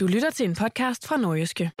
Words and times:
Du 0.00 0.06
lytter 0.06 0.30
til 0.30 0.48
en 0.48 0.54
podcast 0.54 1.06
fra 1.06 1.16
Nordjyske. 1.16 1.72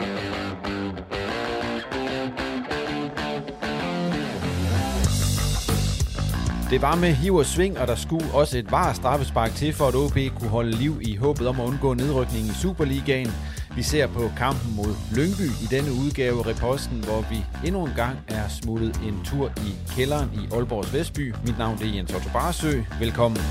Det 6.70 6.82
var 6.82 6.94
med 6.94 7.12
hiv 7.14 7.34
og 7.34 7.46
sving, 7.46 7.78
og 7.78 7.86
der 7.86 7.94
skulle 7.94 8.32
også 8.32 8.58
et 8.58 8.70
var 8.70 8.92
straffespark 8.92 9.54
til, 9.54 9.72
for 9.72 9.88
at 9.88 9.94
OB 9.94 10.38
kunne 10.38 10.50
holde 10.50 10.70
liv 10.70 10.98
i 11.02 11.16
håbet 11.16 11.48
om 11.48 11.60
at 11.60 11.66
undgå 11.66 11.94
nedrykning 11.94 12.46
i 12.46 12.54
Superligaen. 12.62 13.30
Vi 13.74 13.82
ser 13.82 14.06
på 14.06 14.30
kampen 14.36 14.76
mod 14.76 14.94
Lyngby 15.16 15.48
i 15.64 15.66
denne 15.70 15.90
udgave 15.92 16.38
af 16.38 16.46
Reposten, 16.46 17.04
hvor 17.04 17.20
vi 17.30 17.66
endnu 17.66 17.86
en 17.86 17.94
gang 17.96 18.18
er 18.28 18.48
smuttet 18.48 19.00
en 19.08 19.24
tur 19.24 19.52
i 19.56 19.70
kælderen 19.96 20.30
i 20.34 20.54
Aalborgs 20.54 20.94
Vestby. 20.94 21.34
Mit 21.46 21.58
navn 21.58 21.78
er 21.82 21.86
Jens 21.86 22.14
Otto 22.14 22.28
Barsø. 22.32 22.72
Velkommen. 23.00 23.42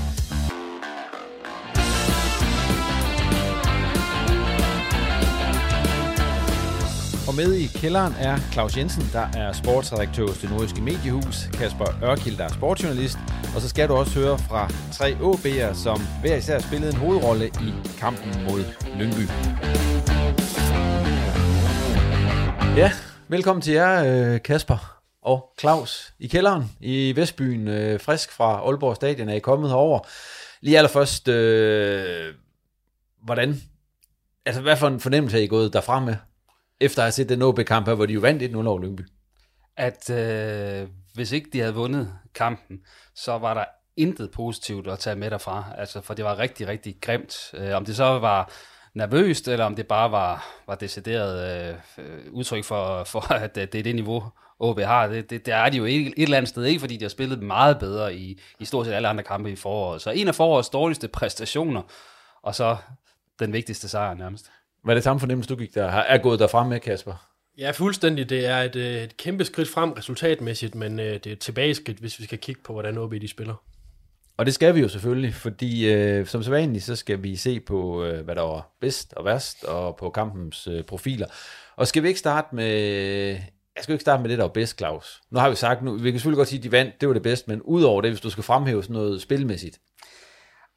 Med 7.36 7.54
i 7.54 7.66
kælderen 7.66 8.12
er 8.12 8.36
Claus 8.52 8.76
Jensen, 8.76 9.02
der 9.12 9.26
er 9.36 9.52
sportsredaktør 9.52 10.26
hos 10.26 10.38
det 10.38 10.50
nordiske 10.50 10.80
mediehus, 10.80 11.36
Kasper 11.52 12.04
Ørkild, 12.04 12.36
der 12.36 12.44
er 12.44 12.52
sportsjournalist, 12.52 13.18
og 13.54 13.60
så 13.60 13.68
skal 13.68 13.88
du 13.88 13.94
også 13.94 14.20
høre 14.20 14.38
fra 14.38 14.70
tre 14.92 15.12
OB'er, 15.12 15.74
som 15.74 16.00
hver 16.20 16.36
især 16.36 16.58
spillede 16.58 16.92
en 16.92 16.98
hovedrolle 16.98 17.46
i 17.46 17.72
kampen 17.98 18.44
mod 18.44 18.64
Lyngby. 18.98 19.24
Ja, 22.76 22.92
velkommen 23.28 23.62
til 23.62 23.72
jer, 23.72 24.04
øh, 24.06 24.42
Kasper 24.42 25.00
og 25.22 25.52
Claus 25.60 26.12
i 26.18 26.26
kælderen 26.26 26.64
i 26.80 27.16
Vestbyen, 27.16 27.68
øh, 27.68 28.00
frisk 28.00 28.32
fra 28.32 28.60
Aalborg 28.66 28.96
Stadion, 28.96 29.28
er 29.28 29.34
I 29.34 29.38
kommet 29.38 29.70
herover. 29.70 30.00
Lige 30.60 30.78
allerførst, 30.78 31.28
øh, 31.28 32.34
hvordan, 33.24 33.62
altså 34.46 34.62
hvad 34.62 34.76
for 34.76 34.88
en 34.88 35.00
fornemmelse 35.00 35.38
er 35.38 35.42
I 35.42 35.46
gået 35.46 35.72
derfra 35.72 36.00
med? 36.00 36.16
Efter 36.80 37.02
at 37.02 37.04
have 37.04 37.12
set 37.12 37.28
den 37.28 37.42
OB-kamp 37.42 37.86
her, 37.86 37.94
hvor 37.94 38.06
de 38.06 38.12
jo 38.12 38.20
vandt 38.20 38.42
1-0 38.42 38.66
over 38.66 38.80
Lyngby. 38.80 39.02
At 39.76 40.10
øh, 40.10 40.88
hvis 41.14 41.32
ikke 41.32 41.50
de 41.52 41.60
havde 41.60 41.74
vundet 41.74 42.12
kampen, 42.34 42.78
så 43.14 43.38
var 43.38 43.54
der 43.54 43.64
intet 43.96 44.30
positivt 44.30 44.88
at 44.88 44.98
tage 44.98 45.16
med 45.16 45.30
derfra. 45.30 45.64
Altså, 45.78 46.00
for 46.00 46.14
det 46.14 46.24
var 46.24 46.38
rigtig, 46.38 46.68
rigtig 46.68 46.96
grimt. 47.00 47.36
Øh, 47.54 47.76
om 47.76 47.84
det 47.84 47.96
så 47.96 48.04
var 48.04 48.52
nervøst, 48.94 49.48
eller 49.48 49.64
om 49.64 49.74
det 49.74 49.86
bare 49.86 50.10
var, 50.10 50.46
var 50.66 50.74
decideret 50.74 51.76
øh, 51.98 52.32
udtryk 52.32 52.64
for, 52.64 53.04
for, 53.04 53.32
at 53.32 53.54
det 53.54 53.74
er 53.74 53.82
det 53.82 53.94
niveau, 53.94 54.24
OB 54.58 54.80
har. 54.80 55.06
Det, 55.06 55.30
det, 55.30 55.46
det 55.46 55.54
er 55.54 55.68
de 55.68 55.76
jo 55.76 55.84
et, 55.84 56.06
et 56.06 56.12
eller 56.16 56.36
andet 56.36 56.48
sted 56.48 56.64
ikke, 56.64 56.80
fordi 56.80 56.96
de 56.96 57.04
har 57.04 57.08
spillet 57.08 57.42
meget 57.42 57.78
bedre 57.78 58.14
i, 58.14 58.40
i 58.58 58.64
stort 58.64 58.86
set 58.86 58.92
alle 58.92 59.08
andre 59.08 59.24
kampe 59.24 59.50
i 59.50 59.56
foråret. 59.56 60.02
Så 60.02 60.10
en 60.10 60.28
af 60.28 60.34
forårets 60.34 60.68
dårligste 60.68 61.08
præstationer, 61.08 61.82
og 62.42 62.54
så 62.54 62.76
den 63.38 63.52
vigtigste 63.52 63.88
sejr 63.88 64.14
nærmest. 64.14 64.50
Hvad 64.86 64.94
er 64.94 64.96
det 64.96 65.04
samme 65.04 65.20
fornemmelse, 65.20 65.48
du 65.48 65.56
gik 65.56 65.74
der, 65.74 65.84
er 65.86 66.18
gået 66.18 66.40
derfra 66.40 66.64
med, 66.64 66.80
Kasper? 66.80 67.28
Ja, 67.58 67.70
fuldstændig. 67.70 68.30
Det 68.30 68.46
er 68.46 68.56
et, 68.56 68.76
øh, 68.76 69.02
et 69.02 69.16
kæmpe 69.16 69.44
skridt 69.44 69.68
frem 69.68 69.92
resultatmæssigt, 69.92 70.74
men 70.74 71.00
øh, 71.00 71.14
det 71.14 71.26
er 71.26 71.32
et 71.32 71.38
tilbageskridt, 71.38 71.98
hvis 71.98 72.18
vi 72.20 72.24
skal 72.24 72.38
kigge 72.38 72.60
på, 72.64 72.72
hvordan 72.72 72.98
OB 72.98 73.12
de 73.12 73.28
spiller. 73.28 73.54
Og 74.36 74.46
det 74.46 74.54
skal 74.54 74.74
vi 74.74 74.80
jo 74.80 74.88
selvfølgelig, 74.88 75.34
fordi 75.34 75.92
øh, 75.92 76.26
som 76.26 76.42
så 76.42 76.50
vanligt, 76.50 76.84
så 76.84 76.96
skal 76.96 77.22
vi 77.22 77.36
se 77.36 77.60
på, 77.60 78.04
øh, 78.04 78.24
hvad 78.24 78.34
der 78.34 78.42
var 78.42 78.76
bedst 78.80 79.14
og 79.14 79.24
værst, 79.24 79.64
og 79.64 79.96
på 79.96 80.10
kampens 80.10 80.66
øh, 80.66 80.84
profiler. 80.84 81.26
Og 81.76 81.86
skal 81.86 82.02
vi 82.02 82.08
ikke 82.08 82.20
starte 82.20 82.54
med... 82.54 82.72
Jeg 83.76 83.82
skal 83.82 83.92
ikke 83.92 84.02
starte 84.02 84.22
med 84.22 84.30
det, 84.30 84.38
der 84.38 84.44
var 84.44 84.52
bedst, 84.52 84.78
Claus. 84.78 85.20
Nu 85.30 85.38
har 85.38 85.50
vi 85.50 85.56
sagt, 85.56 85.82
nu, 85.82 85.92
vi 85.92 86.10
kan 86.10 86.20
selvfølgelig 86.20 86.38
godt 86.38 86.48
sige, 86.48 86.58
at 86.58 86.64
de 86.64 86.72
vandt, 86.72 87.00
det 87.00 87.08
var 87.08 87.12
det 87.12 87.22
bedste, 87.22 87.50
men 87.50 87.62
udover 87.62 88.00
det, 88.00 88.10
hvis 88.10 88.20
du 88.20 88.30
skal 88.30 88.44
fremhæve 88.44 88.82
sådan 88.82 88.94
noget 88.94 89.22
spilmæssigt. 89.22 89.78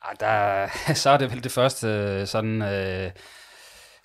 Ah, 0.02 0.16
der, 0.20 0.68
så 1.04 1.10
er 1.10 1.18
det 1.18 1.32
vel 1.32 1.44
det 1.44 1.52
første 1.52 2.26
sådan... 2.26 2.62
Øh 2.62 3.12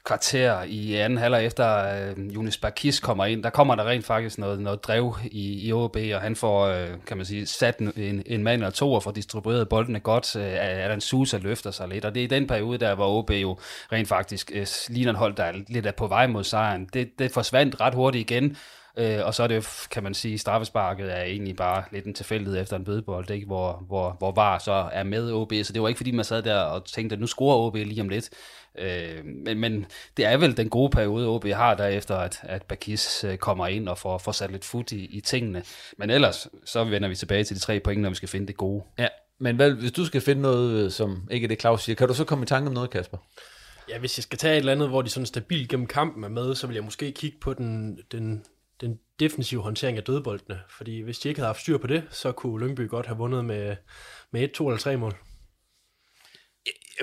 kvarter 0.05 0.63
i 0.63 0.95
anden 0.95 1.19
halvleg 1.19 1.47
efter 1.47 1.87
øh, 2.19 2.35
Jonas 2.35 2.59
Bakis 2.59 3.01
kommer 3.01 3.25
ind, 3.25 3.43
der 3.43 3.51
kommer 3.51 3.75
der 3.75 3.85
rent 3.85 4.05
faktisk 4.05 4.39
noget, 4.39 4.61
noget 4.61 4.85
drev 4.85 5.17
i, 5.25 5.67
i 5.69 5.73
OB, 5.73 5.97
og 6.15 6.21
han 6.21 6.37
får, 6.37 6.67
øh, 6.67 6.89
kan 7.07 7.17
man 7.17 7.27
sige, 7.27 7.47
sat 7.47 7.79
en, 7.79 8.23
en 8.27 8.43
mand 8.43 8.63
eller 8.63 8.71
to 8.71 8.93
og 8.93 9.03
får 9.03 9.11
distribueret 9.11 9.69
boldene 9.69 10.01
godt. 10.01 10.37
Øh, 10.37 10.53
Alan 10.59 11.01
Sousa 11.01 11.39
løfter 11.39 11.71
sig 11.71 11.89
lidt, 11.89 12.05
og 12.05 12.15
det 12.15 12.21
er 12.21 12.25
i 12.25 12.39
den 12.39 12.47
periode 12.47 12.79
der, 12.79 12.95
hvor 12.95 13.19
OB 13.19 13.31
jo 13.31 13.59
rent 13.93 14.09
faktisk 14.09 14.51
øh, 14.55 14.67
ligner 14.89 15.13
et 15.13 15.19
hold, 15.19 15.35
der 15.35 15.45
er 15.45 15.53
lidt 15.69 15.87
er 15.87 15.93
på 15.93 16.07
vej 16.07 16.27
mod 16.27 16.45
sejren. 16.45 16.89
Det, 16.93 17.19
det 17.19 17.31
forsvandt 17.31 17.81
ret 17.81 17.95
hurtigt 17.95 18.31
igen, 18.31 18.57
Øh, 18.97 19.27
og 19.27 19.35
så 19.35 19.43
er 19.43 19.47
det, 19.47 19.87
kan 19.91 20.03
man 20.03 20.15
sige, 20.15 20.39
straffesparket 20.39 21.19
er 21.19 21.23
egentlig 21.23 21.57
bare 21.57 21.83
lidt 21.93 22.05
en 22.05 22.15
tilfældighed 22.15 22.61
efter 22.61 22.77
en 22.77 22.85
bødebold, 22.85 23.31
ikke? 23.31 23.47
Hvor, 23.47 23.85
hvor, 23.87 24.17
hvor 24.19 24.33
VAR 24.33 24.59
så 24.59 24.89
er 24.93 25.03
med 25.03 25.33
OB. 25.33 25.53
Så 25.63 25.73
det 25.73 25.83
var 25.83 25.89
ikke 25.89 25.99
fordi, 25.99 26.11
man 26.11 26.25
sad 26.25 26.43
der 26.43 26.61
og 26.61 26.85
tænkte, 26.85 27.15
at 27.15 27.21
nu 27.21 27.27
scorer 27.27 27.57
OB 27.57 27.75
lige 27.75 28.01
om 28.01 28.09
lidt. 28.09 28.31
Øh, 28.79 29.25
men, 29.25 29.59
men 29.61 29.87
det 30.17 30.25
er 30.25 30.37
vel 30.37 30.57
den 30.57 30.69
gode 30.69 30.91
periode, 30.91 31.29
OB 31.29 31.45
har 31.45 31.75
derefter, 31.75 32.17
at, 32.17 32.41
at 32.43 32.63
Bakis 32.63 33.25
øh, 33.25 33.37
kommer 33.37 33.67
ind 33.67 33.89
og 33.89 33.99
får, 33.99 34.19
får 34.19 34.33
sat 34.33 34.51
lidt 34.51 34.65
fod 34.65 34.93
i, 34.93 35.05
i 35.05 35.21
tingene. 35.21 35.63
Men 35.99 36.11
ellers, 36.11 36.49
så 36.65 36.85
vender 36.85 37.09
vi 37.09 37.15
tilbage 37.15 37.45
til 37.45 37.57
de 37.57 37.61
tre 37.61 37.81
point, 37.81 38.03
når 38.03 38.09
vi 38.09 38.15
skal 38.15 38.29
finde 38.29 38.47
det 38.47 38.57
gode. 38.57 38.85
Ja, 38.99 39.09
men 39.39 39.57
hvad, 39.57 39.71
hvis 39.71 39.93
du 39.93 40.05
skal 40.05 40.21
finde 40.21 40.43
noget, 40.43 40.93
som 40.93 41.29
ikke 41.31 41.45
er 41.45 41.49
det, 41.49 41.61
Claus 41.61 41.83
siger, 41.83 41.97
kan 41.97 42.09
du 42.09 42.15
så 42.15 42.25
komme 42.25 42.43
i 42.43 42.47
tanke 42.47 42.69
om 42.69 42.75
noget, 42.75 42.91
Kasper? 42.91 43.19
Ja, 43.89 43.99
hvis 43.99 44.19
jeg 44.19 44.23
skal 44.23 44.39
tage 44.39 44.55
et 44.55 44.59
eller 44.59 44.73
andet, 44.73 44.89
hvor 44.89 45.03
de 45.03 45.11
sådan 45.11 45.27
stabilt 45.27 45.69
gennem 45.69 45.87
kampen 45.87 46.25
er 46.25 46.29
med, 46.29 46.55
så 46.55 46.67
vil 46.67 46.75
jeg 46.75 46.85
måske 46.85 47.13
kigge 47.13 47.39
på 47.41 47.55
den, 47.55 47.99
den, 48.13 48.45
den 48.81 48.99
defensive 49.21 49.63
håndtering 49.63 49.97
af 49.97 50.05
dødboldene. 50.05 50.61
Fordi 50.69 51.01
hvis 51.01 51.19
de 51.19 51.29
ikke 51.29 51.41
havde 51.41 51.49
haft 51.49 51.61
styr 51.61 51.79
på 51.79 51.87
det, 51.87 52.03
så 52.11 52.33
kunne 52.33 52.67
Lyngby 52.67 52.89
godt 52.89 53.07
have 53.07 53.19
vundet 53.19 53.45
med, 53.45 53.77
med 54.31 54.43
et, 54.43 54.53
to 54.53 54.69
eller 54.69 54.79
tre 54.79 54.97
mål. 54.97 55.15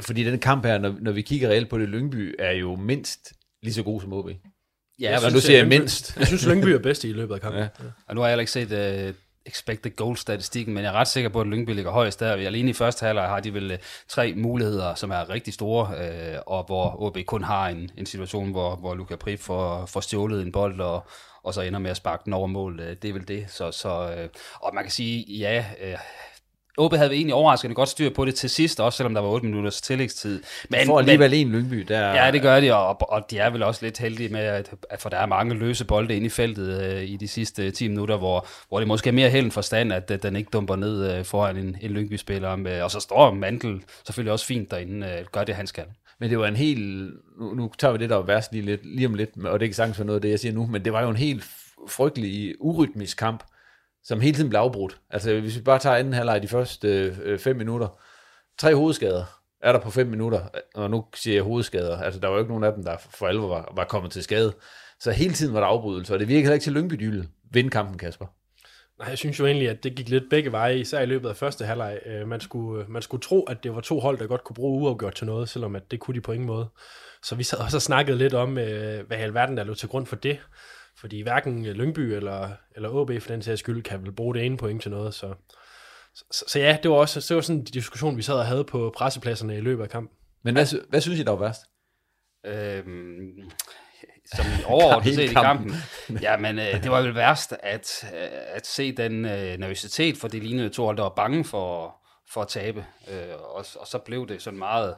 Fordi 0.02 0.24
den 0.24 0.40
kamp 0.40 0.66
her, 0.66 0.78
når, 0.78 0.96
når 1.02 1.12
vi 1.12 1.22
kigger 1.22 1.50
reelt 1.50 1.70
på 1.70 1.78
det, 1.78 1.90
Lyngby 1.90 2.36
er 2.40 2.52
jo 2.52 2.76
mindst 2.76 3.34
lige 3.64 3.74
så 3.74 3.84
god 3.84 4.02
som 4.02 4.14
OB. 4.14 4.30
Ja, 5.00 5.20
men 5.20 5.34
du 5.34 5.40
siger 5.40 5.66
mindst. 5.66 6.18
Jeg 6.18 6.28
synes, 6.28 6.46
Lyngby 6.46 6.68
er 6.68 6.80
bedst 6.80 7.04
i 7.04 7.12
løbet 7.12 7.36
af 7.36 7.42
kampen. 7.42 7.60
Ja. 7.60 7.68
Ja. 7.84 7.90
Og 8.08 8.16
nu 8.16 8.22
har 8.22 8.28
jeg 8.28 8.32
heller 8.32 8.42
ikke 8.42 8.52
set 8.52 9.08
uh, 9.10 9.16
expected 9.46 9.92
goal-statistikken, 9.96 10.74
men 10.74 10.84
jeg 10.84 10.90
er 10.90 10.94
ret 10.94 11.08
sikker 11.08 11.30
på, 11.30 11.42
at 11.42 11.48
Lyngby 11.48 11.70
ligger 11.70 11.92
højst 11.92 12.20
der. 12.20 12.32
Alene 12.32 12.70
i 12.70 12.74
første 12.74 13.06
halvleg 13.06 13.28
har 13.28 13.40
de 13.40 13.54
vel 13.54 13.72
øh, 13.72 13.78
tre 14.08 14.34
muligheder, 14.34 14.96
som 14.96 15.12
er 15.12 15.30
rigtig 15.30 15.54
store, 15.54 15.96
øh, 15.98 16.38
og 16.46 16.64
hvor 16.64 17.02
OB 17.02 17.18
kun 17.26 17.44
har 17.44 17.68
en, 17.68 17.90
en 17.98 18.06
situation, 18.06 18.52
hvor, 18.52 18.76
hvor 18.76 18.96
Luka 18.96 19.16
Prip 19.16 19.40
får, 19.40 19.86
får 19.86 20.00
stjålet 20.00 20.42
en 20.42 20.52
bold, 20.52 20.80
og, 20.82 21.08
og 21.44 21.54
så 21.54 21.62
ender 21.62 21.80
med 21.80 21.92
at 21.92 21.98
sparke 21.98 22.22
den 22.26 22.34
over 22.34 22.48
mål. 22.48 22.80
Øh, 22.80 22.96
det 23.02 23.10
er 23.10 23.14
vel 23.14 23.28
det. 23.28 23.46
Så, 23.50 23.72
så, 23.72 24.16
øh, 24.18 24.30
og 24.62 24.76
man 24.76 24.84
kan 24.84 24.92
sige, 24.92 25.38
ja, 25.38 25.66
øh, 25.82 25.98
OB 26.78 26.96
havde 26.96 27.14
egentlig 27.14 27.34
overraskende 27.34 27.76
godt 27.76 27.90
styr 27.90 28.10
på 28.10 28.26
det 28.26 28.36
til 28.36 28.50
sidst, 28.50 28.80
også 28.80 28.98
selvom 28.98 29.14
der 29.14 29.22
var 29.22 29.30
8 29.30 29.46
minutters 29.46 29.82
tillægstid. 29.82 30.44
Men, 30.70 30.80
de 30.80 30.86
får 30.86 31.00
alligevel 31.00 31.34
en 31.34 31.52
Lyngby. 31.52 31.86
Der... 31.88 32.00
Ja, 32.00 32.32
det 32.32 32.42
gør 32.42 32.60
de, 32.60 32.76
og, 32.76 33.12
og 33.12 33.32
de 33.32 33.40
er 33.40 33.50
vel 33.50 33.64
også 33.64 33.86
lidt 33.86 33.98
heldige 33.98 34.30
med, 34.30 34.42
at, 34.42 34.70
for 35.00 35.10
der 35.10 35.18
er 35.18 35.26
mange 35.26 35.56
løse 35.56 35.86
bolde 35.86 36.16
inde 36.16 36.26
i 36.26 36.30
feltet 36.30 36.84
øh, 36.84 37.04
i 37.04 37.18
de 37.18 37.28
sidste 37.28 37.72
10 37.72 37.88
minutter, 37.88 38.18
hvor, 38.18 38.48
hvor 38.70 38.80
det 38.80 38.88
måske 38.88 39.08
er 39.08 39.14
mere 39.14 39.30
held 39.30 39.52
forstand, 39.52 39.94
at, 39.94 40.12
at 40.12 40.24
den 40.24 40.36
ikke 40.36 40.50
dumper 40.54 40.76
ned 40.76 41.14
øh, 41.14 41.26
foran 41.26 41.58
en, 41.58 41.78
en 41.82 41.92
Lyngby-spiller. 41.92 42.84
Og 42.84 42.92
så 42.92 43.00
står 43.00 43.34
Mantel 43.34 43.84
selvfølgelig 44.06 44.34
også 44.34 44.46
fint 44.46 44.72
derinde, 44.72 45.08
øh, 45.08 45.26
gør 45.32 45.44
det, 45.44 45.56
han 45.56 45.68
skal. 45.68 45.86
Men 46.20 46.30
det 46.30 46.40
var 46.40 46.48
en 46.48 46.56
helt, 46.56 47.12
nu, 47.40 47.54
nu 47.54 47.72
tager 47.78 47.92
vi 47.92 47.98
det 47.98 48.10
der 48.10 48.22
værst 48.22 48.54
lige, 48.54 48.66
lidt, 48.66 48.86
lige 48.86 49.08
om 49.08 49.14
lidt, 49.14 49.30
og 49.46 49.60
det 49.60 49.66
er 49.66 49.68
ikke 49.68 49.76
sagtens 49.76 49.98
for 49.98 50.04
noget 50.04 50.18
af 50.18 50.22
det, 50.22 50.30
jeg 50.30 50.40
siger 50.40 50.54
nu, 50.54 50.66
men 50.66 50.86
det 50.86 50.94
var 50.94 51.02
jo 51.02 51.10
en 51.10 51.16
helt 51.16 51.44
frygtelig 51.90 52.56
urytmisk 52.60 53.18
kamp, 53.18 53.44
som 54.04 54.22
hele 54.22 54.36
tiden 54.36 54.50
blev 54.50 54.60
afbrudt. 54.60 54.98
Altså 55.10 55.40
hvis 55.40 55.56
vi 55.56 55.62
bare 55.62 55.80
tager 55.80 55.96
anden 55.96 56.14
halvleg 56.14 56.42
de 56.42 56.48
første 56.48 57.18
øh, 57.24 57.40
fem 57.40 57.56
minutter, 57.56 57.88
tre 58.60 58.76
hovedskader 58.76 59.42
er 59.62 59.72
der 59.72 59.80
på 59.80 59.92
fem 59.92 60.08
minutter, 60.08 60.48
og 60.76 60.90
nu 60.90 61.06
siger 61.16 61.36
jeg 61.36 61.44
hovedskader, 61.44 61.98
altså 61.98 62.20
der 62.20 62.28
var 62.28 62.34
jo 62.34 62.40
ikke 62.40 62.52
nogen 62.52 62.64
af 62.64 62.74
dem, 62.74 62.84
der 62.84 62.98
for 63.10 63.28
alvor 63.28 63.48
var, 63.48 63.74
var 63.76 63.84
kommet 63.84 64.12
til 64.12 64.24
skade. 64.24 64.54
Så 65.00 65.12
hele 65.12 65.34
tiden 65.34 65.54
var 65.54 65.60
der 65.60 65.68
afbrydelser, 65.68 66.14
og 66.14 66.20
det 66.20 66.28
virkede 66.28 66.54
ikke 66.54 66.64
til 66.64 66.74
Lyngby 66.74 67.24
vinde 67.52 67.70
kampen, 67.70 67.98
Kasper. 67.98 68.26
Nej, 69.00 69.10
jeg 69.10 69.18
synes 69.18 69.40
jo 69.40 69.46
egentlig, 69.46 69.70
at 69.70 69.84
det 69.84 69.96
gik 69.96 70.10
lidt 70.10 70.24
begge 70.30 70.52
veje, 70.52 70.80
især 70.80 71.02
i 71.02 71.06
løbet 71.06 71.30
af 71.30 71.36
første 71.36 71.66
halvleg. 71.66 72.00
Øh, 72.06 72.28
man 72.28 72.42
skulle, 72.42 72.84
øh, 72.84 72.90
man 72.90 73.02
skulle 73.02 73.22
tro, 73.22 73.44
at 73.44 73.64
det 73.64 73.76
var 73.76 73.82
to 73.82 74.00
hold, 74.00 74.18
der 74.18 74.28
godt 74.28 74.44
kunne 74.44 74.54
bruge 74.54 74.82
uafgjort 74.82 75.16
til 75.16 75.28
noget, 75.28 75.50
selvom 75.50 75.76
at 75.76 75.92
det 75.92 76.00
kunne 76.00 76.16
de 76.16 76.22
på 76.22 76.32
ingen 76.32 76.48
måde. 76.48 76.68
Så 77.24 77.36
vi 77.36 77.44
sad 77.44 77.60
også 77.60 77.78
og 77.78 77.82
snakkede 77.82 78.18
lidt 78.18 78.34
om, 78.34 78.58
øh, 78.58 79.08
hvad 79.08 79.18
i 79.18 79.22
alverden 79.22 79.58
der 79.58 79.64
lå 79.64 79.74
til 79.74 79.90
grund 79.90 80.06
for 80.06 80.16
det. 80.16 80.40
Fordi 80.98 81.22
hverken 81.22 81.66
Lyngby 81.66 82.00
eller, 82.00 82.50
eller 82.76 83.02
AB 83.02 83.22
for 83.22 83.32
den 83.32 83.42
sags 83.42 83.60
skyld 83.60 83.84
kan 83.84 84.02
vel 84.02 84.12
bruge 84.12 84.36
det 84.36 84.46
ene 84.46 84.58
point 84.58 84.82
til 84.82 84.92
noget. 84.92 85.14
Så, 85.14 85.34
så, 86.14 86.44
så 86.48 86.60
ja, 86.60 86.78
det 86.84 86.92
var 86.92 86.98
også 86.98 87.26
det 87.30 87.36
var 87.36 87.42
sådan 87.42 87.60
en 87.60 87.66
diskussion, 87.66 88.18
vi 88.18 88.22
sad 88.22 88.36
og 88.36 88.46
havde 88.46 88.64
på 88.64 88.94
pressepladserne 88.98 89.58
i 89.58 89.62
løbet 89.62 89.84
af 89.84 89.90
kampen. 89.90 90.18
Men 90.44 90.54
hvad, 90.56 90.90
hvad 90.90 91.02
synes 91.02 91.20
I, 91.20 91.24
der 91.24 91.32
var 91.32 91.40
værst? 91.40 91.62
Øhm, 92.46 93.52
som 94.36 94.46
overordnet 94.74 95.16
set 95.16 95.32
i 95.32 95.34
kampen. 95.34 95.76
Ja, 96.22 96.38
men 96.38 96.60
øh, 96.60 96.84
det 96.84 96.92
var 96.92 97.02
vel 97.02 97.16
værst 97.16 97.54
at, 97.60 98.06
øh, 98.14 98.30
at 98.32 98.68
se 98.68 98.92
den 98.92 99.26
øh, 99.26 99.58
nervøsitet, 99.58 100.18
for 100.18 100.28
det 100.28 100.44
lignede 100.44 100.70
to 100.70 100.86
hold, 100.86 100.98
der 100.98 101.04
var 101.04 101.14
bange 101.16 101.44
for, 101.44 101.96
for 102.34 102.42
at 102.42 102.48
tabe. 102.48 102.86
Øh, 103.12 103.36
og, 103.36 103.66
og 103.80 103.88
så 103.88 104.00
blev 104.06 104.28
det 104.28 104.42
sådan 104.42 104.60
meget 104.60 104.96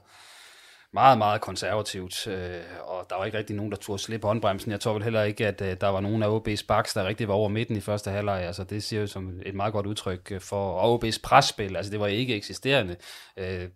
meget, 0.93 1.17
meget 1.17 1.41
konservativt, 1.41 2.27
øh, 2.27 2.61
og 2.83 3.05
der 3.09 3.15
var 3.15 3.25
ikke 3.25 3.37
rigtig 3.37 3.55
nogen, 3.55 3.71
der 3.71 3.77
turde 3.77 4.01
slippe 4.01 4.27
håndbremsen. 4.27 4.71
Jeg 4.71 4.79
tror 4.79 4.93
vel 4.93 5.03
heller 5.03 5.23
ikke, 5.23 5.47
at 5.47 5.61
øh, 5.61 5.75
der 5.81 5.87
var 5.87 5.99
nogen 5.99 6.23
af 6.23 6.37
OB's 6.37 6.65
baks, 6.67 6.93
der 6.93 7.05
rigtig 7.05 7.27
var 7.27 7.33
over 7.33 7.49
midten 7.49 7.75
i 7.75 7.79
første 7.79 8.11
halvleg. 8.11 8.41
Altså, 8.41 8.63
det 8.63 8.83
siger 8.83 9.01
jo 9.01 9.07
som 9.07 9.39
et 9.45 9.55
meget 9.55 9.73
godt 9.73 9.85
udtryk 9.85 10.41
for 10.41 10.97
OB's 10.97 11.19
presspil. 11.23 11.75
Altså, 11.75 11.91
det 11.91 11.99
var 11.99 12.07
ikke 12.07 12.35
eksisterende. 12.35 12.95
Øh, 13.37 13.67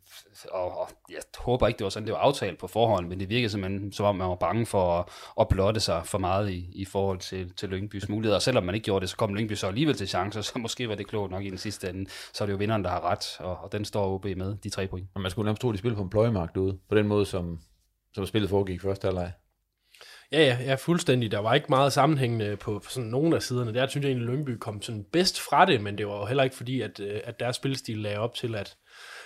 og, 0.52 0.78
og 0.80 0.90
jeg 1.10 1.22
håber 1.38 1.68
ikke, 1.68 1.78
det 1.78 1.84
var 1.84 1.90
sådan, 1.90 2.08
det 2.08 2.14
var 2.14 2.20
aftalt 2.20 2.60
på 2.60 2.68
forhånd, 2.68 3.08
men 3.08 3.20
det 3.20 3.30
virkede 3.30 3.50
simpelthen, 3.50 3.92
som 3.92 4.06
om 4.06 4.16
man 4.16 4.28
var 4.28 4.36
bange 4.36 4.66
for 4.66 5.00
at, 5.00 5.06
at 5.40 5.48
blotte 5.48 5.80
sig 5.80 6.02
for 6.06 6.18
meget 6.18 6.50
i, 6.50 6.70
i 6.74 6.86
forhold 6.86 7.20
til, 7.20 7.54
til 7.54 7.70
Lyngbys 7.70 8.10
muligheder. 8.10 8.36
Og 8.36 8.42
selvom 8.42 8.64
man 8.64 8.76
ikke 8.76 8.86
gjorde 8.86 9.02
det, 9.02 9.10
så 9.10 9.18
kom 9.18 9.36
Lyngby 9.36 9.54
så 9.54 9.68
alligevel 9.68 9.96
til 9.96 10.08
chancer, 10.08 10.42
så 10.42 10.60
måske 10.60 10.90
var 10.90 10.96
det 10.96 11.08
klogt 11.08 11.32
nok 11.32 11.44
i 11.44 11.50
den 11.50 11.58
sidste 11.58 11.90
ende. 11.90 12.10
Så 12.34 12.44
er 12.44 12.46
det 12.46 12.54
jo 12.54 12.58
vinderen, 12.58 12.84
der 12.84 12.90
har 12.90 13.04
ret, 13.04 13.26
og, 13.40 13.58
og 13.64 13.72
den 13.72 13.86
står 13.86 14.14
OB 14.14 14.26
med, 14.26 14.56
de 14.64 14.70
tre 14.70 14.88
point. 14.88 15.08
Og 15.14 15.22
man 15.22 15.32
skulle 15.32 15.46
nærmest 15.46 15.62
tro, 15.62 15.72
de 15.72 15.78
spillede 15.78 15.98
på 15.98 16.04
en 16.04 16.10
pløjemark 16.10 16.58
ude, 16.58 16.78
på 16.90 16.96
den 16.96 17.07
måde, 17.08 17.26
som, 17.26 17.60
som 18.14 18.26
spillet 18.26 18.50
foregik 18.50 18.82
første 18.82 19.06
halvleg. 19.06 19.32
Ja, 20.32 20.40
ja, 20.40 20.58
ja, 20.64 20.76
fuldstændig. 20.76 21.32
Der 21.32 21.40
var 21.40 21.54
ikke 21.54 21.66
meget 21.70 21.94
sammenhængende 21.94 22.58
på 22.58 22.82
sådan 22.90 23.10
nogle 23.10 23.36
af 23.36 23.42
siderne. 23.42 23.74
Der 23.74 23.88
synes 23.88 24.04
jeg 24.04 24.12
egentlig, 24.12 24.30
Lyngby 24.30 24.58
kom 24.58 24.82
sådan 24.82 25.06
bedst 25.12 25.40
fra 25.40 25.66
det, 25.66 25.82
men 25.82 25.98
det 25.98 26.08
var 26.08 26.20
jo 26.20 26.26
heller 26.26 26.44
ikke 26.44 26.56
fordi, 26.56 26.82
at, 26.82 27.00
øh, 27.00 27.22
at 27.24 27.40
deres 27.40 27.56
spilstil 27.56 27.98
lagde 27.98 28.18
op 28.18 28.36
til, 28.36 28.56
at, 28.56 28.78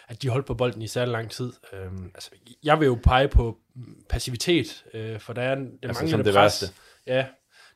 at 0.07 0.21
de 0.21 0.29
holdt 0.29 0.45
på 0.45 0.53
bolden 0.53 0.81
i 0.81 0.87
særlig 0.87 1.11
lang 1.11 1.31
tid. 1.31 1.53
Øhm, 1.73 2.11
altså, 2.15 2.31
jeg 2.63 2.79
vil 2.79 2.85
jo 2.85 2.99
pege 3.03 3.27
på 3.27 3.57
passivitet, 4.09 4.83
øh, 4.93 5.19
for 5.19 5.33
der 5.33 5.41
er 5.41 5.55
det 5.55 5.79
altså, 5.83 6.03
manglende 6.03 6.25
det 6.25 6.33
pres. 6.33 6.61
Værste. 6.61 6.65
Ja, 7.07 7.25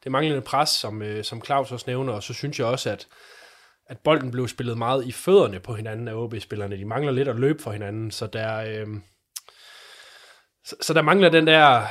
det 0.04 0.12
manglende 0.12 0.42
pres, 0.42 0.70
som, 0.70 1.02
øh, 1.02 1.24
som 1.24 1.46
Claus 1.46 1.72
også 1.72 1.86
nævner, 1.88 2.14
og 2.14 2.24
så 2.24 2.34
synes 2.34 2.60
jeg 2.60 2.68
også, 2.68 2.90
at, 2.90 3.08
at 3.88 3.98
bolden 4.00 4.32
blev 4.32 4.48
spillet 4.48 4.78
meget 4.78 5.06
i 5.06 5.12
fødderne 5.12 5.60
på 5.60 5.74
hinanden 5.74 6.08
af 6.08 6.14
OB-spillerne. 6.14 6.78
De 6.78 6.86
mangler 6.86 7.12
lidt 7.12 7.28
at 7.28 7.40
løbe 7.40 7.64
for 7.64 7.72
hinanden, 7.72 8.12
så 8.12 8.28
der, 8.28 8.58
øh, 8.58 8.88
så, 10.66 10.76
så 10.82 10.94
der 10.94 11.02
mangler 11.02 11.30
den 11.30 11.48
der 11.48 11.82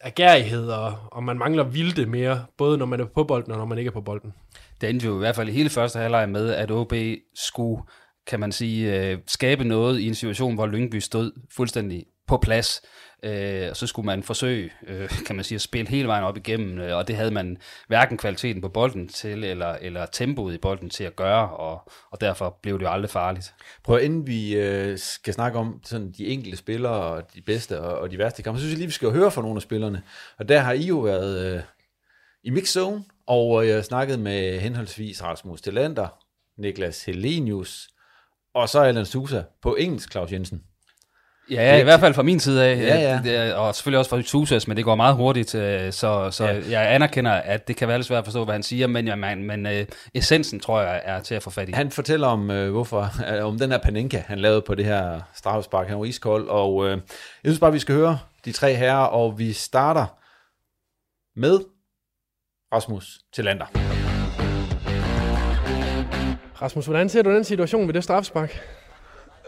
agerighed, 0.00 0.68
og, 0.68 0.94
og 1.12 1.24
man 1.24 1.38
mangler 1.38 1.64
vilde 1.64 2.06
mere, 2.06 2.44
både 2.58 2.78
når 2.78 2.86
man 2.86 3.00
er 3.00 3.04
på 3.04 3.24
bolden 3.24 3.52
og 3.52 3.58
når 3.58 3.64
man 3.64 3.78
ikke 3.78 3.88
er 3.88 3.92
på 3.92 4.00
bolden. 4.00 4.34
Det 4.80 4.90
endte 4.90 5.06
jo 5.06 5.14
i 5.14 5.18
hvert 5.18 5.36
fald 5.36 5.48
i 5.48 5.52
hele 5.52 5.70
første 5.70 5.98
halvleg 5.98 6.28
med, 6.28 6.54
at 6.54 6.70
OB 6.70 6.92
skulle 7.34 7.82
kan 8.26 8.40
man 8.40 8.52
sige, 8.52 9.10
øh, 9.10 9.18
skabe 9.26 9.64
noget 9.64 10.00
i 10.00 10.06
en 10.06 10.14
situation, 10.14 10.54
hvor 10.54 10.66
Lyngby 10.66 10.96
stod 10.96 11.32
fuldstændig 11.56 12.06
på 12.26 12.36
plads. 12.36 12.82
Øh, 13.24 13.70
og 13.70 13.76
så 13.76 13.86
skulle 13.86 14.06
man 14.06 14.22
forsøge, 14.22 14.72
øh, 14.86 15.08
kan 15.26 15.36
man 15.36 15.44
sige, 15.44 15.56
at 15.56 15.62
spille 15.62 15.90
hele 15.90 16.08
vejen 16.08 16.24
op 16.24 16.36
igennem, 16.36 16.78
øh, 16.78 16.96
og 16.96 17.08
det 17.08 17.16
havde 17.16 17.30
man 17.30 17.58
hverken 17.88 18.18
kvaliteten 18.18 18.62
på 18.62 18.68
bolden 18.68 19.08
til, 19.08 19.44
eller, 19.44 19.72
eller 19.80 20.06
tempoet 20.06 20.54
i 20.54 20.58
bolden 20.58 20.90
til 20.90 21.04
at 21.04 21.16
gøre, 21.16 21.50
og, 21.50 21.90
og 22.10 22.20
derfor 22.20 22.58
blev 22.62 22.78
det 22.78 22.84
jo 22.84 22.90
aldrig 22.90 23.10
farligt. 23.10 23.54
Prøv 23.84 24.02
inden 24.02 24.26
vi 24.26 24.56
øh, 24.56 24.98
skal 24.98 25.34
snakke 25.34 25.58
om 25.58 25.80
sådan, 25.84 26.12
de 26.12 26.26
enkelte 26.26 26.56
spillere, 26.56 26.94
og 26.94 27.34
de 27.34 27.40
bedste 27.40 27.80
og, 27.80 27.98
og 27.98 28.10
de 28.10 28.18
værste 28.18 28.42
kampe, 28.42 28.58
så 28.58 28.62
synes 28.62 28.72
jeg 28.72 28.78
lige, 28.78 28.86
vi 28.86 28.92
skal 28.92 29.10
høre 29.10 29.30
fra 29.30 29.42
nogle 29.42 29.56
af 29.56 29.62
spillerne. 29.62 30.02
Og 30.38 30.48
der 30.48 30.58
har 30.58 30.72
I 30.72 30.86
jo 30.86 30.98
været 30.98 31.54
øh, 31.56 31.62
i 32.44 32.50
mixzone, 32.50 33.04
og 33.26 33.62
øh, 33.62 33.68
jeg 33.68 33.84
snakket 33.84 34.18
med 34.18 34.60
henholdsvis 34.60 35.22
Rasmus 35.22 35.60
Delander, 35.60 36.08
Niklas 36.58 37.04
Helenius, 37.04 37.88
og 38.54 38.68
så 38.68 38.80
Allan 38.80 39.06
Susa 39.06 39.42
på 39.62 39.74
engelsk, 39.74 40.12
Claus 40.12 40.32
Jensen. 40.32 40.62
Ja, 41.50 41.80
i 41.80 41.82
hvert 41.82 42.00
fald 42.00 42.14
fra 42.14 42.22
min 42.22 42.40
side 42.40 42.64
af, 42.64 42.76
ja, 42.76 42.98
ja. 43.00 43.20
Det, 43.24 43.54
og 43.54 43.74
selvfølgelig 43.74 43.98
også 43.98 44.10
fra 44.10 44.22
Susas, 44.22 44.68
men 44.68 44.76
det 44.76 44.84
går 44.84 44.94
meget 44.94 45.16
hurtigt, 45.16 45.54
øh, 45.54 45.92
så, 45.92 46.30
så 46.30 46.44
ja. 46.44 46.60
jeg 46.70 46.94
anerkender, 46.94 47.32
at 47.32 47.68
det 47.68 47.76
kan 47.76 47.88
være 47.88 47.98
lidt 47.98 48.06
svært 48.06 48.18
at 48.18 48.24
forstå, 48.24 48.44
hvad 48.44 48.54
han 48.54 48.62
siger, 48.62 48.86
men, 48.86 49.06
ja, 49.06 49.14
men, 49.14 49.44
men 49.44 49.66
uh, 49.66 49.72
essensen 50.14 50.60
tror 50.60 50.80
jeg 50.80 51.00
er 51.04 51.20
til 51.20 51.34
at 51.34 51.42
få 51.42 51.50
fat 51.50 51.68
i. 51.68 51.72
Han 51.72 51.90
fortæller 51.90 52.26
om, 52.26 52.50
uh, 52.50 52.68
hvorfor, 52.70 53.10
uh, 53.38 53.46
om 53.46 53.58
den 53.58 53.70
her 53.70 53.78
Panenka, 53.78 54.22
han 54.26 54.38
lavede 54.38 54.62
på 54.66 54.74
det 54.74 54.84
her 54.84 55.20
straffespark, 55.34 55.88
han 55.88 55.98
var 55.98 56.04
iskold, 56.04 56.48
og 56.48 56.74
uh, 56.74 56.90
jeg 56.90 56.98
synes 57.44 57.60
bare, 57.60 57.72
vi 57.72 57.78
skal 57.78 57.94
høre 57.94 58.18
de 58.44 58.52
tre 58.52 58.74
herrer, 58.74 59.04
og 59.04 59.38
vi 59.38 59.52
starter 59.52 60.06
med 61.40 61.60
Rasmus 62.74 63.18
Tillander. 63.34 63.66
Rasmus, 66.62 66.86
hvordan 66.86 67.08
ser 67.08 67.22
du 67.22 67.30
den 67.30 67.44
situation 67.44 67.86
ved 67.86 67.94
det 67.94 68.04
straffespark? 68.04 68.60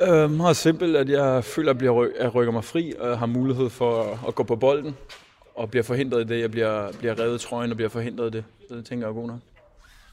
Øh, 0.00 0.30
meget 0.30 0.57
simpelt, 0.57 0.97
at 0.97 1.09
jeg 1.09 1.45
føler, 1.45 1.71
at 1.71 1.83
jeg, 1.83 2.09
jeg 2.21 2.35
rykker 2.35 2.52
mig 2.52 2.64
fri 2.64 2.92
og 3.00 3.18
har 3.18 3.26
mulighed 3.26 3.71
for 3.71 4.18
at 4.28 4.35
gå 4.35 4.42
på 4.42 4.57
bolden 4.57 4.97
og 5.54 5.71
bliver 5.71 5.83
forhindret 5.83 6.21
i 6.21 6.35
det. 6.35 6.40
Jeg 6.40 6.50
bliver, 6.50 6.92
bliver 6.99 7.18
revet 7.21 7.40
trøjen 7.40 7.71
og 7.71 7.76
bliver 7.76 7.88
forhindret 7.88 8.35
i 8.35 8.37
det. 8.37 8.45
Så 8.68 8.75
det 8.75 8.85
tænker 8.85 9.07
jeg 9.07 9.11
er 9.11 9.21
god 9.21 9.26
nok. 9.26 9.38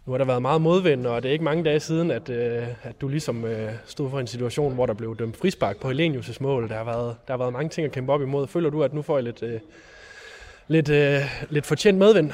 Nu 0.06 0.12
har 0.12 0.18
der 0.18 0.26
været 0.26 0.42
meget 0.42 0.62
modvind, 0.62 1.06
og 1.06 1.24
det 1.24 1.30
er 1.30 1.34
ikke 1.34 1.46
mange 1.46 1.64
dage 1.64 1.80
siden, 1.80 2.12
at, 2.12 2.30
øh, 2.30 2.68
at 2.84 3.02
du 3.02 3.08
ligesom 3.08 3.46
øh, 3.46 3.72
stod 3.86 4.10
for 4.10 4.20
en 4.20 4.28
situation, 4.28 4.74
hvor 4.74 4.86
der 4.86 4.94
blev 4.94 5.18
dømt 5.18 5.38
frispark 5.38 5.78
på 5.78 5.92
Helenius' 5.92 6.38
mål. 6.40 6.70
Der 6.70 6.76
har, 6.76 6.84
været, 6.84 7.16
der 7.28 7.34
har 7.34 7.38
været 7.38 7.54
mange 7.54 7.70
ting 7.70 7.86
at 7.86 7.92
kæmpe 7.92 8.14
op 8.14 8.22
imod. 8.22 8.48
Føler 8.48 8.70
du, 8.70 8.84
at 8.84 8.94
nu 8.94 9.02
får 9.02 9.18
jeg 9.18 9.24
lidt, 9.24 9.44
øh, 9.44 9.60
lidt, 10.68 10.90
øh, 10.90 11.20
lidt 11.50 11.66
fortjent 11.66 11.98
medvind? 11.98 12.32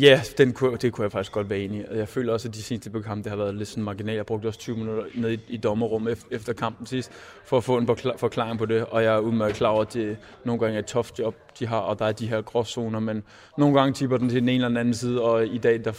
Ja, 0.00 0.20
den 0.38 0.52
kunne, 0.52 0.76
det 0.76 0.92
kunne 0.92 1.02
jeg 1.02 1.12
faktisk 1.12 1.32
godt 1.32 1.50
være 1.50 1.58
enig 1.58 1.80
i. 1.80 1.96
Jeg 1.96 2.08
føler 2.08 2.32
også, 2.32 2.48
at 2.48 2.54
de 2.54 2.62
sidste 2.62 2.90
på 2.90 3.00
kamp, 3.00 3.24
det 3.24 3.30
har 3.30 3.36
været 3.36 3.54
lidt 3.54 3.68
sådan 3.68 3.84
marginalt. 3.84 4.16
Jeg 4.16 4.26
brugte 4.26 4.46
også 4.46 4.58
20 4.58 4.76
minutter 4.76 5.04
ned 5.14 5.30
i, 5.30 5.40
i 5.48 5.56
dommerrummet 5.56 6.26
efter 6.30 6.52
kampen 6.52 6.86
sidst, 6.86 7.12
for 7.44 7.56
at 7.56 7.64
få 7.64 7.78
en 7.78 7.86
forklaring 8.16 8.58
på 8.58 8.66
det. 8.66 8.84
Og 8.84 9.04
jeg 9.04 9.14
er 9.14 9.18
udmærket 9.18 9.56
klar 9.56 9.68
over, 9.68 9.82
at 9.82 9.94
det 9.94 10.16
nogle 10.44 10.60
gange 10.60 10.74
er 10.74 10.78
et 10.78 10.86
tough 10.86 11.08
job, 11.18 11.34
de 11.58 11.66
har, 11.66 11.78
og 11.78 11.98
der 11.98 12.04
er 12.04 12.12
de 12.12 12.26
her 12.26 12.42
gråzoner. 12.42 13.00
Men 13.00 13.22
nogle 13.58 13.78
gange 13.80 13.92
tipper 13.92 14.16
den 14.16 14.28
til 14.28 14.40
den 14.40 14.48
ene 14.48 14.54
eller 14.54 14.68
den 14.68 14.76
anden 14.76 14.94
side, 14.94 15.22
og 15.22 15.46
i 15.46 15.58
dag, 15.58 15.84
der, 15.84 15.92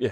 ja, 0.00 0.10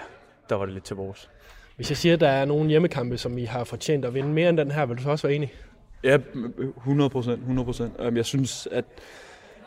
der 0.48 0.54
var 0.54 0.64
det 0.64 0.74
lidt 0.74 0.84
til 0.84 0.96
vores. 0.96 1.30
Hvis 1.76 1.90
jeg 1.90 1.96
siger, 1.96 2.14
at 2.14 2.20
der 2.20 2.28
er 2.28 2.44
nogle 2.44 2.68
hjemmekampe, 2.68 3.18
som 3.18 3.38
I 3.38 3.44
har 3.44 3.64
fortjent 3.64 4.04
at 4.04 4.14
vinde 4.14 4.28
mere 4.28 4.48
end 4.48 4.58
den 4.58 4.70
her, 4.70 4.86
vil 4.86 4.96
du 4.96 5.02
så 5.02 5.10
også 5.10 5.26
være 5.26 5.36
enig? 5.36 5.54
Ja, 6.04 6.18
100 6.76 7.10
procent. 7.10 7.38
100 7.38 7.66
procent. 7.66 7.92
Jeg 8.14 8.24
synes, 8.24 8.68
at 8.72 8.84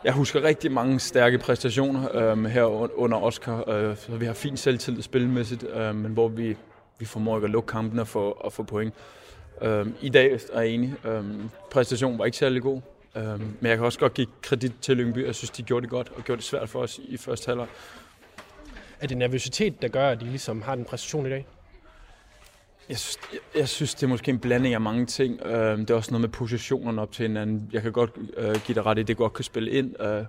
jeg 0.04 0.12
husker 0.12 0.42
rigtig 0.42 0.72
mange 0.72 1.00
stærke 1.00 1.38
præstationer 1.38 2.16
øhm, 2.16 2.44
her 2.44 2.64
under 2.98 3.18
Oscar. 3.18 3.68
Øh, 3.70 3.96
så 3.96 4.16
vi 4.16 4.26
har 4.26 4.32
fint 4.32 4.58
selvtillid 4.58 5.02
spilmæssigt, 5.02 5.64
øh, 5.74 5.94
men 5.94 6.12
hvor 6.12 6.28
vi, 6.28 6.56
vi 6.98 7.04
formår 7.04 7.36
ikke 7.36 7.44
at 7.44 7.50
lukke 7.50 7.66
kampen 7.66 7.98
og 7.98 8.08
få, 8.08 8.30
og 8.30 8.52
få 8.52 8.62
point. 8.62 8.94
Øh, 9.62 9.86
I 10.00 10.08
dag 10.08 10.32
er 10.52 10.60
jeg 10.60 10.70
enig. 10.70 10.94
Øh, 11.04 11.24
præstationen 11.70 12.18
var 12.18 12.24
ikke 12.24 12.36
særlig 12.36 12.62
god. 12.62 12.80
Øh, 13.16 13.40
men 13.40 13.70
jeg 13.70 13.76
kan 13.76 13.86
også 13.86 13.98
godt 13.98 14.14
give 14.14 14.26
kredit 14.42 14.72
til 14.80 14.96
Lyngby. 14.96 15.26
Jeg 15.26 15.34
synes, 15.34 15.50
de 15.50 15.62
gjorde 15.62 15.82
det 15.82 15.90
godt 15.90 16.12
og 16.16 16.24
gjorde 16.24 16.36
det 16.36 16.44
svært 16.44 16.68
for 16.68 16.80
os 16.80 17.00
i 17.04 17.16
første 17.16 17.46
halvleg. 17.46 17.66
Er 19.00 19.06
det 19.06 19.16
nervøsitet, 19.16 19.82
der 19.82 19.88
gør, 19.88 20.08
at 20.08 20.20
de 20.20 20.24
ligesom 20.24 20.62
har 20.62 20.74
den 20.74 20.84
præstation 20.84 21.26
i 21.26 21.30
dag? 21.30 21.46
Jeg 22.88 22.98
synes, 22.98 23.18
jeg, 23.32 23.38
jeg 23.60 23.68
synes, 23.68 23.94
det 23.94 24.02
er 24.02 24.06
måske 24.06 24.30
en 24.30 24.38
blanding 24.38 24.74
af 24.74 24.80
mange 24.80 25.06
ting. 25.06 25.46
Øh, 25.46 25.78
det 25.78 25.90
er 25.90 25.94
også 25.94 26.10
noget 26.10 26.20
med 26.20 26.28
positionerne 26.28 27.02
op 27.02 27.12
til 27.12 27.22
hinanden. 27.22 27.68
Jeg 27.72 27.82
kan 27.82 27.92
godt 27.92 28.10
øh, 28.36 28.54
give 28.66 28.74
dig 28.74 28.86
ret 28.86 28.98
i, 28.98 29.00
at 29.00 29.08
det 29.08 29.16
godt 29.16 29.32
kan 29.32 29.44
spille 29.44 29.70
ind. 29.70 30.02
Øh, 30.02 30.24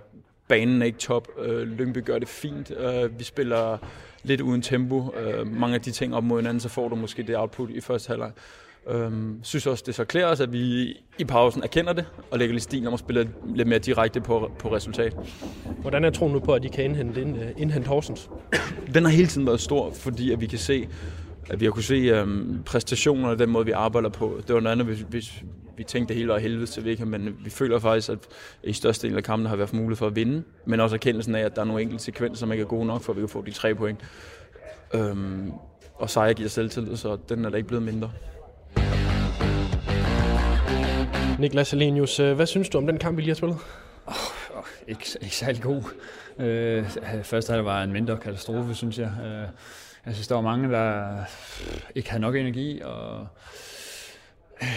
banen 0.48 0.82
er 0.82 0.86
ikke 0.86 0.98
top. 0.98 1.28
Øh, 1.42 1.62
Lyngby 1.62 2.04
gør 2.04 2.18
det 2.18 2.28
fint. 2.28 2.70
Øh, 2.70 3.18
vi 3.18 3.24
spiller 3.24 3.78
lidt 4.22 4.40
uden 4.40 4.62
tempo. 4.62 5.14
Øh, 5.14 5.46
mange 5.46 5.74
af 5.74 5.80
de 5.80 5.90
ting 5.90 6.14
op 6.14 6.24
mod 6.24 6.38
hinanden, 6.38 6.60
så 6.60 6.68
får 6.68 6.88
du 6.88 6.96
måske 6.96 7.22
det 7.22 7.36
output 7.36 7.70
i 7.70 7.80
første 7.80 8.08
halvleg. 8.08 8.32
Øhm, 8.88 9.40
synes 9.42 9.66
også, 9.66 9.84
det 9.86 9.94
så 9.94 10.04
klæder 10.04 10.26
os, 10.26 10.40
at 10.40 10.52
vi 10.52 10.96
i 11.18 11.24
pausen 11.28 11.62
erkender 11.62 11.92
det, 11.92 12.06
og 12.30 12.38
lægger 12.38 12.52
lidt 12.52 12.62
stil 12.62 12.86
om 12.86 12.92
at 12.94 13.00
spille 13.00 13.30
lidt 13.54 13.68
mere 13.68 13.78
direkte 13.78 14.20
på, 14.20 14.50
på 14.58 14.74
resultat. 14.74 15.16
Hvordan 15.80 16.04
er 16.04 16.10
troen 16.10 16.32
nu 16.32 16.38
på, 16.38 16.54
at 16.54 16.62
de 16.62 16.68
kan 16.68 16.84
indhente, 16.84 17.20
ind, 17.20 17.36
indhente 17.56 17.88
Horsens? 17.88 18.30
Den 18.94 19.04
har 19.04 19.10
hele 19.10 19.28
tiden 19.28 19.46
været 19.46 19.60
stor, 19.60 19.90
fordi 19.90 20.32
at 20.32 20.40
vi 20.40 20.46
kan 20.46 20.58
se, 20.58 20.88
at 21.50 21.60
vi 21.60 21.64
har 21.64 21.72
kunne 21.72 21.82
se 21.82 21.94
øhm, 21.94 22.62
præstationer 22.66 23.28
og 23.28 23.38
den 23.38 23.50
måde, 23.50 23.66
vi 23.66 23.72
arbejder 23.72 24.08
på. 24.08 24.40
Det 24.46 24.54
var 24.54 24.60
noget 24.60 24.72
andet, 24.72 24.86
hvis, 24.86 25.00
hvis 25.08 25.42
vi 25.76 25.84
tænkte, 25.84 26.14
det 26.14 26.16
hele 26.16 26.32
var 26.32 26.38
helvede 26.38 26.66
til 26.66 26.84
Vika, 26.84 27.04
men 27.04 27.36
vi 27.44 27.50
føler 27.50 27.78
faktisk, 27.78 28.08
at 28.08 28.18
i 28.64 28.72
største 28.72 29.08
del 29.08 29.16
af 29.16 29.24
kampen 29.24 29.46
har 29.46 29.56
vi 29.56 29.60
haft 29.60 29.74
mulighed 29.74 29.96
for 29.96 30.06
at 30.06 30.16
vinde, 30.16 30.42
men 30.66 30.80
også 30.80 30.96
erkendelsen 30.96 31.34
af, 31.34 31.40
at 31.40 31.56
der 31.56 31.62
er 31.62 31.66
nogle 31.66 31.82
enkelte 31.82 32.04
sekvenser, 32.04 32.38
som 32.38 32.52
ikke 32.52 32.62
er 32.62 32.68
gode 32.68 32.86
nok, 32.86 33.02
for 33.02 33.12
at 33.12 33.16
vi 33.16 33.22
kan 33.22 33.28
få 33.28 33.42
de 33.42 33.50
tre 33.50 33.74
point. 33.74 34.00
Øhm, 34.94 35.52
og 35.94 36.10
sejr 36.10 36.32
giver 36.32 36.48
selvtillid, 36.48 36.96
så 36.96 37.16
den 37.28 37.44
er 37.44 37.50
da 37.50 37.56
ikke 37.56 37.68
blevet 37.68 37.84
mindre. 37.84 38.10
Niklas 41.38 41.72
Alenius, 41.72 42.20
øh, 42.20 42.36
hvad 42.36 42.46
synes 42.46 42.68
du 42.68 42.78
om 42.78 42.86
den 42.86 42.98
kamp, 42.98 43.16
vi 43.16 43.22
lige 43.22 43.30
har 43.30 43.34
spillet? 43.34 43.58
Oh, 44.06 44.14
oh, 44.58 44.64
ikke, 44.88 45.04
ikke 45.20 45.36
særlig 45.36 45.62
god. 45.62 45.82
Øh, 46.38 46.84
første 47.22 47.50
halvdel 47.50 47.64
var 47.64 47.82
en 47.82 47.92
mindre 47.92 48.16
katastrofe, 48.16 48.74
synes 48.74 48.98
jeg. 48.98 49.10
Øh, 49.26 49.48
Altså, 50.06 50.10
jeg 50.10 50.14
synes, 50.14 50.28
der 50.28 50.34
var 50.34 50.42
mange, 50.42 50.70
der 50.70 51.18
øh, 51.20 51.80
ikke 51.94 52.10
havde 52.10 52.20
nok 52.20 52.36
energi, 52.36 52.80
og 52.80 53.26
øh, 54.62 54.68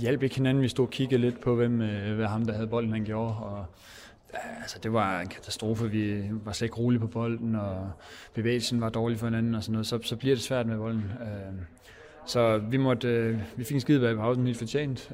hjalp 0.00 0.22
ikke 0.22 0.34
hinanden. 0.34 0.62
Vi 0.62 0.68
stod 0.68 0.86
og 0.86 0.90
kiggede 0.90 1.20
lidt 1.20 1.40
på, 1.40 1.54
hvem, 1.54 1.80
øh, 1.80 2.16
hvad 2.16 2.26
ham, 2.26 2.46
der 2.46 2.52
havde 2.52 2.66
bolden, 2.66 2.92
han 2.92 3.04
gjorde. 3.04 3.36
Og, 3.36 3.66
altså, 4.60 4.78
det 4.82 4.92
var 4.92 5.20
en 5.20 5.28
katastrofe. 5.28 5.90
Vi 5.90 6.24
var 6.30 6.52
slet 6.52 6.66
ikke 6.66 6.76
rolige 6.76 7.00
på 7.00 7.06
bolden, 7.06 7.54
og 7.54 7.90
bevægelsen 8.34 8.80
var 8.80 8.88
dårlig 8.88 9.18
for 9.18 9.26
hinanden 9.26 9.54
og 9.54 9.62
sådan 9.62 9.72
noget. 9.72 9.86
Så, 9.86 9.98
så 10.02 10.16
bliver 10.16 10.34
det 10.34 10.44
svært 10.44 10.66
med 10.66 10.76
bolden. 10.76 11.12
Så 12.26 12.58
vi 12.58 12.76
måtte, 12.76 13.40
vi 13.56 13.64
fik 13.64 13.74
en 13.74 13.80
skide 13.80 14.12
i 14.12 14.14
pausen 14.14 14.46
helt 14.46 14.58
fortjent. 14.58 15.10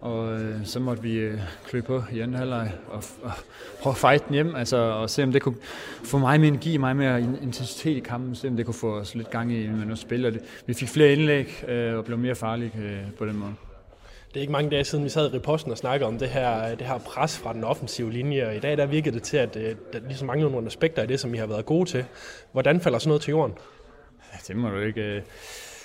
Og 0.00 0.40
øh, 0.40 0.66
så 0.66 0.80
måtte 0.80 1.02
vi 1.02 1.12
øh, 1.12 1.40
klø 1.66 1.80
på 1.80 2.02
i 2.12 2.20
anden 2.20 2.36
halvleg 2.36 2.72
og, 2.88 3.02
og 3.22 3.32
prøve 3.80 3.92
at 3.92 3.96
fight 3.96 4.26
den 4.26 4.34
hjem, 4.34 4.54
altså, 4.54 4.76
og 4.76 5.10
se 5.10 5.22
om 5.22 5.32
det 5.32 5.42
kunne 5.42 5.56
få 6.04 6.18
mig 6.18 6.40
mere 6.40 6.48
energi, 6.48 6.76
mig 6.76 6.96
mere 6.96 7.20
intensitet 7.20 7.96
i 7.96 8.00
kampen, 8.00 8.34
se 8.34 8.48
om 8.48 8.56
det 8.56 8.66
kunne 8.66 8.74
få 8.74 8.94
os 8.94 9.14
lidt 9.14 9.30
gang 9.30 9.52
i 9.52 9.66
med 9.66 9.84
noget 9.84 9.98
spil. 9.98 10.26
Og 10.26 10.32
det, 10.32 10.42
vi 10.66 10.74
fik 10.74 10.88
flere 10.88 11.12
indlæg 11.12 11.64
øh, 11.68 11.98
og 11.98 12.04
blev 12.04 12.18
mere 12.18 12.34
farlige 12.34 12.72
øh, 12.78 13.12
på 13.18 13.26
den 13.26 13.36
måde. 13.36 13.54
Det 14.28 14.36
er 14.36 14.40
ikke 14.40 14.52
mange 14.52 14.70
dage 14.70 14.84
siden, 14.84 15.04
vi 15.04 15.08
sad 15.08 15.32
i 15.32 15.36
reposten 15.36 15.72
og 15.72 15.78
snakkede 15.78 16.08
om 16.08 16.18
det 16.18 16.28
her, 16.28 16.74
det 16.74 16.86
her 16.86 16.98
pres 16.98 17.38
fra 17.38 17.52
den 17.52 17.64
offensive 17.64 18.12
linje, 18.12 18.46
og 18.46 18.56
i 18.56 18.58
dag 18.58 18.76
der 18.76 18.86
virkede 18.86 19.14
det 19.14 19.22
til, 19.22 19.36
at 19.36 19.56
øh, 19.56 19.76
der 19.92 19.98
ligesom 20.06 20.26
mangler 20.26 20.50
nogle 20.50 20.66
aspekter 20.66 21.02
af 21.02 21.08
det, 21.08 21.20
som 21.20 21.34
I 21.34 21.36
har 21.36 21.46
været 21.46 21.66
gode 21.66 21.88
til. 21.88 22.04
Hvordan 22.52 22.80
falder 22.80 22.98
sådan 22.98 23.08
noget 23.08 23.22
til 23.22 23.30
jorden? 23.30 23.54
Det 24.48 24.56
må 24.56 24.68
du 24.68 24.78
ikke... 24.78 25.00
Øh 25.00 25.22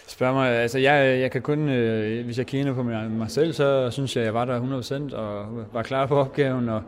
Spørg 0.07 0.33
mig, 0.33 0.50
altså 0.50 0.79
jeg, 0.79 1.19
jeg 1.19 1.31
kan 1.31 1.41
kun, 1.41 1.69
øh, 1.69 2.25
hvis 2.25 2.38
jeg 2.38 2.45
kigger 2.45 2.74
på 2.74 2.83
mig, 2.83 3.12
mig 3.12 3.31
selv, 3.31 3.53
så 3.53 3.91
synes 3.91 4.15
jeg, 4.15 4.22
at 4.22 4.25
jeg 4.25 4.33
var 4.33 4.45
der 4.45 5.12
100% 5.12 5.15
og 5.15 5.45
var 5.74 5.83
klar 5.83 6.05
på 6.05 6.15
opgaven 6.19 6.69
og, 6.69 6.83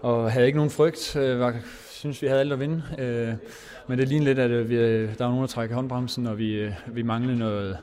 og 0.00 0.32
havde 0.32 0.46
ikke 0.46 0.58
nogen 0.58 0.70
frygt. 0.70 1.16
Øh, 1.16 1.40
var, 1.40 1.54
synes, 1.90 2.22
vi 2.22 2.26
havde 2.26 2.40
alt 2.40 2.52
at 2.52 2.60
vinde. 2.60 2.82
Øh, 2.98 3.34
men 3.86 3.98
det 3.98 4.08
ligner 4.08 4.24
lidt, 4.24 4.38
at 4.38 4.50
øh, 4.50 4.68
vi, 4.68 4.74
øh, 4.74 5.08
der 5.18 5.24
var 5.24 5.30
nogen, 5.30 5.40
der 5.40 5.46
trækker 5.46 5.74
håndbremsen, 5.74 6.26
og 6.26 6.38
vi, 6.38 6.52
øh, 6.52 6.72
vi 6.86 7.02
manglede 7.02 7.38
noget, 7.38 7.78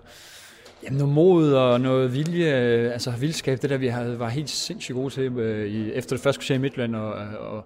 jamen 0.83 0.97
noget 0.97 1.13
mod 1.13 1.53
og 1.53 1.81
noget 1.81 2.13
vilje, 2.13 2.61
øh, 2.61 2.93
altså 2.93 3.11
vildskab, 3.11 3.61
det 3.61 3.69
der 3.69 3.77
vi 3.77 3.87
havde, 3.87 4.19
var 4.19 4.29
helt 4.29 4.49
sindssygt 4.49 4.95
gode 4.95 5.13
til 5.13 5.23
øh, 5.23 5.67
i, 5.67 5.91
efter 5.91 6.15
det 6.15 6.23
første 6.23 6.39
kvarter 6.39 6.55
i 6.55 6.57
Midtland 6.57 6.95
og, 6.95 7.13
og, 7.39 7.65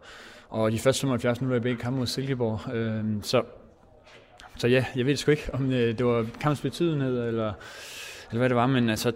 og 0.50 0.72
de 0.72 0.80
første 0.80 1.02
75 1.02 1.42
minutter 1.42 1.60
i 1.60 1.64
begge 1.64 1.82
kampe 1.82 2.00
mod 2.00 2.08
Silkeborg. 2.08 2.76
Øh, 2.76 3.04
så 3.22 3.42
så 4.62 4.68
ja, 4.68 4.86
jeg 4.96 5.06
ved 5.06 5.16
sgu 5.16 5.32
ikke, 5.32 5.50
om 5.54 5.72
øh, 5.72 5.98
det 5.98 6.06
var 6.06 6.26
kampens 6.42 6.62
betydenhed, 6.62 7.28
eller, 7.28 7.54
eller 8.30 8.40
hvad 8.40 8.50
det 8.50 8.56
var, 8.56 8.68
men 8.68 8.90
altså, 8.90 9.12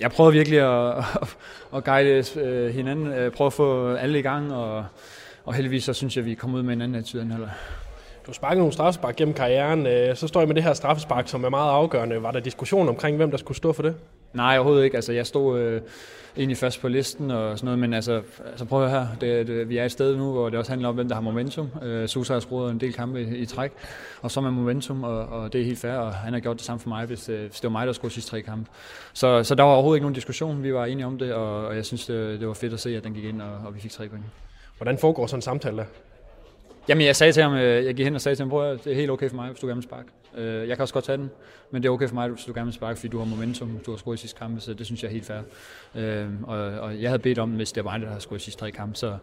jeg 0.00 0.10
prøvede 0.10 0.32
virkelig 0.32 0.58
at, 0.58 0.98
at, 0.98 1.36
at 1.76 1.84
guide 1.84 2.40
øh, 2.40 2.74
hinanden, 2.74 3.06
øh, 3.06 3.32
prøve 3.32 3.46
at 3.46 3.52
få 3.52 3.94
alle 3.94 4.18
i 4.18 4.22
gang, 4.22 4.54
og, 4.54 4.84
og 5.44 5.54
heldigvis 5.54 5.84
så 5.84 5.92
synes 5.92 6.16
jeg, 6.16 6.22
at 6.22 6.26
vi 6.26 6.34
kom 6.34 6.54
ud 6.54 6.62
med 6.62 6.72
en 6.72 6.82
anden 6.82 6.98
attitude 6.98 7.22
end 7.22 7.32
heller. 7.32 7.48
Du 8.26 8.32
sparkede 8.32 8.58
nogle 8.58 8.72
straffespark 8.72 9.16
gennem 9.16 9.34
karrieren, 9.34 9.86
øh, 9.86 10.16
så 10.16 10.28
står 10.28 10.40
jeg 10.40 10.48
med 10.48 10.54
det 10.54 10.62
her 10.62 10.72
straffespark, 10.72 11.28
som 11.28 11.44
er 11.44 11.48
meget 11.48 11.70
afgørende. 11.70 12.22
Var 12.22 12.30
der 12.30 12.40
diskussion 12.40 12.88
omkring, 12.88 13.16
hvem 13.16 13.30
der 13.30 13.38
skulle 13.38 13.56
stå 13.56 13.72
for 13.72 13.82
det? 13.82 13.94
Nej, 14.32 14.56
overhovedet 14.56 14.84
ikke. 14.84 14.96
Altså, 14.96 15.12
jeg 15.12 15.26
stod 15.26 15.58
øh, 15.58 15.80
egentlig 16.36 16.56
først 16.56 16.80
på 16.80 16.88
listen 16.88 17.30
og 17.30 17.58
sådan 17.58 17.66
noget, 17.66 17.78
men 17.78 17.94
altså, 17.94 18.22
altså 18.46 18.64
prøv 18.64 18.84
at 18.84 18.90
høre, 18.90 19.08
det, 19.20 19.46
det, 19.46 19.68
vi 19.68 19.76
er 19.76 19.84
et 19.84 19.92
sted 19.92 20.16
nu, 20.16 20.32
hvor 20.32 20.48
det 20.48 20.58
også 20.58 20.72
handler 20.72 20.88
om, 20.88 20.94
hvem 20.94 21.08
der 21.08 21.14
har 21.14 21.22
momentum. 21.22 21.70
Øh, 21.82 22.08
Susa 22.08 22.32
har 22.32 22.40
skruet 22.40 22.72
en 22.72 22.80
del 22.80 22.92
kampe 22.92 23.22
i, 23.22 23.36
i 23.36 23.46
træk, 23.46 23.72
og 24.22 24.30
så 24.30 24.40
med 24.40 24.50
momentum, 24.50 25.04
og, 25.04 25.26
og 25.26 25.52
det 25.52 25.60
er 25.60 25.64
helt 25.64 25.78
fair, 25.78 25.92
og 25.92 26.14
han 26.14 26.32
har 26.32 26.40
gjort 26.40 26.56
det 26.56 26.64
samme 26.64 26.80
for 26.80 26.88
mig, 26.88 27.06
hvis, 27.06 27.28
øh, 27.28 27.40
hvis 27.40 27.60
det 27.60 27.64
var 27.64 27.70
mig, 27.70 27.86
der 27.86 27.92
skulle 27.92 28.12
sidste 28.14 28.30
tre 28.30 28.42
kampe. 28.42 28.70
Så, 29.12 29.44
så 29.44 29.54
der 29.54 29.62
var 29.62 29.72
overhovedet 29.72 29.96
ikke 29.96 30.04
nogen 30.04 30.14
diskussion, 30.14 30.62
vi 30.62 30.74
var 30.74 30.84
enige 30.84 31.06
om 31.06 31.18
det, 31.18 31.32
og, 31.32 31.66
og 31.66 31.76
jeg 31.76 31.84
synes, 31.84 32.06
det, 32.06 32.40
det 32.40 32.48
var 32.48 32.54
fedt 32.54 32.72
at 32.72 32.80
se, 32.80 32.96
at 32.96 33.04
den 33.04 33.14
gik 33.14 33.24
ind, 33.24 33.42
og, 33.42 33.52
og 33.66 33.74
vi 33.74 33.80
fik 33.80 33.90
tre 33.90 34.08
point. 34.08 34.24
Hvordan 34.76 34.98
foregår 34.98 35.26
sådan 35.26 35.38
en 35.38 35.42
samtale 35.42 35.76
der? 35.76 35.84
Jamen, 36.88 37.06
jeg 37.06 37.16
sagde 37.16 37.32
til 37.32 37.42
ham, 37.42 37.54
øh, 37.54 37.84
jeg 37.84 37.94
gik 37.94 38.04
hen 38.04 38.14
og 38.14 38.20
sagde 38.20 38.36
til 38.36 38.48
ham, 38.48 38.58
at 38.58 38.84
det 38.84 38.92
er 38.92 38.96
helt 38.96 39.10
okay 39.10 39.28
for 39.28 39.36
mig, 39.36 39.48
hvis 39.48 39.60
du 39.60 39.66
gerne 39.66 39.76
vil 39.76 39.82
sparke. 39.82 40.08
Øh, 40.36 40.68
jeg 40.68 40.76
kan 40.76 40.82
også 40.82 40.94
godt 40.94 41.04
tage 41.04 41.18
den, 41.18 41.30
men 41.70 41.82
det 41.82 41.88
er 41.88 41.92
okay 41.92 42.08
for 42.08 42.14
mig, 42.14 42.28
hvis 42.28 42.44
du 42.44 42.52
gerne 42.54 42.66
vil 42.66 42.74
sparke, 42.74 42.98
fordi 42.98 43.08
du 43.08 43.18
har 43.18 43.24
momentum, 43.24 43.80
du 43.86 43.90
har 43.90 43.98
scoret 43.98 44.16
i 44.16 44.20
sidste 44.20 44.38
kampe, 44.38 44.60
så 44.60 44.74
det 44.74 44.86
synes 44.86 45.02
jeg 45.02 45.08
er 45.08 45.12
helt 45.12 45.26
fair. 45.26 45.38
Øh, 45.94 46.26
og, 46.42 46.58
og 46.58 47.02
jeg 47.02 47.10
havde 47.10 47.18
bedt 47.18 47.38
om, 47.38 47.50
hvis 47.50 47.72
det 47.72 47.84
var 47.84 47.90
mig, 47.90 48.00
der 48.06 48.12
har 48.12 48.18
scoret 48.18 48.40
i 48.40 48.44
sidste 48.44 48.60
tre 48.60 48.70
kampe, 48.70 48.96
så, 48.96 49.16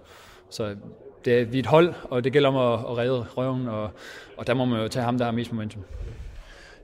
så 0.49 0.75
det 1.25 1.41
er, 1.41 1.45
vi 1.45 1.57
er 1.57 1.63
et 1.63 1.65
hold, 1.65 1.93
og 2.03 2.23
det 2.23 2.33
gælder 2.33 2.49
om 2.49 2.55
at, 2.55 2.79
at 2.91 2.97
redde 2.97 3.25
røven, 3.37 3.67
og, 3.67 3.91
og 4.37 4.47
der 4.47 4.53
må 4.53 4.65
man 4.65 4.81
jo 4.81 4.87
tage 4.87 5.03
ham, 5.03 5.17
der 5.17 5.25
har 5.25 5.31
mest 5.31 5.51
momentum. 5.51 5.81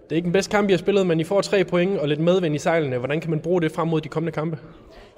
Det 0.03 0.11
er 0.11 0.15
ikke 0.15 0.25
den 0.25 0.33
bedste 0.33 0.51
kamp, 0.51 0.69
I 0.69 0.71
har 0.71 0.77
spillet, 0.77 1.07
men 1.07 1.19
I 1.19 1.23
får 1.23 1.41
tre 1.41 1.63
point 1.63 2.00
og 2.00 2.07
lidt 2.07 2.19
medvind 2.19 2.55
i 2.55 2.57
sejlene. 2.57 2.97
Hvordan 2.97 3.21
kan 3.21 3.29
man 3.29 3.39
bruge 3.39 3.61
det 3.61 3.71
frem 3.71 3.88
mod 3.88 4.01
de 4.01 4.09
kommende 4.09 4.31
kampe? 4.31 4.57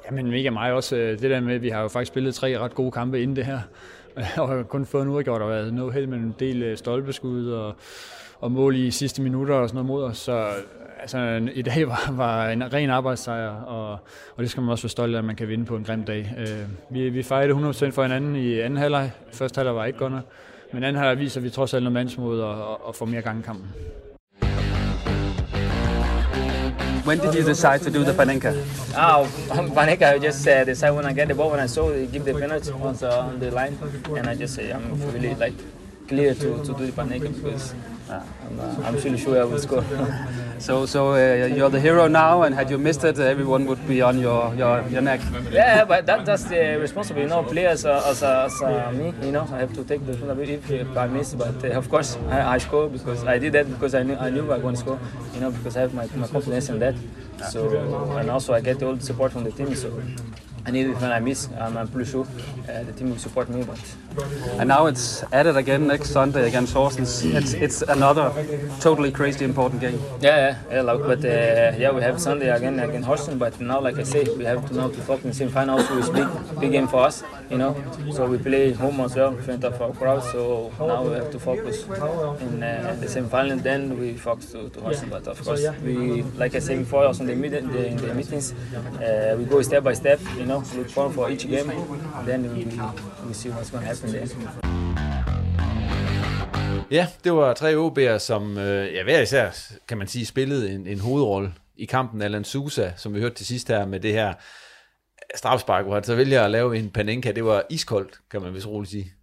Jamen 0.05 0.31
mega 0.31 0.49
mig 0.49 0.73
også. 0.73 0.95
Det 0.95 1.21
der 1.21 1.39
med, 1.39 1.55
at 1.55 1.61
vi 1.61 1.69
har 1.69 1.81
jo 1.81 1.87
faktisk 1.87 2.11
spillet 2.11 2.35
tre 2.35 2.59
ret 2.59 2.75
gode 2.75 2.91
kampe 2.91 3.21
inden 3.21 3.35
det 3.35 3.45
her. 3.45 3.59
og 4.37 4.49
har 4.49 4.63
kun 4.63 4.85
fået 4.85 5.01
en 5.01 5.09
uafgjort 5.09 5.41
og 5.41 5.49
været 5.49 5.73
noget 5.73 5.93
held 5.93 6.07
med 6.07 6.17
en 6.17 6.35
del 6.39 6.63
øh, 6.63 6.77
stolpeskud 6.77 7.49
og, 7.49 7.75
og 8.39 8.51
mål 8.51 8.75
i 8.75 8.91
sidste 8.91 9.21
minutter 9.21 9.55
og 9.55 9.69
sådan 9.69 9.75
noget 9.75 9.87
mod 9.87 10.03
os. 10.03 10.17
Så 10.17 10.47
altså, 10.99 11.49
i 11.53 11.61
dag 11.61 11.87
var, 11.87 12.11
var 12.23 12.49
en 12.49 12.73
ren 12.73 12.89
arbejdssejr, 12.89 13.49
og, 13.49 13.91
og 14.35 14.43
det 14.43 14.49
skal 14.51 14.63
man 14.63 14.71
også 14.71 14.83
være 14.83 14.89
stolt 14.89 15.15
af, 15.15 15.19
at 15.19 15.25
man 15.25 15.35
kan 15.35 15.47
vinde 15.47 15.65
på 15.65 15.75
en 15.75 15.83
grim 15.83 16.03
dag. 16.03 16.35
Øh, 16.37 16.67
vi, 16.89 17.09
vi 17.09 17.23
fejrede 17.23 17.53
100% 17.53 17.89
for 17.89 18.01
hinanden 18.01 18.35
i 18.35 18.59
anden 18.59 18.77
halvleg. 18.77 19.11
Første 19.31 19.59
halvleg 19.59 19.75
var 19.75 19.85
ikke 19.85 19.99
godt 19.99 20.13
nok. 20.13 20.23
Men 20.73 20.83
anden 20.83 21.01
halvleg 21.01 21.19
viser, 21.19 21.39
at 21.39 21.43
vi 21.43 21.49
trods 21.49 21.73
alt 21.73 21.83
noget 21.83 21.93
mandsmod 21.93 22.39
og, 22.39 22.67
og, 22.67 22.87
og 22.87 22.95
får 22.95 23.05
mere 23.05 23.21
gang 23.21 23.39
i 23.39 23.41
kampen. 23.41 23.69
When 27.03 27.19
did 27.19 27.35
you 27.35 27.43
decide 27.43 27.81
to 27.83 27.91
do 27.91 28.05
the 28.05 28.13
Panenka? 28.13 28.55
Oh, 28.95 29.27
Panenka, 29.49 30.13
I 30.13 30.19
just 30.19 30.47
uh, 30.47 30.63
decided 30.63 30.95
when 30.95 31.05
I 31.05 31.11
get 31.11 31.27
the 31.27 31.35
ball, 31.35 31.51
when 31.51 31.59
I 31.59 31.65
saw 31.65 31.89
they 31.89 32.07
give 32.07 32.23
the 32.23 32.33
penalty 32.33 32.71
on 32.71 32.95
the, 32.95 33.19
on 33.19 33.39
the 33.39 33.51
line, 33.51 33.77
and 34.15 34.27
I 34.27 34.35
just 34.35 34.55
say 34.55 34.71
I'm 34.71 35.01
really 35.11 35.35
like 35.35 35.53
clear 36.07 36.33
to, 36.33 36.63
to 36.63 36.73
do 36.73 36.85
the 36.85 36.93
Panenka 36.93 37.27
because 37.35 37.73
uh, 38.09 38.21
I'm, 38.45 38.59
uh, 38.59 38.87
I'm 38.87 38.95
really 38.95 39.17
sure 39.17 39.39
I 39.39 39.45
will 39.45 39.59
score. 39.59 39.83
so 40.59 40.85
so 40.85 41.13
uh, 41.13 41.45
you're 41.47 41.69
the 41.69 41.79
hero 41.79 42.07
now, 42.07 42.43
and 42.43 42.53
had 42.53 42.69
you 42.69 42.77
missed 42.77 43.03
it, 43.03 43.17
everyone 43.19 43.65
would 43.65 43.85
be 43.87 44.01
on 44.01 44.19
your, 44.19 44.53
your, 44.55 44.87
your 44.89 45.01
neck. 45.01 45.21
Yeah, 45.51 45.85
but 45.85 46.05
that, 46.05 46.25
that's 46.25 46.43
the 46.43 46.77
responsibility. 46.79 47.23
You 47.23 47.29
know, 47.29 47.43
players 47.43 47.85
uh, 47.85 48.03
as, 48.05 48.23
uh, 48.23 48.45
as 48.45 48.61
uh, 48.61 48.91
me, 48.91 49.13
you 49.25 49.31
know, 49.31 49.47
I 49.51 49.59
have 49.59 49.73
to 49.73 49.83
take 49.83 50.05
the 50.05 50.13
responsibility 50.13 50.75
if, 50.75 50.97
I 50.97 51.07
miss. 51.07 51.33
But 51.33 51.63
uh, 51.63 51.77
of 51.77 51.89
course, 51.89 52.17
I, 52.29 52.55
I 52.55 52.57
score 52.57 52.89
because 52.89 53.23
I 53.23 53.37
did 53.37 53.53
that 53.53 53.69
because 53.69 53.95
I 53.95 54.03
knew 54.03 54.15
I 54.15 54.29
knew 54.29 54.51
I 54.51 54.59
going 54.59 54.75
to 54.75 54.79
score. 54.81 54.99
You 55.33 55.41
know, 55.41 55.51
because 55.51 55.77
I 55.77 55.81
have 55.81 55.93
my, 55.93 56.07
my 56.15 56.27
confidence 56.27 56.69
in 56.69 56.79
that. 56.79 56.95
So 57.49 57.69
and 58.17 58.29
also 58.29 58.53
I 58.53 58.61
get 58.61 58.81
all 58.83 58.95
the 58.95 59.03
support 59.03 59.31
from 59.31 59.43
the 59.43 59.51
team. 59.51 59.73
So 59.75 59.91
and 60.65 60.75
even 60.77 60.93
when 60.99 61.11
I 61.11 61.19
miss, 61.19 61.49
I'm 61.59 61.87
pretty 61.87 62.09
sure 62.09 62.25
uh, 62.69 62.83
the 62.83 62.93
team 62.93 63.09
will 63.09 63.17
support 63.17 63.49
me. 63.49 63.63
But 63.63 63.79
and 64.59 64.67
now 64.67 64.85
it's 64.85 65.23
added 65.33 65.57
again 65.57 65.87
next 65.87 66.11
Sunday 66.11 66.47
against 66.47 66.73
Horsens. 66.73 67.23
It's 67.35 67.53
it's 67.53 67.81
another 67.81 68.31
totally 68.79 69.11
crazy 69.11 69.43
important 69.45 69.81
game. 69.81 69.99
Yeah, 70.21 70.37
yeah, 70.37 70.55
yeah 70.71 70.81
like, 70.81 70.99
but 70.99 71.25
uh, 71.25 71.77
yeah, 71.77 71.91
we 71.91 72.01
have 72.01 72.21
Sunday 72.21 72.49
again 72.49 72.79
against 72.79 73.07
Horsens. 73.07 73.37
But 73.37 73.59
now, 73.59 73.81
like 73.81 73.97
I 73.97 74.03
say, 74.03 74.23
we 74.37 74.45
have 74.45 74.65
to 74.67 74.73
now 74.73 74.87
to 74.89 75.01
focus 75.01 75.25
in 75.25 75.33
semi-final. 75.33 75.79
So 75.79 75.97
it's 75.97 76.09
big, 76.09 76.27
big 76.59 76.71
game 76.71 76.87
for 76.87 77.01
us, 77.01 77.23
you 77.51 77.57
know. 77.57 77.75
So 78.11 78.25
we 78.25 78.37
play 78.37 78.71
home 78.71 79.01
as 79.01 79.15
well 79.15 79.35
in 79.35 79.41
front 79.43 79.63
of 79.63 79.81
our 79.81 79.91
crowd. 79.91 80.23
So 80.23 80.71
now 80.79 81.03
we 81.03 81.15
have 81.15 81.31
to 81.31 81.39
focus 81.39 81.83
in 82.41 82.63
uh, 82.63 82.95
the 82.99 83.07
semi-final. 83.07 83.57
Then 83.57 83.99
we 83.99 84.13
focus 84.13 84.51
to, 84.51 84.69
to 84.69 84.79
Horsens. 84.79 85.09
But 85.09 85.27
of 85.27 85.43
course, 85.43 85.67
we 85.83 86.23
like 86.37 86.55
I 86.55 86.59
said 86.59 86.77
before, 86.79 87.05
also 87.05 87.23
in 87.23 87.27
the, 87.27 87.35
mid- 87.35 87.51
the, 87.73 87.87
in 87.87 87.97
the 87.97 88.13
meetings, 88.13 88.53
uh, 88.53 89.35
we 89.37 89.43
go 89.45 89.61
step 89.61 89.83
by 89.83 89.93
step, 89.93 90.19
you 90.37 90.45
know 90.45 90.53
know, 90.53 90.77
look 90.77 90.89
forward 90.89 91.13
for 91.13 91.29
each 91.29 91.47
game. 91.47 91.67
Then 92.25 92.41
we, 92.53 92.65
we 93.27 93.33
see 93.33 93.49
what's 93.49 93.69
going 93.69 93.83
to 93.83 93.87
happen 93.87 94.11
there. 94.11 94.27
Ja, 96.91 97.07
det 97.23 97.31
var 97.31 97.53
tre 97.53 97.75
OB'er, 97.75 98.17
som 98.17 98.57
øh, 98.57 98.93
ja, 98.93 99.03
hver 99.03 99.21
især, 99.21 99.49
kan 99.87 99.97
man 99.97 100.07
sige, 100.07 100.25
spillede 100.25 100.71
en, 100.71 100.87
en 100.87 100.99
hovedrolle 100.99 101.53
i 101.77 101.85
kampen. 101.85 102.21
Alan 102.21 102.43
Sousa, 102.43 102.89
som 102.97 103.13
vi 103.13 103.19
hørte 103.19 103.35
til 103.35 103.45
sidst 103.45 103.67
her 103.67 103.85
med 103.85 103.99
det 103.99 104.13
her 104.13 104.33
strafspark, 105.35 105.85
hvor 105.85 105.93
han 105.93 106.03
så 106.03 106.15
vælger 106.15 106.43
at 106.43 106.51
lave 106.51 106.77
en 106.77 106.89
panenka. 106.89 107.31
Det 107.31 107.45
var 107.45 107.63
iskoldt, 107.69 108.19
kan 108.31 108.41
man 108.41 108.53
vist 108.53 108.67
roligt 108.67 108.91
sige. 108.91 109.13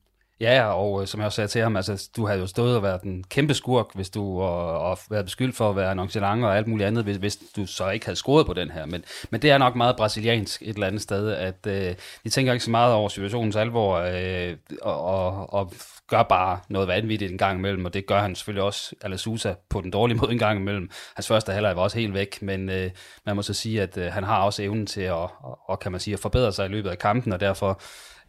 Ja, 0.41 0.73
og 0.73 1.01
øh, 1.01 1.07
som 1.07 1.21
jeg 1.21 1.27
også 1.27 1.37
sagde 1.37 1.49
til 1.49 1.61
ham, 1.63 1.77
altså, 1.77 2.09
du 2.17 2.27
havde 2.27 2.41
jo 2.41 2.47
stået 2.47 2.77
og 2.77 2.83
været 2.83 3.03
en 3.03 3.25
kæmpe 3.25 3.55
skurk, 3.55 3.87
hvis 3.95 4.11
du 4.11 4.41
og, 4.41 4.79
og 4.79 4.99
været 5.11 5.25
beskyldt 5.25 5.57
for 5.57 5.71
at 5.71 5.77
være 5.77 5.95
nonchalant 5.95 6.45
og 6.45 6.57
alt 6.57 6.67
muligt 6.67 6.87
andet, 6.87 7.05
hvis, 7.05 7.17
hvis 7.17 7.39
du 7.57 7.67
så 7.67 7.91
ikke 7.91 8.07
havde 8.07 8.17
scoret 8.17 8.47
på 8.47 8.53
den 8.53 8.71
her. 8.71 8.87
Men, 8.87 9.05
men 9.31 9.43
det 9.43 9.51
er 9.51 9.59
nok 9.59 9.77
meget 9.77 9.97
brasiliansk 9.97 10.63
et 10.63 10.69
eller 10.69 10.87
andet 10.87 11.03
sted, 11.03 11.33
at 11.33 11.67
øh, 11.67 11.95
de 12.25 12.29
tænker 12.29 12.53
ikke 12.53 12.65
så 12.65 12.71
meget 12.71 12.95
over 12.95 13.09
situationens 13.09 13.57
alvor 13.57 13.97
øh, 13.97 14.57
og, 14.83 15.05
og, 15.05 15.55
og 15.55 15.73
gør 16.11 16.23
bare 16.23 16.61
noget 16.69 16.89
vanvittigt 16.89 17.33
en 17.33 17.39
gang 17.39 17.59
imellem, 17.59 17.85
og 17.85 17.95
det 17.95 18.07
gør 18.07 18.21
han 18.21 18.35
selvfølgelig 18.35 18.63
også, 18.63 18.95
Alasusa, 19.03 19.55
på 19.69 19.81
den 19.81 19.91
dårlige 19.91 20.19
måde 20.21 20.33
en 20.33 20.39
gang 20.39 20.61
imellem. 20.61 20.91
Hans 21.15 21.29
første 21.29 21.53
halvleg 21.53 21.77
var 21.77 21.83
også 21.83 21.99
helt 21.99 22.15
væk, 22.15 22.43
men 22.43 22.69
øh, 22.69 22.91
man 23.27 23.37
må 23.37 23.43
så 23.43 23.55
sige, 23.55 23.83
at 23.83 23.97
øh, 23.97 24.13
han 24.13 24.25
har 24.25 24.43
også 24.43 24.63
evnen 24.63 24.87
til 24.87 25.01
at, 25.01 25.13
og, 25.13 25.59
og 25.67 25.81
kan 25.81 25.93
man 25.93 26.01
sige, 26.01 26.15
at 26.15 26.21
forbedre 26.21 26.53
sig 26.53 26.67
i 26.67 26.69
løbet 26.69 26.91
af 26.91 26.99
kampen, 26.99 27.33
og 27.33 27.41
derfor 27.41 27.81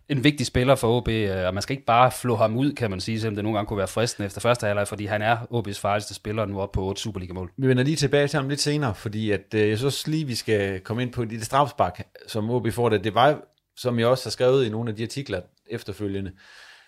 en 0.10 0.24
vigtig 0.24 0.46
spiller 0.46 0.76
for 0.76 0.98
OB, 0.98 1.08
øh, 1.08 1.48
og 1.48 1.54
man 1.54 1.64
skal 1.64 1.74
ikke 1.74 1.86
bare 1.86 2.12
flå 2.12 2.36
ham 2.36 2.58
ud, 2.58 2.74
kan 2.74 2.90
man 2.90 3.00
sige, 3.00 3.20
selvom 3.20 3.36
det 3.36 3.44
nogle 3.44 3.58
gange 3.58 3.68
kunne 3.68 3.78
være 3.78 3.88
fristende 3.88 4.26
efter 4.26 4.42
første 4.42 4.68
halvleg, 4.68 4.88
fordi 4.88 5.06
han 5.06 5.22
er 5.22 5.38
OB's 5.38 5.82
farligste 5.82 6.14
spiller 6.14 6.46
nu 6.46 6.62
op 6.62 6.72
på 6.72 6.84
8 6.84 7.02
Superliga-mål. 7.02 7.52
Vi 7.58 7.68
vender 7.68 7.84
lige 7.84 7.96
tilbage 7.96 8.28
til 8.28 8.40
ham 8.40 8.50
lidt 8.50 8.62
senere, 8.62 8.96
fordi 8.96 9.32
at, 9.32 9.54
øh, 9.56 9.70
jeg 9.70 9.78
synes 9.78 10.08
lige, 10.08 10.28
vi 10.28 10.36
skal 10.36 10.80
komme 10.80 11.02
ind 11.02 11.14
på 11.14 11.26
det 11.26 11.46
strafspark, 11.46 12.08
som 12.28 12.50
OB 12.50 12.72
får 12.72 12.90
det. 12.90 13.04
Det 13.04 13.16
var, 13.16 13.42
som 13.78 14.00
jeg 14.00 14.08
også 14.08 14.26
har 14.26 14.32
skrevet 14.32 14.66
i 14.66 14.70
nogle 14.70 14.90
af 14.90 14.96
de 14.96 15.04
artikler 15.04 15.42
efterfølgende, 15.70 16.32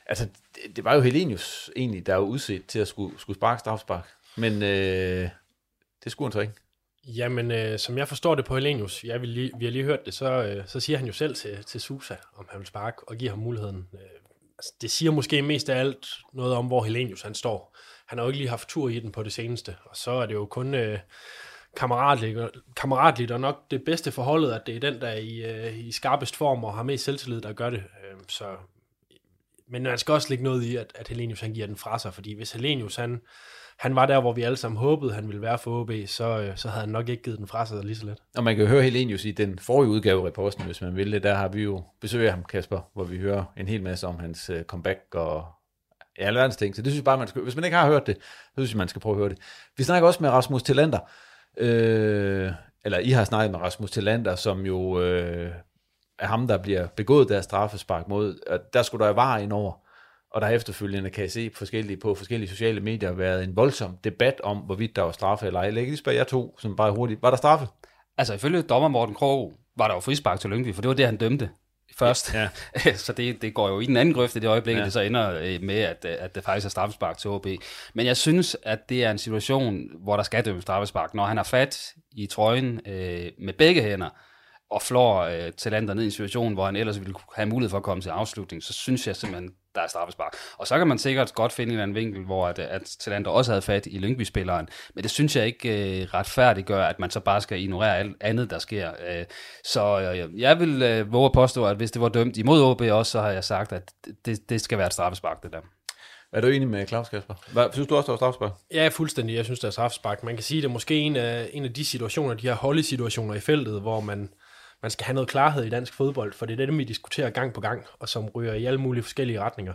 altså 0.05 0.27
det, 0.55 0.75
det 0.75 0.83
var 0.83 0.95
jo 0.95 1.01
Helenius 1.01 1.72
egentlig, 1.75 2.05
der 2.05 2.15
var 2.15 2.24
udset 2.24 2.65
til 2.65 2.79
at 2.79 2.88
skulle, 2.88 3.19
skulle 3.19 3.38
sparke 3.38 3.60
strafspark, 3.60 4.10
men 4.38 4.63
øh, 4.63 5.29
det 6.03 6.12
skulle 6.12 6.27
han 6.27 6.31
så 6.31 6.39
ikke. 6.39 6.53
Jamen, 7.07 7.51
øh, 7.51 7.79
som 7.79 7.98
jeg 7.98 8.07
forstår 8.07 8.36
det 8.36 8.45
på 8.45 8.55
Helenius, 8.55 9.03
ja, 9.03 9.17
vi, 9.17 9.25
lige, 9.25 9.51
vi 9.57 9.65
har 9.65 9.72
lige 9.72 9.83
hørt 9.83 10.05
det, 10.05 10.13
så, 10.13 10.25
øh, 10.25 10.67
så 10.67 10.79
siger 10.79 10.98
han 10.98 11.07
jo 11.07 11.13
selv 11.13 11.36
til, 11.36 11.63
til 11.63 11.81
Susa, 11.81 12.15
om 12.36 12.45
han 12.50 12.60
vil 12.60 12.67
sparke, 12.67 13.07
og 13.07 13.15
giver 13.15 13.31
ham 13.31 13.39
muligheden. 13.39 13.88
Øh, 13.93 14.00
altså, 14.57 14.74
det 14.81 14.91
siger 14.91 15.12
måske 15.12 15.41
mest 15.41 15.69
af 15.69 15.79
alt 15.79 16.07
noget 16.33 16.53
om, 16.53 16.67
hvor 16.67 16.83
Helenius 16.83 17.22
han 17.22 17.33
står. 17.33 17.75
Han 18.05 18.17
har 18.17 18.25
jo 18.25 18.29
ikke 18.29 18.38
lige 18.38 18.50
haft 18.50 18.69
tur 18.69 18.89
i 18.89 19.00
den 19.00 19.12
på 19.12 19.24
det 19.24 19.33
seneste, 19.33 19.75
og 19.86 19.98
så 19.98 20.12
er 20.12 20.25
det 20.25 20.33
jo 20.33 20.45
kun 20.45 20.74
øh, 20.74 21.00
kammeratligt, 21.77 22.39
kammeratligt, 22.75 23.31
og 23.31 23.39
nok 23.39 23.72
det 23.72 23.83
bedste 23.86 24.12
forholdet, 24.12 24.51
at 24.51 24.62
det 24.65 24.75
er 24.75 24.79
den, 24.79 25.01
der 25.01 25.07
er 25.07 25.17
i, 25.17 25.43
øh, 25.43 25.79
i 25.79 25.91
skarpest 25.91 26.36
form 26.36 26.63
og 26.63 26.74
har 26.74 26.83
mest 26.83 27.03
selvtillid, 27.03 27.41
der 27.41 27.53
gør 27.53 27.69
det. 27.69 27.79
Øh, 27.79 28.17
så, 28.27 28.45
men 29.73 29.83
man 29.83 29.97
skal 29.97 30.11
også 30.11 30.29
lægge 30.29 30.43
noget 30.43 30.63
i, 30.63 30.75
at, 30.75 30.93
at 30.95 31.07
Helenius 31.07 31.41
han 31.41 31.53
giver 31.53 31.67
den 31.67 31.75
fra 31.75 31.99
sig, 31.99 32.13
fordi 32.13 32.33
hvis 32.33 32.51
Helenius 32.51 32.95
han 32.95 33.21
han 33.77 33.95
var 33.95 34.05
der, 34.05 34.21
hvor 34.21 34.33
vi 34.33 34.41
alle 34.41 34.57
sammen 34.57 34.77
håbede, 34.77 35.13
han 35.13 35.27
ville 35.27 35.41
være 35.41 35.57
for 35.57 35.81
OB, 35.81 35.91
så, 36.05 36.39
øh, 36.39 36.57
så 36.57 36.69
havde 36.69 36.81
han 36.81 36.89
nok 36.89 37.09
ikke 37.09 37.23
givet 37.23 37.39
den 37.39 37.47
fra 37.47 37.65
sig 37.65 37.83
lige 37.83 37.95
så 37.95 38.05
let. 38.05 38.17
Og 38.37 38.43
man 38.43 38.55
kan 38.55 38.65
jo 38.65 38.69
høre 38.69 38.83
Helenius 38.83 39.25
i 39.25 39.31
den 39.31 39.59
forrige 39.59 39.89
udgave 39.89 40.21
af 40.21 40.25
reposten, 40.25 40.65
hvis 40.65 40.81
man 40.81 40.95
vil 40.95 41.11
det. 41.11 41.23
Der 41.23 41.33
har 41.33 41.47
vi 41.47 41.63
jo 41.63 41.83
besøgt 42.01 42.31
ham, 42.31 42.43
Kasper, 42.43 42.89
hvor 42.93 43.03
vi 43.03 43.17
hører 43.17 43.43
en 43.57 43.67
hel 43.67 43.83
masse 43.83 44.07
om 44.07 44.19
hans 44.19 44.49
øh, 44.49 44.63
comeback 44.63 44.99
og 45.15 45.45
ja, 46.19 46.23
alverdens 46.23 46.55
ting. 46.55 46.75
Så 46.75 46.81
det 46.81 46.91
synes 46.91 46.99
jeg 46.99 47.05
bare, 47.05 47.17
man 47.17 47.27
skal, 47.27 47.41
hvis 47.41 47.55
man 47.55 47.65
ikke 47.65 47.77
har 47.77 47.87
hørt 47.87 48.07
det, 48.07 48.17
så 48.21 48.51
synes 48.55 48.71
jeg, 48.71 48.77
man 48.77 48.87
skal 48.87 49.01
prøve 49.01 49.13
at 49.13 49.19
høre 49.19 49.29
det. 49.29 49.37
Vi 49.77 49.83
snakker 49.83 50.07
også 50.07 50.23
med 50.23 50.29
Rasmus 50.29 50.63
Tillander, 50.63 50.99
øh, 51.57 52.51
eller 52.85 52.99
I 52.99 53.09
har 53.09 53.23
snakket 53.23 53.51
med 53.51 53.59
Rasmus 53.59 53.91
Tillander, 53.91 54.35
som 54.35 54.65
jo 54.65 55.01
øh, 55.01 55.51
er 56.23 56.27
ham, 56.27 56.47
der 56.47 56.57
bliver 56.57 56.87
begået 56.87 57.29
der 57.29 57.41
straffespark 57.41 58.07
mod. 58.07 58.39
Og 58.47 58.59
der 58.73 58.83
skulle 58.83 59.03
der 59.03 59.07
jo 59.07 59.13
vare 59.13 59.43
ind 59.43 59.53
over. 59.53 59.73
Og 60.31 60.41
der 60.41 60.47
efterfølgende, 60.47 61.09
kan 61.09 61.21
jeg 61.23 61.31
se 61.31 61.51
forskellige, 61.55 61.97
på 61.97 62.15
forskellige 62.15 62.49
sociale 62.49 62.79
medier, 62.79 63.11
været 63.11 63.43
en 63.43 63.55
voldsom 63.55 63.97
debat 64.03 64.41
om, 64.43 64.57
hvorvidt 64.57 64.95
der 64.95 65.01
var 65.01 65.11
straffe 65.11 65.47
eller 65.47 65.59
ej. 65.59 65.65
Jeg 65.65 65.73
lige 65.73 65.97
spørge 65.97 66.17
jer 66.17 66.23
to, 66.23 66.55
som 66.59 66.75
bare 66.75 66.91
hurtigt. 66.91 67.21
Var 67.21 67.29
der 67.29 67.37
straffe? 67.37 67.67
Altså 68.17 68.33
ifølge 68.33 68.61
dommer 68.61 68.87
Morten 68.87 69.15
Krog 69.15 69.53
var 69.77 69.87
der 69.87 69.95
jo 69.95 69.99
frispark 69.99 70.39
til 70.39 70.49
Lyngby, 70.49 70.73
for 70.73 70.81
det 70.81 70.89
var 70.89 70.95
det, 70.95 71.05
han 71.05 71.17
dømte 71.17 71.49
først. 71.97 72.33
Ja. 72.33 72.49
så 73.05 73.13
det, 73.13 73.41
det 73.41 73.53
går 73.53 73.69
jo 73.69 73.79
i 73.79 73.85
den 73.85 73.97
anden 73.97 74.13
grøft 74.13 74.35
i 74.35 74.39
det 74.39 74.47
øjeblik, 74.47 74.77
ja. 74.77 74.83
det 74.83 74.93
så 74.93 75.01
ender 75.01 75.39
øh, 75.41 75.61
med, 75.61 75.79
at, 75.79 76.05
at 76.05 76.35
det 76.35 76.43
faktisk 76.43 76.65
er 76.65 76.69
straffespark 76.69 77.17
til 77.17 77.29
OB. 77.29 77.47
Men 77.93 78.05
jeg 78.05 78.17
synes, 78.17 78.57
at 78.63 78.89
det 78.89 79.03
er 79.03 79.11
en 79.11 79.17
situation, 79.17 79.89
hvor 80.03 80.15
der 80.15 80.23
skal 80.23 80.45
dømme 80.45 80.61
straffespark. 80.61 81.13
Når 81.13 81.25
han 81.25 81.37
har 81.37 81.43
fat 81.43 81.93
i 82.11 82.25
trøjen 82.25 82.81
øh, 82.85 83.31
med 83.39 83.53
begge 83.53 83.81
hænder, 83.81 84.09
og 84.73 84.81
flår 84.81 85.21
øh, 85.21 85.51
Talander 85.57 85.93
ned 85.93 86.03
i 86.03 86.05
en 86.05 86.11
situation, 86.11 86.53
hvor 86.53 86.65
han 86.65 86.75
ellers 86.75 86.99
ville 86.99 87.15
have 87.36 87.45
mulighed 87.45 87.69
for 87.69 87.77
at 87.77 87.83
komme 87.83 88.01
til 88.01 88.09
afslutning, 88.09 88.63
så 88.63 88.73
synes 88.73 89.07
jeg 89.07 89.15
simpelthen, 89.15 89.51
der 89.75 89.81
er 89.81 89.88
straffespark. 89.88 90.33
Og 90.57 90.67
så 90.67 90.77
kan 90.77 90.88
man 90.88 90.97
sikkert 90.97 91.33
godt 91.33 91.51
finde 91.51 91.69
en 91.69 91.71
eller 91.71 91.83
anden 91.83 91.95
vinkel, 91.95 92.25
hvor 92.25 92.47
at, 92.47 92.59
at 92.59 92.95
Talander 92.99 93.31
også 93.31 93.51
havde 93.51 93.62
fat 93.62 93.86
i 93.86 93.97
Lyngby-spilleren, 93.97 94.69
men 94.95 95.03
det 95.03 95.12
synes 95.12 95.36
jeg 95.36 95.45
ikke 95.45 96.01
øh, 96.01 96.07
retfærdiggør, 96.13 96.86
at 96.86 96.99
man 96.99 97.09
så 97.09 97.19
bare 97.19 97.41
skal 97.41 97.59
ignorere 97.59 97.97
alt 97.97 98.15
andet, 98.21 98.49
der 98.49 98.59
sker. 98.59 98.91
Øh, 99.07 99.25
så 99.65 100.01
øh, 100.01 100.39
jeg 100.39 100.59
vil 100.59 100.81
øh, 100.81 101.13
våge 101.13 101.25
at 101.25 101.33
påstå, 101.33 101.65
at 101.65 101.77
hvis 101.77 101.91
det 101.91 102.01
var 102.01 102.09
dømt 102.09 102.38
imod 102.38 102.63
OB 102.63 102.81
også, 102.81 103.12
så 103.12 103.21
har 103.21 103.31
jeg 103.31 103.43
sagt, 103.43 103.71
at 103.71 103.91
det, 104.25 104.49
det 104.49 104.62
skal 104.62 104.77
være 104.77 104.88
et 104.88 104.93
straffespark, 104.93 105.43
det 105.43 105.51
der. 105.51 105.59
Er 106.33 106.41
du 106.41 106.47
enig 106.47 106.67
med 106.67 106.88
Claus 106.88 107.09
Kasper? 107.09 107.33
Hvad, 107.51 107.65
synes 107.73 107.88
du 107.88 107.95
også, 107.95 108.05
der 108.05 108.12
var 108.12 108.17
straffespark? 108.17 108.51
Ja, 108.73 108.88
fuldstændig. 108.88 109.36
Jeg 109.36 109.45
synes, 109.45 109.59
der 109.59 109.67
er 109.67 109.71
straffespark. 109.71 110.23
Man 110.23 110.36
kan 110.36 110.43
sige, 110.43 110.57
at 110.57 110.62
det 110.62 110.69
er 110.69 110.73
måske 110.73 110.99
en 110.99 111.15
af, 111.15 111.49
en 111.53 111.63
af 111.63 111.73
de 111.73 111.86
situationer, 111.86 112.33
de 112.33 112.47
her 112.47 112.55
holdesituationer 112.55 113.33
i 113.33 113.39
feltet, 113.39 113.81
hvor 113.81 113.99
man 113.99 114.29
man 114.84 114.91
skal 114.91 115.06
have 115.06 115.13
noget 115.13 115.30
klarhed 115.30 115.63
i 115.63 115.69
dansk 115.69 115.93
fodbold, 115.93 116.34
for 116.34 116.46
det 116.46 116.60
er 116.60 116.65
det, 116.65 116.78
vi 116.78 116.84
diskuterer 116.84 117.30
gang 117.30 117.54
på 117.54 117.62
gang, 117.62 117.86
og 118.00 118.10
som 118.10 118.30
ryger 118.30 118.54
i 118.54 118.65
alle 118.65 118.80
mulige 118.80 119.04
forskellige 119.04 119.41
retninger. 119.41 119.74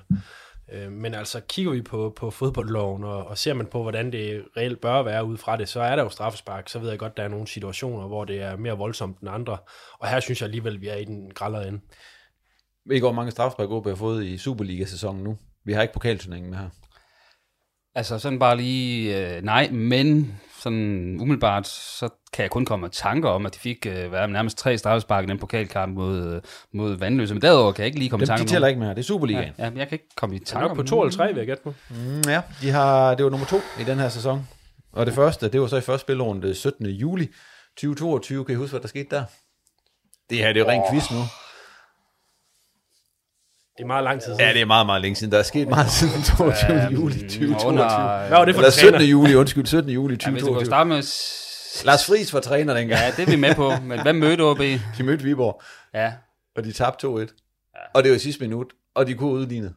Øh, 0.72 0.92
men 0.92 1.14
altså, 1.14 1.40
kigger 1.40 1.72
vi 1.72 1.82
på, 1.82 2.12
på 2.16 2.30
fodboldloven, 2.30 3.04
og, 3.04 3.26
og 3.26 3.38
ser 3.38 3.54
man 3.54 3.66
på, 3.66 3.82
hvordan 3.82 4.12
det 4.12 4.44
reelt 4.56 4.80
bør 4.80 5.02
være 5.02 5.24
ud 5.24 5.36
fra 5.36 5.56
det, 5.56 5.68
så 5.68 5.80
er 5.80 5.96
der 5.96 6.02
jo 6.02 6.08
straffespark. 6.08 6.68
Så 6.68 6.78
ved 6.78 6.90
jeg 6.90 6.98
godt, 6.98 7.16
der 7.16 7.22
er 7.22 7.28
nogle 7.28 7.46
situationer, 7.46 8.06
hvor 8.06 8.24
det 8.24 8.42
er 8.42 8.56
mere 8.56 8.78
voldsomt 8.78 9.20
end 9.20 9.30
andre. 9.30 9.58
Og 9.98 10.08
her 10.08 10.20
synes 10.20 10.40
jeg 10.40 10.46
alligevel, 10.46 10.80
vi 10.80 10.88
er 10.88 10.96
i 10.96 11.04
den 11.04 11.30
grældere 11.34 11.68
ende. 11.68 11.80
Ved 12.86 13.00
hvor 13.00 13.12
mange 13.12 13.30
straffespark 13.30 13.70
OB 13.70 13.86
har 13.86 13.94
fået 13.94 14.24
i 14.24 14.38
Superliga-sæsonen 14.38 15.24
nu? 15.24 15.38
Vi 15.64 15.72
har 15.72 15.82
ikke 15.82 15.94
pokalturneringen 15.94 16.50
med 16.50 16.58
her. 16.58 16.68
Altså 17.94 18.18
sådan 18.18 18.38
bare 18.38 18.56
lige, 18.56 19.36
øh, 19.36 19.42
nej, 19.42 19.70
men 19.70 20.40
sådan 20.58 21.16
umiddelbart, 21.20 21.66
så 21.66 22.08
kan 22.32 22.42
jeg 22.42 22.50
kun 22.50 22.64
komme 22.64 22.80
med 22.82 22.90
tanker 22.90 23.28
om, 23.28 23.46
at 23.46 23.54
de 23.54 23.58
fik 23.58 23.86
øh, 23.86 24.12
været 24.12 24.30
nærmest 24.30 24.58
tre 24.58 24.78
straffespark 24.78 25.24
i 25.24 25.26
den 25.26 25.38
pokalkamp 25.38 25.94
mod, 25.94 26.34
øh, 26.34 26.42
mod 26.72 26.96
Vandløse. 26.96 27.34
Men 27.34 27.42
derudover 27.42 27.72
kan 27.72 27.82
jeg 27.82 27.86
ikke 27.86 27.98
lige 27.98 28.10
komme 28.10 28.26
Dem, 28.26 28.26
i 28.26 28.26
tanker 28.26 28.44
de 28.44 28.50
tæller 28.50 28.68
ikke 28.68 28.80
mere, 28.80 28.90
det 28.90 28.98
er 28.98 29.02
Superligaen. 29.02 29.52
Ja, 29.58 29.64
ja, 29.64 29.70
jeg 29.76 29.88
kan 29.88 29.94
ikke 29.94 30.08
komme 30.16 30.36
i 30.36 30.38
tanker 30.38 30.70
om 30.70 30.76
på 30.76 30.82
to 30.82 31.02
eller 31.02 31.12
tre, 31.12 31.26
vil 31.26 31.36
jeg 31.36 31.46
gætte 31.46 31.62
på. 31.62 31.74
Mm, 31.90 32.22
ja, 32.28 32.42
de 32.62 32.70
har, 32.70 33.14
det 33.14 33.24
var 33.24 33.30
nummer 33.30 33.46
to 33.46 33.60
i 33.80 33.84
den 33.84 33.98
her 33.98 34.08
sæson. 34.08 34.48
Og 34.92 35.06
det 35.06 35.14
første, 35.14 35.48
det 35.48 35.60
var 35.60 35.66
så 35.66 35.76
i 35.76 35.80
første 35.80 36.04
spilrunde 36.04 36.54
17. 36.54 36.86
juli 36.86 37.28
2022. 37.76 38.44
Kan 38.44 38.52
I 38.52 38.56
huske, 38.56 38.72
hvad 38.72 38.80
der 38.80 38.88
skete 38.88 39.16
der? 39.16 39.24
Det 40.30 40.38
her 40.38 40.52
det 40.52 40.60
er 40.60 40.64
jo 40.64 40.66
oh. 40.66 40.72
ren 40.72 40.82
quiz 40.90 41.10
nu. 41.10 41.18
Det 43.78 43.84
er 43.84 43.86
meget 43.86 44.04
lang 44.04 44.20
tid 44.20 44.26
siden. 44.26 44.40
Ja, 44.40 44.52
det 44.52 44.60
er 44.60 44.64
meget, 44.64 44.86
meget 44.86 45.02
længe 45.02 45.16
siden. 45.16 45.32
Der 45.32 45.38
er 45.38 45.42
sket 45.42 45.68
meget 45.68 45.90
siden 45.90 46.22
22. 46.22 46.76
Ja, 46.76 46.88
juli 46.88 47.14
2022. 47.14 47.68
Under, 47.68 48.18
Hvad 48.28 48.38
var 48.38 48.44
det 48.44 48.54
for 48.54 48.62
Eller 48.62 48.70
17. 48.70 49.00
juli, 49.00 49.34
undskyld, 49.34 49.66
17. 49.66 49.90
juli 49.90 50.16
2022. 50.16 50.54
Ja, 50.54 50.58
vi 50.60 50.64
starte 50.66 50.88
med... 50.88 51.02
Lars 51.88 52.06
Friis 52.06 52.34
var 52.34 52.40
træner 52.40 52.74
dengang. 52.74 53.00
Ja, 53.00 53.10
det 53.16 53.22
er 53.26 53.30
vi 53.30 53.36
med 53.36 53.54
på. 53.54 53.72
Men 53.82 54.02
hvem 54.02 54.14
mødte 54.16 54.42
OB? 54.42 54.58
De 54.98 55.02
mødte 55.02 55.24
Viborg. 55.24 55.62
Ja. 55.94 56.12
Og 56.56 56.64
de 56.64 56.72
tabte 56.72 57.06
2-1. 57.06 57.10
Ja. 57.20 57.24
Og 57.94 58.02
det 58.02 58.10
var 58.10 58.16
i 58.16 58.18
sidste 58.20 58.42
minut. 58.44 58.66
Og 58.94 59.06
de 59.06 59.14
kunne 59.14 59.30
udligne. 59.30 59.72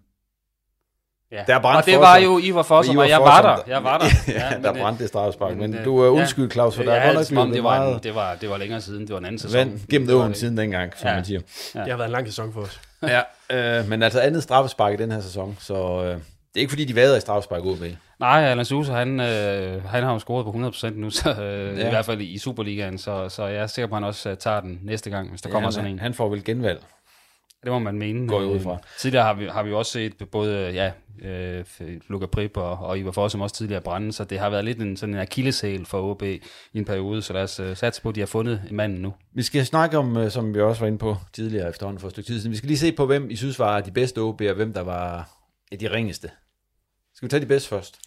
Ja. 1.31 1.43
Der 1.47 1.59
og 1.59 1.85
det 1.85 1.99
var 1.99 2.17
jo 2.17 2.39
Ivar 2.43 2.63
Fossum, 2.63 2.97
og 2.97 3.09
jeg 3.09 3.19
var 3.19 3.41
der. 3.41 3.57
Jeg 3.67 3.83
var 3.83 3.97
der. 3.97 4.05
ja, 4.27 4.33
ja 4.33 4.57
der 4.63 4.73
brændte 4.73 5.03
det 5.03 5.09
straffespark. 5.09 5.57
Men, 5.57 5.71
men 5.71 5.83
du 5.83 5.99
er 5.99 6.09
undskyld, 6.09 6.51
Claus, 6.51 6.75
for 6.75 6.83
ja, 6.83 6.89
der 6.89 6.95
er 6.95 7.13
godt 7.13 7.31
nok 7.31 7.53
det, 7.53 7.63
var, 7.63 7.97
det, 7.97 8.15
var, 8.15 8.35
det 8.35 8.49
var 8.49 8.57
længere 8.57 8.81
siden. 8.81 9.01
Det 9.01 9.09
var 9.09 9.17
en 9.17 9.25
anden 9.25 9.39
sæson. 9.39 9.57
Vand 9.57 9.79
gennem 9.89 10.15
åen 10.15 10.33
siden 10.33 10.57
dengang, 10.57 10.93
som 10.97 11.07
ja. 11.07 11.15
man 11.15 11.25
siger. 11.25 11.41
Ja. 11.75 11.79
Det 11.79 11.89
har 11.89 11.97
været 11.97 12.07
en 12.07 12.11
lang 12.11 12.27
sæson 12.27 12.53
for 12.53 12.61
os. 12.61 12.81
ja, 13.01 13.79
øh, 13.79 13.89
men 13.89 14.03
altså 14.03 14.19
andet 14.19 14.43
straffespark 14.43 14.93
i 14.93 14.97
den 14.97 15.11
her 15.11 15.21
sæson, 15.21 15.57
så 15.59 16.03
øh, 16.03 16.05
det 16.05 16.19
er 16.55 16.59
ikke 16.59 16.69
fordi, 16.69 16.85
de 16.85 16.95
vader 16.95 17.17
i 17.17 17.19
straffespark 17.19 17.63
ud 17.63 17.77
med. 17.77 17.91
Nej, 18.19 18.43
Alan 18.43 18.65
Sousa, 18.65 18.93
han, 18.93 19.19
øh, 19.19 19.85
han 19.85 20.03
har 20.03 20.13
jo 20.13 20.19
scoret 20.19 20.45
på 20.45 20.51
100% 20.51 20.89
nu, 20.89 21.09
så, 21.21 21.29
øh, 21.41 21.79
ja. 21.79 21.85
i 21.85 21.89
hvert 21.89 22.05
fald 22.05 22.21
i 22.21 22.37
Superligaen, 22.37 22.97
så, 22.97 23.29
så 23.29 23.45
jeg 23.45 23.63
er 23.63 23.67
sikker 23.67 23.87
på, 23.87 23.95
at 23.95 24.01
han 24.01 24.07
også 24.07 24.31
uh, 24.31 24.37
tager 24.37 24.59
den 24.59 24.79
næste 24.83 25.09
gang, 25.09 25.29
hvis 25.29 25.41
der 25.41 25.49
ja, 25.49 25.53
kommer 25.53 25.69
sådan 25.69 25.91
en. 25.91 25.99
Han 25.99 26.13
får 26.13 26.29
vel 26.29 26.43
genvalg. 26.43 26.81
Det 27.63 27.71
må 27.71 27.79
man 27.79 27.97
mene. 27.97 28.27
Går 28.27 28.41
ud 28.41 28.59
fra. 28.59 28.77
Tidligere 28.99 29.25
har 29.25 29.33
vi, 29.33 29.45
har 29.45 29.63
vi 29.63 29.73
også 29.73 29.91
set 29.91 30.29
både 30.31 30.69
ja, 30.69 30.91
øh, 31.21 31.65
Luca 32.07 32.25
Prip 32.25 32.57
og, 32.57 32.77
og 32.77 32.99
Ivar 32.99 33.11
Fossum 33.11 33.41
også 33.41 33.55
tidligere 33.55 33.81
brænde, 33.81 34.13
så 34.13 34.23
det 34.23 34.39
har 34.39 34.49
været 34.49 34.65
lidt 34.65 34.81
en, 34.81 34.97
sådan 34.97 35.15
en 35.15 35.21
akilleshæl 35.21 35.85
for 35.85 36.01
OB 36.01 36.23
i 36.23 36.41
en 36.73 36.85
periode, 36.85 37.21
så 37.21 37.33
lad 37.33 37.43
os 37.43 37.59
uh, 37.59 37.77
satse 37.77 38.01
på, 38.01 38.09
at 38.09 38.15
de 38.15 38.19
har 38.19 38.27
fundet 38.27 38.61
manden 38.71 39.01
nu. 39.01 39.13
Vi 39.33 39.43
skal 39.43 39.65
snakke 39.65 39.97
om, 39.97 40.17
øh, 40.17 40.31
som 40.31 40.53
vi 40.53 40.61
også 40.61 40.81
var 40.81 40.87
inde 40.87 40.97
på 40.97 41.15
tidligere 41.33 41.69
efterhånden 41.69 41.99
for 41.99 42.07
et 42.07 42.11
stykke 42.11 42.27
tid 42.27 42.39
siden, 42.39 42.51
vi 42.51 42.57
skal 42.57 42.67
lige 42.67 42.77
se 42.77 42.91
på, 42.91 43.05
hvem 43.05 43.29
I 43.29 43.35
synes 43.35 43.59
var 43.59 43.81
de 43.81 43.91
bedste 43.91 44.19
OB, 44.19 44.41
og 44.41 44.55
hvem 44.55 44.73
der 44.73 44.81
var 44.81 45.29
de 45.79 45.91
ringeste. 45.91 46.31
Skal 47.15 47.25
vi 47.25 47.29
tage 47.29 47.41
de 47.41 47.45
bedste 47.45 47.69
først? 47.69 47.99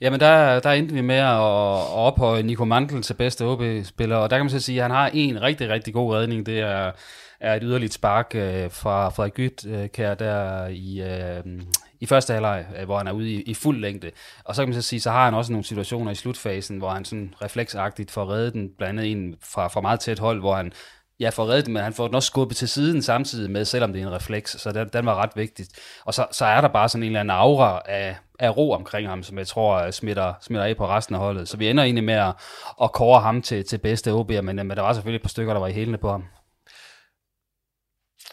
Jamen, 0.00 0.20
der, 0.20 0.60
der 0.60 0.70
endte 0.70 0.94
vi 0.94 1.00
med 1.00 1.16
at, 1.16 1.26
at 1.26 1.92
ophøje 1.92 2.42
Nico 2.42 2.64
Mantel 2.64 3.02
til 3.02 3.14
bedste 3.14 3.44
OB-spiller, 3.44 4.16
og 4.16 4.30
der 4.30 4.36
kan 4.36 4.44
man 4.44 4.50
så 4.50 4.60
sige, 4.60 4.78
at 4.78 4.82
han 4.82 4.90
har 4.90 5.10
en 5.14 5.42
rigtig, 5.42 5.68
rigtig 5.68 5.94
god 5.94 6.14
redning. 6.14 6.46
Det 6.46 6.60
er, 6.60 6.92
er 7.40 7.54
et 7.54 7.62
yderligt 7.62 7.92
spark 7.92 8.32
øh, 8.34 8.70
fra 8.70 9.08
Frederik 9.08 9.34
Gyt, 9.34 9.66
øh, 9.66 9.88
der 9.98 10.66
i, 10.66 11.02
øh, 11.02 11.62
i 12.00 12.06
første 12.06 12.32
halvleg, 12.32 12.66
øh, 12.78 12.84
hvor 12.84 12.98
han 12.98 13.06
er 13.06 13.12
ude 13.12 13.32
i, 13.32 13.42
i 13.42 13.54
fuld 13.54 13.80
længde. 13.80 14.10
Og 14.44 14.54
så 14.54 14.62
kan 14.62 14.68
man 14.68 14.82
så 14.82 14.88
sige, 14.88 15.00
så 15.00 15.10
har 15.10 15.24
han 15.24 15.34
også 15.34 15.52
nogle 15.52 15.64
situationer 15.64 16.12
i 16.12 16.14
slutfasen, 16.14 16.78
hvor 16.78 16.90
han 16.90 17.04
sådan 17.04 17.34
refleksagtigt 17.42 18.10
får 18.10 18.30
reddet 18.30 18.52
den, 18.52 18.70
blandt 18.78 19.00
andet 19.00 19.12
en 19.12 19.34
fra, 19.42 19.68
fra 19.68 19.80
meget 19.80 20.00
tæt 20.00 20.18
hold, 20.18 20.40
hvor 20.40 20.54
han 20.54 20.72
ja, 21.20 21.28
får 21.28 21.48
reddet 21.48 21.68
men 21.68 21.82
han 21.82 21.92
får 21.92 22.06
den 22.06 22.14
også 22.14 22.26
skubbet 22.26 22.56
til 22.56 22.68
siden 22.68 23.02
samtidig 23.02 23.50
med, 23.50 23.64
selvom 23.64 23.92
det 23.92 24.02
er 24.02 24.06
en 24.06 24.12
refleks, 24.12 24.60
så 24.60 24.72
den, 24.72 24.88
den 24.92 25.06
var 25.06 25.14
ret 25.14 25.30
vigtigt. 25.36 25.70
Og 26.04 26.14
så, 26.14 26.26
så 26.32 26.44
er 26.44 26.60
der 26.60 26.68
bare 26.68 26.88
sådan 26.88 27.02
en 27.02 27.06
eller 27.06 27.20
anden 27.20 27.36
aura 27.36 27.82
af, 27.84 28.16
af 28.38 28.56
ro 28.56 28.70
omkring 28.70 29.08
ham, 29.08 29.22
som 29.22 29.38
jeg 29.38 29.46
tror 29.46 29.90
smitter, 29.90 30.34
smitter 30.40 30.64
af 30.64 30.76
på 30.76 30.88
resten 30.88 31.14
af 31.14 31.20
holdet. 31.20 31.48
Så 31.48 31.56
vi 31.56 31.68
ender 31.68 31.84
egentlig 31.84 32.04
med 32.04 32.14
at, 32.14 32.34
at 32.82 32.92
kåre 32.92 33.20
ham 33.20 33.42
til, 33.42 33.64
til 33.64 33.78
bedste 33.78 34.10
OB'er, 34.10 34.40
men, 34.40 34.56
men 34.56 34.70
der 34.70 34.80
var 34.80 34.92
selvfølgelig 34.92 35.18
et 35.18 35.22
par 35.22 35.28
stykker, 35.28 35.52
der 35.52 35.60
var 35.60 35.66
i 35.66 35.72
hælene 35.72 35.98
på 35.98 36.10
ham. 36.10 36.24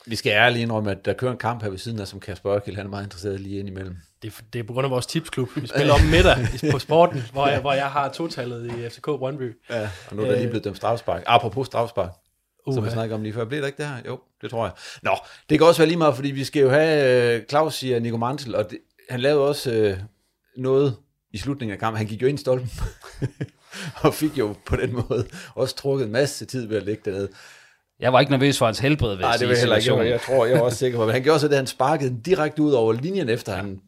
Vi 0.05 0.15
skal 0.15 0.29
ærligt 0.29 0.61
indrømme, 0.61 0.91
at 0.91 1.05
der 1.05 1.13
kører 1.13 1.31
en 1.31 1.37
kamp 1.37 1.63
her 1.63 1.69
ved 1.69 1.77
siden 1.77 1.99
af, 1.99 2.07
som 2.07 2.19
Kasper 2.19 2.55
Ørkild, 2.55 2.75
han 2.75 2.85
er 2.85 2.89
meget 2.89 3.03
interesseret 3.03 3.39
lige 3.39 3.59
ind 3.59 3.67
imellem. 3.67 3.97
Det 4.21 4.33
er, 4.33 4.41
det 4.53 4.59
er 4.59 4.63
på 4.63 4.73
grund 4.73 4.85
af 4.85 4.91
vores 4.91 5.05
tipsklub. 5.05 5.49
Vi 5.55 5.67
spiller 5.67 5.93
om 5.93 6.01
middag 6.01 6.37
på 6.71 6.79
sporten, 6.79 7.23
hvor 7.31 7.47
jeg, 7.47 7.61
hvor 7.61 7.73
jeg 7.73 7.91
har 7.91 8.09
totallet 8.09 8.71
i 8.71 8.89
FCK 8.89 9.05
Brøndby. 9.05 9.57
Ja, 9.69 9.89
og 10.09 10.15
nu 10.15 10.21
er 10.21 10.27
der 10.27 10.35
lige 10.35 10.47
blevet 10.47 10.63
dømt 10.63 10.77
strafspark. 10.77 11.23
Apropos 11.25 11.67
strafspark, 11.67 12.11
Uh, 12.67 12.76
som 12.76 12.86
vi 12.86 12.89
snakkede 12.89 13.15
om 13.15 13.23
lige 13.23 13.34
før. 13.34 13.45
Blev 13.45 13.62
det 13.62 13.67
ikke 13.67 13.78
det 13.78 13.86
her? 13.86 13.97
Jo, 14.08 14.19
det 14.41 14.49
tror 14.49 14.65
jeg. 14.65 14.73
Nå, 15.02 15.12
det 15.49 15.60
kan 15.60 15.67
også 15.67 15.82
være 15.82 15.88
lige 15.88 15.97
meget, 15.97 16.15
fordi 16.15 16.32
vi 16.32 16.43
skal 16.43 16.62
jo 16.62 16.69
have, 16.69 17.36
øh, 17.36 17.43
Claus 17.49 17.76
siger 17.76 17.99
Nico 17.99 18.17
Mantel, 18.17 18.56
og 18.56 18.71
det, 18.71 18.80
han 19.10 19.19
lavede 19.19 19.47
også 19.47 19.71
øh, 19.71 19.97
noget 20.58 20.95
i 21.32 21.38
slutningen 21.38 21.73
af 21.73 21.80
kampen. 21.80 21.97
Han 21.97 22.08
gik 22.08 22.21
jo 22.21 22.28
ind 22.28 22.39
i 22.39 22.41
stolpen, 22.41 22.71
og 24.04 24.13
fik 24.13 24.38
jo 24.38 24.56
på 24.65 24.76
den 24.76 24.93
måde 24.93 25.28
også 25.56 25.76
trukket 25.76 26.06
en 26.06 26.12
masse 26.12 26.45
tid 26.45 26.67
ved 26.67 26.78
at 26.78 26.84
ligge 26.84 27.02
dernede. 27.06 27.30
Jeg 27.99 28.13
var 28.13 28.19
ikke 28.19 28.32
nervøs 28.32 28.58
for 28.58 28.65
hans 28.65 28.80
helbred, 28.80 29.10
ved 29.10 29.17
Nej, 29.17 29.38
det 29.38 29.49
var 29.49 29.56
heller 29.56 29.76
ikke. 29.76 29.95
Jeg, 29.95 30.10
jeg 30.10 30.21
tror, 30.21 30.45
jeg 30.45 30.56
var 30.56 30.63
også 30.63 30.78
sikker 30.78 30.97
på. 30.97 31.06
Men 31.06 31.13
han 31.13 31.23
gjorde 31.23 31.39
så 31.39 31.47
det, 31.47 31.56
han 31.56 31.67
sparkede 31.67 32.10
den 32.10 32.21
direkte 32.21 32.62
ud 32.62 32.71
over 32.71 32.93
linjen, 32.93 33.30
efter 33.30 33.56
han 33.56 33.82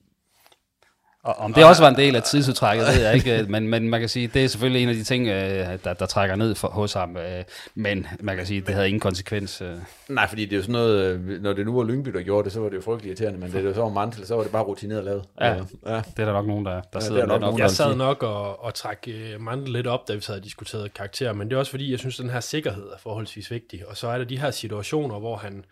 og 1.25 1.35
om 1.39 1.53
det 1.53 1.65
også 1.65 1.83
var 1.83 1.89
en 1.89 1.95
del 1.95 2.15
af 2.15 2.23
tidsudtrækket, 2.23 2.87
ved 2.87 3.01
jeg 3.01 3.15
ikke, 3.15 3.45
men, 3.49 3.67
men 3.67 3.89
man 3.89 3.99
kan 3.99 4.09
sige, 4.09 4.27
det 4.27 4.43
er 4.43 4.47
selvfølgelig 4.47 4.83
en 4.83 4.89
af 4.89 4.95
de 4.95 5.03
ting, 5.03 5.27
øh, 5.27 5.77
der, 5.83 5.93
der 5.93 6.05
trækker 6.05 6.35
ned 6.35 6.55
for, 6.55 6.67
hos 6.67 6.93
ham, 6.93 7.17
øh, 7.17 7.43
men 7.75 8.07
man 8.19 8.37
kan 8.37 8.45
sige, 8.45 8.61
det 8.61 8.73
havde 8.75 8.87
ingen 8.87 8.99
konsekvens. 8.99 9.61
Øh. 9.61 9.75
Nej, 10.09 10.27
fordi 10.27 10.45
det 10.45 10.51
er 10.51 10.55
jo 10.55 10.61
sådan 10.61 10.73
noget, 10.73 11.41
når 11.41 11.53
det 11.53 11.65
nu 11.65 11.75
var 11.75 11.83
Lyngby, 11.83 12.09
der 12.09 12.21
gjorde 12.21 12.43
det, 12.43 12.53
så 12.53 12.59
var 12.59 12.69
det 12.69 12.75
jo 12.75 12.81
frygtelig 12.81 13.09
irriterende, 13.09 13.39
men 13.39 13.51
det 13.51 13.59
er 13.59 13.63
jo 13.63 13.73
så 13.73 13.81
var 13.81 13.89
Mantel, 13.89 14.25
så 14.27 14.35
var 14.35 14.43
det 14.43 14.51
bare 14.51 14.63
rutineret 14.63 15.03
lavet. 15.03 15.23
Ja, 15.41 15.47
ja. 15.47 15.55
det 15.55 16.19
er 16.19 16.25
der 16.25 16.33
nok 16.33 16.47
nogen, 16.47 16.65
der, 16.65 16.81
der 16.93 16.99
sidder 16.99 17.19
ja, 17.19 17.25
nok 17.25 17.41
nogen, 17.41 17.59
Jeg 17.59 17.71
sad 17.71 17.95
nok 17.95 18.23
og, 18.23 18.63
og 18.63 18.73
træk 18.73 19.09
Mantel 19.39 19.73
lidt 19.73 19.87
op, 19.87 20.07
da 20.07 20.15
vi 20.15 20.21
sad 20.21 20.35
og 20.35 20.43
diskuterede 20.43 20.89
karakter, 20.89 21.33
men 21.33 21.49
det 21.49 21.55
er 21.55 21.59
også 21.59 21.71
fordi, 21.71 21.91
jeg 21.91 21.99
synes, 21.99 22.19
at 22.19 22.23
den 22.23 22.31
her 22.31 22.39
sikkerhed 22.39 22.83
er 22.83 22.97
forholdsvis 23.03 23.51
vigtig, 23.51 23.87
og 23.87 23.97
så 23.97 24.07
er 24.07 24.17
der 24.17 24.25
de 24.25 24.39
her 24.39 24.51
situationer, 24.51 25.19
hvor 25.19 25.35
han 25.35 25.65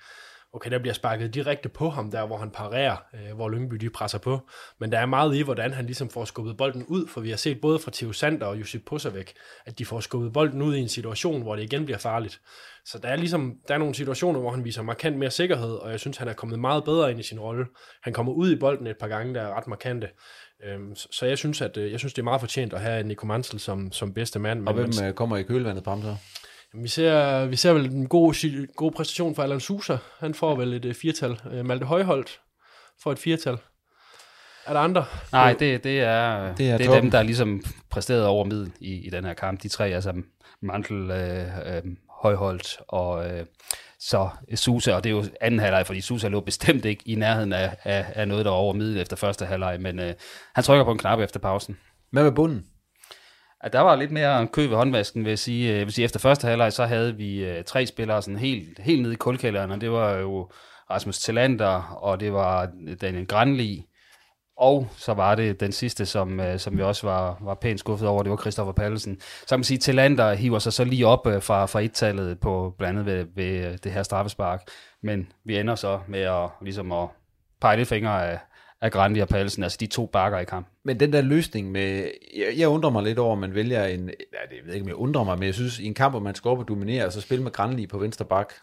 okay, 0.53 0.71
der 0.71 0.79
bliver 0.79 0.93
sparket 0.93 1.33
direkte 1.33 1.69
på 1.69 1.89
ham, 1.89 2.11
der 2.11 2.25
hvor 2.25 2.37
han 2.37 2.49
parerer, 2.51 2.97
øh, 3.13 3.35
hvor 3.35 3.49
Lyngby 3.49 3.75
de 3.75 3.89
presser 3.89 4.17
på. 4.17 4.39
Men 4.79 4.91
der 4.91 4.99
er 4.99 5.05
meget 5.05 5.35
i, 5.35 5.41
hvordan 5.41 5.73
han 5.73 5.85
ligesom 5.85 6.09
får 6.09 6.25
skubbet 6.25 6.57
bolden 6.57 6.85
ud, 6.85 7.07
for 7.07 7.21
vi 7.21 7.29
har 7.29 7.37
set 7.37 7.61
både 7.61 7.79
fra 7.79 7.91
Theo 7.93 8.11
Sander 8.11 8.45
og 8.45 8.59
Josip 8.59 8.81
Pusavek, 8.85 9.33
at 9.65 9.79
de 9.79 9.85
får 9.85 9.99
skubbet 9.99 10.33
bolden 10.33 10.61
ud 10.61 10.75
i 10.75 10.79
en 10.79 10.89
situation, 10.89 11.41
hvor 11.41 11.55
det 11.55 11.63
igen 11.63 11.85
bliver 11.85 11.97
farligt. 11.97 12.41
Så 12.85 12.97
der 12.97 13.09
er 13.09 13.15
ligesom, 13.15 13.55
der 13.67 13.73
er 13.73 13.77
nogle 13.77 13.95
situationer, 13.95 14.39
hvor 14.39 14.51
han 14.51 14.65
viser 14.65 14.81
markant 14.81 15.17
mere 15.17 15.31
sikkerhed, 15.31 15.71
og 15.71 15.91
jeg 15.91 15.99
synes, 15.99 16.17
han 16.17 16.27
er 16.27 16.33
kommet 16.33 16.59
meget 16.59 16.83
bedre 16.83 17.11
ind 17.11 17.19
i 17.19 17.23
sin 17.23 17.39
rolle. 17.39 17.65
Han 18.03 18.13
kommer 18.13 18.33
ud 18.33 18.51
i 18.51 18.55
bolden 18.55 18.87
et 18.87 18.97
par 18.97 19.07
gange, 19.07 19.33
der 19.33 19.41
er 19.41 19.57
ret 19.57 19.67
markante. 19.67 20.09
Øhm, 20.63 20.95
så 20.95 21.25
jeg 21.25 21.37
synes, 21.37 21.61
at 21.61 21.77
øh, 21.77 21.91
jeg 21.91 21.99
synes, 21.99 22.13
det 22.13 22.21
er 22.21 22.23
meget 22.23 22.41
fortjent 22.41 22.73
at 22.73 22.81
have 22.81 23.03
Nico 23.03 23.25
Mansell 23.25 23.59
som, 23.59 23.91
som 23.91 24.13
bedste 24.13 24.39
mand. 24.39 24.67
Og 24.67 24.73
hvem 24.73 24.89
man, 24.99 25.09
øh, 25.09 25.13
kommer 25.13 25.37
i 25.37 25.43
kølvandet 25.43 25.83
på 25.83 25.89
ham 25.89 26.01
så? 26.01 26.15
Vi 26.73 26.87
ser, 26.87 27.45
vi 27.45 27.55
ser 27.55 27.73
vel 27.73 27.85
en 27.85 28.07
god, 28.07 28.67
god 28.75 28.91
præstation 28.91 29.35
fra 29.35 29.43
Alan 29.43 29.59
Sousa. 29.59 29.97
Han 30.19 30.33
får 30.33 30.55
vel 30.55 30.73
et 30.73 30.85
uh, 30.85 30.93
firtal. 30.93 31.39
Uh, 31.51 31.65
Malte 31.65 31.85
Højholdt 31.85 32.39
får 33.03 33.11
et 33.11 33.19
firtal. 33.19 33.57
Er 34.65 34.73
der 34.73 34.79
andre? 34.79 35.05
Nej, 35.31 35.53
det, 35.53 35.83
det 35.83 35.99
er, 35.99 36.55
det 36.55 36.69
er, 36.69 36.77
det 36.77 36.85
er 36.85 37.01
dem, 37.01 37.11
der 37.11 37.23
ligesom 37.23 37.63
præsteret 37.89 38.25
over 38.25 38.45
middel 38.45 38.71
i, 38.79 39.07
i 39.07 39.09
den 39.09 39.25
her 39.25 39.33
kamp. 39.33 39.63
De 39.63 39.67
tre, 39.67 39.87
altså 39.87 40.13
Mantel, 40.61 41.11
øh, 41.11 41.75
øh, 41.75 41.83
Højholdt 42.21 42.77
og 42.87 43.29
øh, 43.29 43.45
så 43.99 44.29
Sousa, 44.55 44.93
og 44.93 45.03
det 45.03 45.09
er 45.09 45.13
jo 45.13 45.23
anden 45.41 45.59
halvleg, 45.59 45.85
fordi 45.85 46.01
Sousa 46.01 46.27
lå 46.27 46.39
bestemt 46.39 46.85
ikke 46.85 47.03
i 47.05 47.15
nærheden 47.15 47.53
af, 47.53 47.77
af, 47.83 48.05
af 48.15 48.27
noget, 48.27 48.45
der 48.45 48.51
over 48.51 48.73
middel 48.73 49.01
efter 49.01 49.15
første 49.15 49.45
halvleg, 49.45 49.81
men 49.81 49.99
øh, 49.99 50.13
han 50.55 50.63
trykker 50.63 50.85
på 50.85 50.91
en 50.91 50.97
knap 50.97 51.19
efter 51.19 51.39
pausen. 51.39 51.77
Hvad 52.11 52.23
med 52.23 52.31
bunden? 52.31 52.65
At 53.63 53.73
der 53.73 53.79
var 53.79 53.95
lidt 53.95 54.11
mere 54.11 54.47
kø 54.47 54.67
ved 54.67 54.75
håndvasken, 54.75 55.23
vil 55.23 55.29
jeg 55.31 55.39
sige. 55.39 55.71
Øh, 55.71 55.77
jeg 55.77 55.85
vil 55.85 55.93
sige 55.93 56.05
efter 56.05 56.19
første 56.19 56.47
halvleg, 56.47 56.73
så 56.73 56.85
havde 56.85 57.15
vi 57.15 57.45
øh, 57.45 57.63
tre 57.63 57.85
spillere 57.85 58.21
sådan 58.21 58.37
helt, 58.37 58.79
helt 58.79 59.01
nede 59.01 59.13
i 59.13 59.17
kulkælderen, 59.17 59.71
og 59.71 59.81
det 59.81 59.91
var 59.91 60.17
jo 60.17 60.49
Rasmus 60.91 61.17
Tillander, 61.17 61.97
og 62.01 62.19
det 62.19 62.33
var 62.33 62.69
øh, 62.87 62.95
Daniel 63.01 63.27
Granli, 63.27 63.85
og 64.57 64.87
så 64.97 65.13
var 65.13 65.35
det 65.35 65.59
den 65.59 65.71
sidste, 65.71 66.05
som, 66.05 66.39
øh, 66.39 66.59
som 66.59 66.77
vi 66.77 66.81
også 66.81 67.07
var, 67.07 67.37
var 67.41 67.55
pænt 67.55 67.79
skuffet 67.79 68.07
over, 68.07 68.23
det 68.23 68.29
var 68.29 68.37
Christoffer 68.37 68.73
Pallesen. 68.73 69.19
Så 69.19 69.49
kan 69.49 69.59
man 69.59 69.63
sige, 69.63 69.77
Tillander 69.77 70.33
hiver 70.33 70.59
sig 70.59 70.73
så 70.73 70.83
lige 70.83 71.07
op 71.07 71.27
fra, 71.41 71.65
fra 71.65 71.81
et-tallet 71.81 72.39
på 72.39 72.75
blandt 72.77 72.99
andet 72.99 73.15
ved, 73.15 73.25
ved 73.35 73.77
det 73.77 73.91
her 73.91 74.03
straffespark, 74.03 74.61
men 75.03 75.27
vi 75.45 75.59
ender 75.59 75.75
så 75.75 75.99
med 76.07 76.21
at, 76.21 76.49
ligesom 76.61 76.91
at 76.91 77.07
pege 77.61 77.85
fingre 77.85 78.31
af, 78.31 78.39
af 78.83 78.91
Grandi 78.91 79.19
og 79.19 79.27
Palsen, 79.27 79.63
altså 79.63 79.77
de 79.79 79.87
to 79.87 80.05
bakker 80.05 80.39
i 80.39 80.45
kamp. 80.45 80.67
Men 80.85 80.99
den 80.99 81.13
der 81.13 81.21
løsning 81.21 81.71
med, 81.71 82.11
jeg, 82.37 82.53
jeg 82.57 82.67
undrer 82.67 82.89
mig 82.89 83.03
lidt 83.03 83.19
over, 83.19 83.33
at 83.33 83.39
man 83.39 83.55
vælger 83.55 83.85
en, 83.85 84.09
ja, 84.09 84.55
det 84.55 84.65
ved 84.65 84.73
ikke, 84.73 84.83
om 84.83 84.87
jeg 84.87 84.95
undrer 84.95 85.23
mig, 85.23 85.39
men 85.39 85.45
jeg 85.45 85.53
synes, 85.53 85.79
i 85.79 85.85
en 85.85 85.93
kamp, 85.93 86.13
hvor 86.13 86.19
man 86.19 86.35
skal 86.35 86.49
op 86.49 86.59
og 86.59 86.67
dominere, 86.67 87.11
så 87.11 87.21
spille 87.21 87.43
med 87.43 87.51
Grandi 87.51 87.87
på 87.87 87.97
venstre 87.97 88.25
bak, 88.25 88.53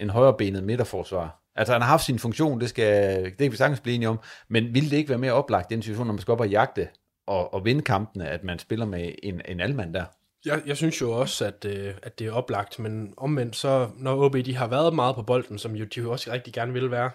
en 0.00 0.10
højrebenet 0.10 0.64
midterforsvar. 0.64 1.42
Altså 1.56 1.72
han 1.72 1.82
har 1.82 1.88
haft 1.88 2.04
sin 2.04 2.18
funktion, 2.18 2.60
det 2.60 2.68
skal 2.68 3.24
det 3.24 3.38
kan 3.38 3.52
vi 3.52 3.56
sagtens 3.56 3.80
blive 3.80 3.94
enige 3.94 4.08
om, 4.08 4.20
men 4.48 4.74
ville 4.74 4.90
det 4.90 4.96
ikke 4.96 5.08
være 5.08 5.18
mere 5.18 5.32
oplagt 5.32 5.72
i 5.72 5.74
den 5.74 5.82
situation, 5.82 6.06
når 6.06 6.12
man 6.12 6.20
skal 6.20 6.32
op 6.32 6.40
og 6.40 6.48
jagte 6.48 6.88
og, 7.26 7.54
og 7.54 7.64
vinde 7.64 7.82
kampene, 7.82 8.28
at 8.28 8.44
man 8.44 8.58
spiller 8.58 8.86
med 8.86 9.12
en, 9.22 9.40
en 9.48 9.60
almand 9.60 9.94
der? 9.94 10.04
Jeg, 10.44 10.62
jeg 10.66 10.76
synes 10.76 11.00
jo 11.00 11.12
også, 11.12 11.44
at, 11.44 11.64
øh, 11.64 11.94
at 12.02 12.18
det 12.18 12.26
er 12.26 12.32
oplagt, 12.32 12.78
men 12.78 13.14
omvendt 13.16 13.56
så, 13.56 13.88
når 13.96 14.24
OB 14.24 14.36
de 14.36 14.56
har 14.56 14.66
været 14.66 14.94
meget 14.94 15.14
på 15.14 15.22
bolden, 15.22 15.58
som 15.58 15.76
jo 15.76 15.84
de 15.84 16.00
jo 16.00 16.12
også 16.12 16.32
rigtig 16.32 16.52
gerne 16.52 16.72
vil 16.72 16.90
være, 16.90 17.10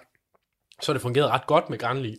så 0.82 0.92
har 0.92 0.94
det 0.94 1.02
fungeret 1.02 1.30
ret 1.30 1.48
godt 1.48 1.70
med 1.70 1.78
Granli. 1.78 2.18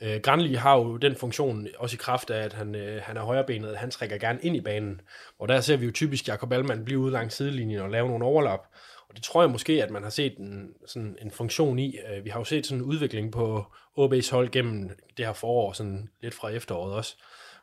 Øh, 0.00 0.20
Granli 0.20 0.54
har 0.54 0.76
jo 0.76 0.96
den 0.96 1.16
funktion, 1.16 1.68
også 1.78 1.94
i 1.94 2.02
kraft 2.02 2.30
af, 2.30 2.44
at 2.44 2.52
han, 2.52 2.74
øh, 2.74 3.02
han 3.02 3.16
er 3.16 3.22
højrebenet, 3.22 3.68
at 3.68 3.76
han 3.76 3.90
trækker 3.90 4.18
gerne 4.18 4.38
ind 4.42 4.56
i 4.56 4.60
banen. 4.60 5.00
Og 5.38 5.48
der 5.48 5.60
ser 5.60 5.76
vi 5.76 5.86
jo 5.86 5.92
typisk 5.92 6.28
Jakob 6.28 6.52
Allmann 6.52 6.84
blive 6.84 6.98
ude 6.98 7.12
langs 7.12 7.34
sidelinjen 7.34 7.80
og 7.80 7.90
lave 7.90 8.08
nogle 8.08 8.24
overlap. 8.24 8.66
Og 9.08 9.16
det 9.16 9.22
tror 9.22 9.42
jeg 9.42 9.50
måske, 9.50 9.82
at 9.82 9.90
man 9.90 10.02
har 10.02 10.10
set 10.10 10.36
en, 10.38 10.74
sådan 10.86 11.16
en 11.22 11.30
funktion 11.30 11.78
i. 11.78 11.98
Øh, 12.08 12.24
vi 12.24 12.30
har 12.30 12.40
jo 12.40 12.44
set 12.44 12.66
sådan 12.66 12.78
en 12.78 12.84
udvikling 12.84 13.32
på 13.32 13.64
OB's 13.98 14.30
hold 14.30 14.50
gennem 14.50 14.90
det 15.16 15.26
her 15.26 15.32
forår, 15.32 15.72
sådan 15.72 16.10
lidt 16.22 16.34
fra 16.34 16.48
efteråret 16.48 16.94
også, 16.94 17.16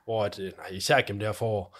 hvor 0.05 0.25
at, 0.25 0.39
øh, 0.39 0.51
nej, 0.57 0.67
især 0.71 1.01
gennem 1.01 1.19
det 1.19 1.27
her 1.27 1.33
forår, 1.33 1.77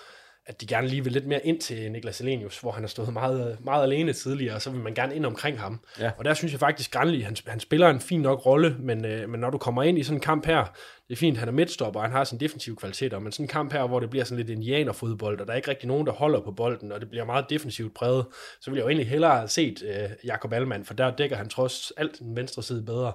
at 0.47 0.61
de 0.61 0.67
gerne 0.67 0.87
lige 0.87 1.03
vil 1.03 1.13
lidt 1.13 1.27
mere 1.27 1.45
ind 1.45 1.61
til 1.61 1.91
Niklas 1.91 2.21
Elenius, 2.21 2.59
hvor 2.59 2.71
han 2.71 2.83
har 2.83 2.87
stået 2.87 3.13
meget, 3.13 3.57
meget 3.63 3.83
alene 3.83 4.13
tidligere, 4.13 4.55
og 4.55 4.61
så 4.61 4.69
vil 4.69 4.81
man 4.81 4.93
gerne 4.93 5.15
ind 5.15 5.25
omkring 5.25 5.59
ham. 5.59 5.79
Ja. 5.99 6.11
Og 6.17 6.25
der 6.25 6.33
synes 6.33 6.51
jeg 6.51 6.59
faktisk, 6.59 6.91
Granli, 6.91 7.21
han, 7.21 7.35
han 7.47 7.59
spiller 7.59 7.89
en 7.89 7.99
fin 7.99 8.21
nok 8.21 8.45
rolle, 8.45 8.75
men, 8.79 9.05
øh, 9.05 9.29
men 9.29 9.39
når 9.39 9.49
du 9.49 9.57
kommer 9.57 9.83
ind 9.83 9.99
i 9.99 10.03
sådan 10.03 10.17
en 10.17 10.21
kamp 10.21 10.45
her, 10.45 10.65
det 11.07 11.13
er 11.13 11.15
fint, 11.15 11.37
han 11.37 11.47
er 11.47 11.51
midtstopper, 11.51 11.99
og 11.99 12.05
han 12.05 12.11
har 12.11 12.23
sin 12.23 12.39
defensive 12.39 12.75
kvaliteter, 12.75 13.19
men 13.19 13.31
sådan 13.31 13.43
en 13.43 13.47
kamp 13.47 13.73
her, 13.73 13.87
hvor 13.87 13.99
det 13.99 14.09
bliver 14.09 14.25
sådan 14.25 14.37
lidt 14.37 14.49
indianerfodbold, 14.49 15.41
og 15.41 15.47
der 15.47 15.53
er 15.53 15.57
ikke 15.57 15.69
rigtig 15.69 15.87
nogen, 15.87 16.05
der 16.05 16.11
holder 16.11 16.39
på 16.39 16.51
bolden, 16.51 16.91
og 16.91 17.01
det 17.01 17.09
bliver 17.09 17.25
meget 17.25 17.45
defensivt 17.49 17.93
præget, 17.95 18.25
så 18.61 18.71
vil 18.71 18.77
jeg 18.77 18.83
jo 18.83 18.89
egentlig 18.89 19.09
hellere 19.09 19.35
have 19.35 19.47
set 19.47 19.83
øh, 19.83 20.09
Jakob 20.25 20.53
Allmann, 20.53 20.85
for 20.85 20.93
der 20.93 21.15
dækker 21.15 21.35
han 21.35 21.49
trods 21.49 21.91
alt 21.97 22.19
den 22.19 22.35
venstre 22.35 22.63
side 22.63 22.85
bedre. 22.85 23.13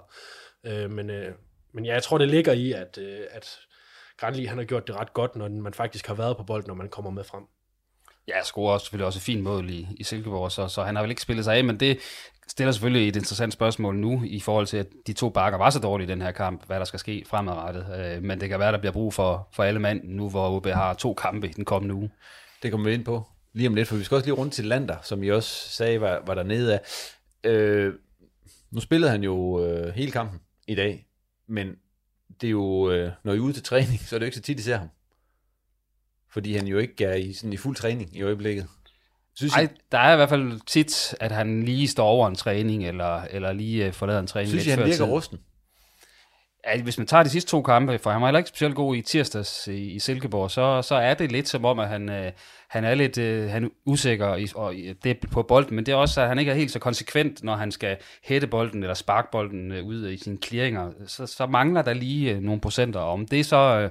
Øh, 0.66 0.90
men, 0.90 1.11
øh, 1.11 1.33
men 1.75 1.85
ja, 1.85 1.95
jeg 1.95 2.03
tror, 2.03 2.18
det 2.18 2.29
ligger 2.29 2.53
i, 2.53 2.73
at, 2.73 2.99
øh, 2.99 3.21
at 3.31 3.59
Granli, 4.16 4.44
han 4.44 4.59
har 4.59 4.64
gjort 4.64 4.87
det 4.87 4.96
ret 4.96 5.12
godt, 5.12 5.37
når 5.37 5.48
man 5.48 5.75
faktisk 5.75 6.07
har 6.07 6.14
været 6.14 6.37
på 6.37 6.42
bolden, 6.42 6.68
når 6.68 6.75
man 6.75 6.88
kommer 6.88 7.11
med 7.11 7.25
frem. 7.25 7.42
Ja, 8.29 8.37
jeg 8.37 8.44
scorer 8.44 8.72
også 8.72 8.85
selvfølgelig 8.85 9.07
også 9.07 9.18
et 9.18 9.22
fint 9.22 9.42
mål 9.42 9.70
i, 9.70 9.88
i 9.96 10.05
Silkeborg, 10.05 10.53
så, 10.53 10.68
så 10.68 10.83
han 10.83 10.96
har 10.96 11.03
vel 11.03 11.11
ikke 11.11 11.22
spillet 11.22 11.44
sig 11.44 11.57
af, 11.57 11.64
men 11.64 11.81
det 11.81 11.98
stiller 12.48 12.72
selvfølgelig 12.72 13.09
et 13.09 13.16
interessant 13.16 13.53
spørgsmål 13.53 13.96
nu, 13.96 14.22
i 14.25 14.40
forhold 14.40 14.66
til, 14.66 14.77
at 14.77 14.87
de 15.07 15.12
to 15.12 15.31
bakker 15.31 15.59
var 15.59 15.70
så 15.70 15.79
dårlige 15.79 16.07
i 16.07 16.11
den 16.11 16.22
her 16.22 16.31
kamp, 16.31 16.66
hvad 16.66 16.79
der 16.79 16.85
skal 16.85 16.98
ske 16.98 17.25
fremadrettet. 17.27 17.87
Øh, 17.98 18.22
men 18.22 18.40
det 18.40 18.48
kan 18.48 18.59
være, 18.59 18.72
der 18.72 18.79
bliver 18.79 18.92
brug 18.92 19.14
for, 19.14 19.48
for 19.53 19.62
alle 19.62 19.81
mand, 19.81 20.01
nu 20.05 20.31
hvor 20.31 20.57
OB 20.57 20.66
har 20.66 20.94
to 20.94 21.14
kampe 21.14 21.48
i 21.48 21.53
den 21.53 21.64
kommende 21.64 21.94
uge. 21.94 22.11
Det 22.62 22.70
kommer 22.70 22.88
vi 22.88 22.94
ind 22.94 23.05
på 23.05 23.27
lige 23.53 23.68
om 23.68 23.75
lidt, 23.75 23.88
for 23.88 23.96
vi 23.96 24.05
skal 24.05 24.14
også 24.14 24.27
lige 24.27 24.35
rundt 24.35 24.53
til 24.53 24.64
Lander, 24.64 24.96
som 25.03 25.22
I 25.22 25.29
også 25.29 25.68
sagde 25.68 26.01
var, 26.01 26.22
var 26.27 26.35
dernede 26.35 26.75
af. 26.75 26.81
Øh, 27.44 27.94
nu 28.70 28.81
spillede 28.81 29.11
han 29.11 29.22
jo 29.22 29.64
øh, 29.64 29.94
hele 29.94 30.12
kampen 30.12 30.40
i 30.68 30.75
dag, 30.75 31.07
men 31.48 31.77
det 32.42 32.48
er 32.48 32.50
jo, 32.50 32.90
øh, 32.90 33.11
når 33.24 33.33
I 33.33 33.37
er 33.37 33.40
ude 33.40 33.52
til 33.52 33.62
træning, 33.62 34.00
så 34.07 34.16
er 34.16 34.18
det 34.18 34.24
jo 34.24 34.26
ikke 34.26 34.37
så 34.37 34.42
tit, 34.42 34.59
I 34.59 34.62
ser 34.62 34.76
ham. 34.76 34.88
Fordi 36.31 36.55
han 36.57 36.66
jo 36.66 36.78
ikke 36.78 37.05
er 37.05 37.14
i, 37.14 37.33
sådan 37.33 37.52
i 37.52 37.57
fuld 37.57 37.76
træning 37.76 38.16
i 38.16 38.22
øjeblikket. 38.22 38.66
Synes 39.35 39.52
Ej, 39.52 39.68
der 39.92 39.98
er 39.98 40.12
i 40.12 40.16
hvert 40.16 40.28
fald 40.28 40.61
tit, 40.66 41.14
at 41.20 41.33
han 41.33 41.62
lige 41.62 41.88
står 41.88 42.07
over 42.07 42.28
en 42.28 42.35
træning, 42.35 42.88
eller, 42.88 43.22
eller 43.22 43.52
lige 43.52 43.88
uh, 43.88 43.92
forlader 43.92 44.20
en 44.20 44.26
træning. 44.26 44.48
Synes 44.48 44.66
I, 44.66 44.70
han 44.70 44.78
virker 44.78 44.92
tid. 44.92 45.05
rusten? 45.05 45.38
At 46.64 46.81
hvis 46.81 46.98
man 46.98 47.07
tager 47.07 47.22
de 47.22 47.29
sidste 47.29 47.51
to 47.51 47.62
kampe, 47.62 47.98
for 47.98 48.11
han 48.11 48.20
var 48.20 48.27
heller 48.27 48.38
ikke 48.38 48.48
specielt 48.48 48.75
god 48.75 48.96
i 48.96 49.03
tirsdags 49.03 49.68
i, 49.68 49.90
i 49.90 49.98
Silkeborg, 49.98 50.51
så, 50.51 50.83
så 50.83 50.94
er 50.94 51.14
det 51.14 51.33
lidt 51.33 51.48
som 51.48 51.64
om, 51.64 51.79
at 51.79 51.88
han, 51.88 52.11
øh, 52.11 52.33
han 52.68 52.85
er 52.85 52.94
lidt 52.94 53.18
øh, 53.18 53.51
han 53.51 53.64
er 53.64 53.68
usikker 53.85 54.37
i, 54.37 54.46
og, 54.55 54.75
det 55.05 55.11
er 55.11 55.29
på 55.31 55.42
bolden, 55.42 55.77
men 55.77 55.87
det 55.87 55.92
er 55.92 55.96
også, 55.96 56.20
at 56.20 56.29
han 56.29 56.38
ikke 56.38 56.51
er 56.51 56.57
helt 56.57 56.70
så 56.70 56.79
konsekvent, 56.79 57.44
når 57.44 57.57
han 57.57 57.72
skal 57.72 57.96
hætte 58.25 58.46
bolden 58.46 58.83
eller 58.83 58.94
sparke 58.94 59.29
bolden 59.33 59.72
øh, 59.72 59.85
ud 59.85 60.09
i 60.11 60.16
sine 60.16 60.38
clearinger. 60.44 60.90
Så, 61.07 61.27
så 61.27 61.46
mangler 61.46 61.83
der 61.83 61.92
lige 61.92 62.33
øh, 62.33 62.40
nogle 62.40 62.61
procenter. 62.61 63.01
Om 63.01 63.27
det 63.27 63.46
så 63.46 63.57
øh, 63.57 63.90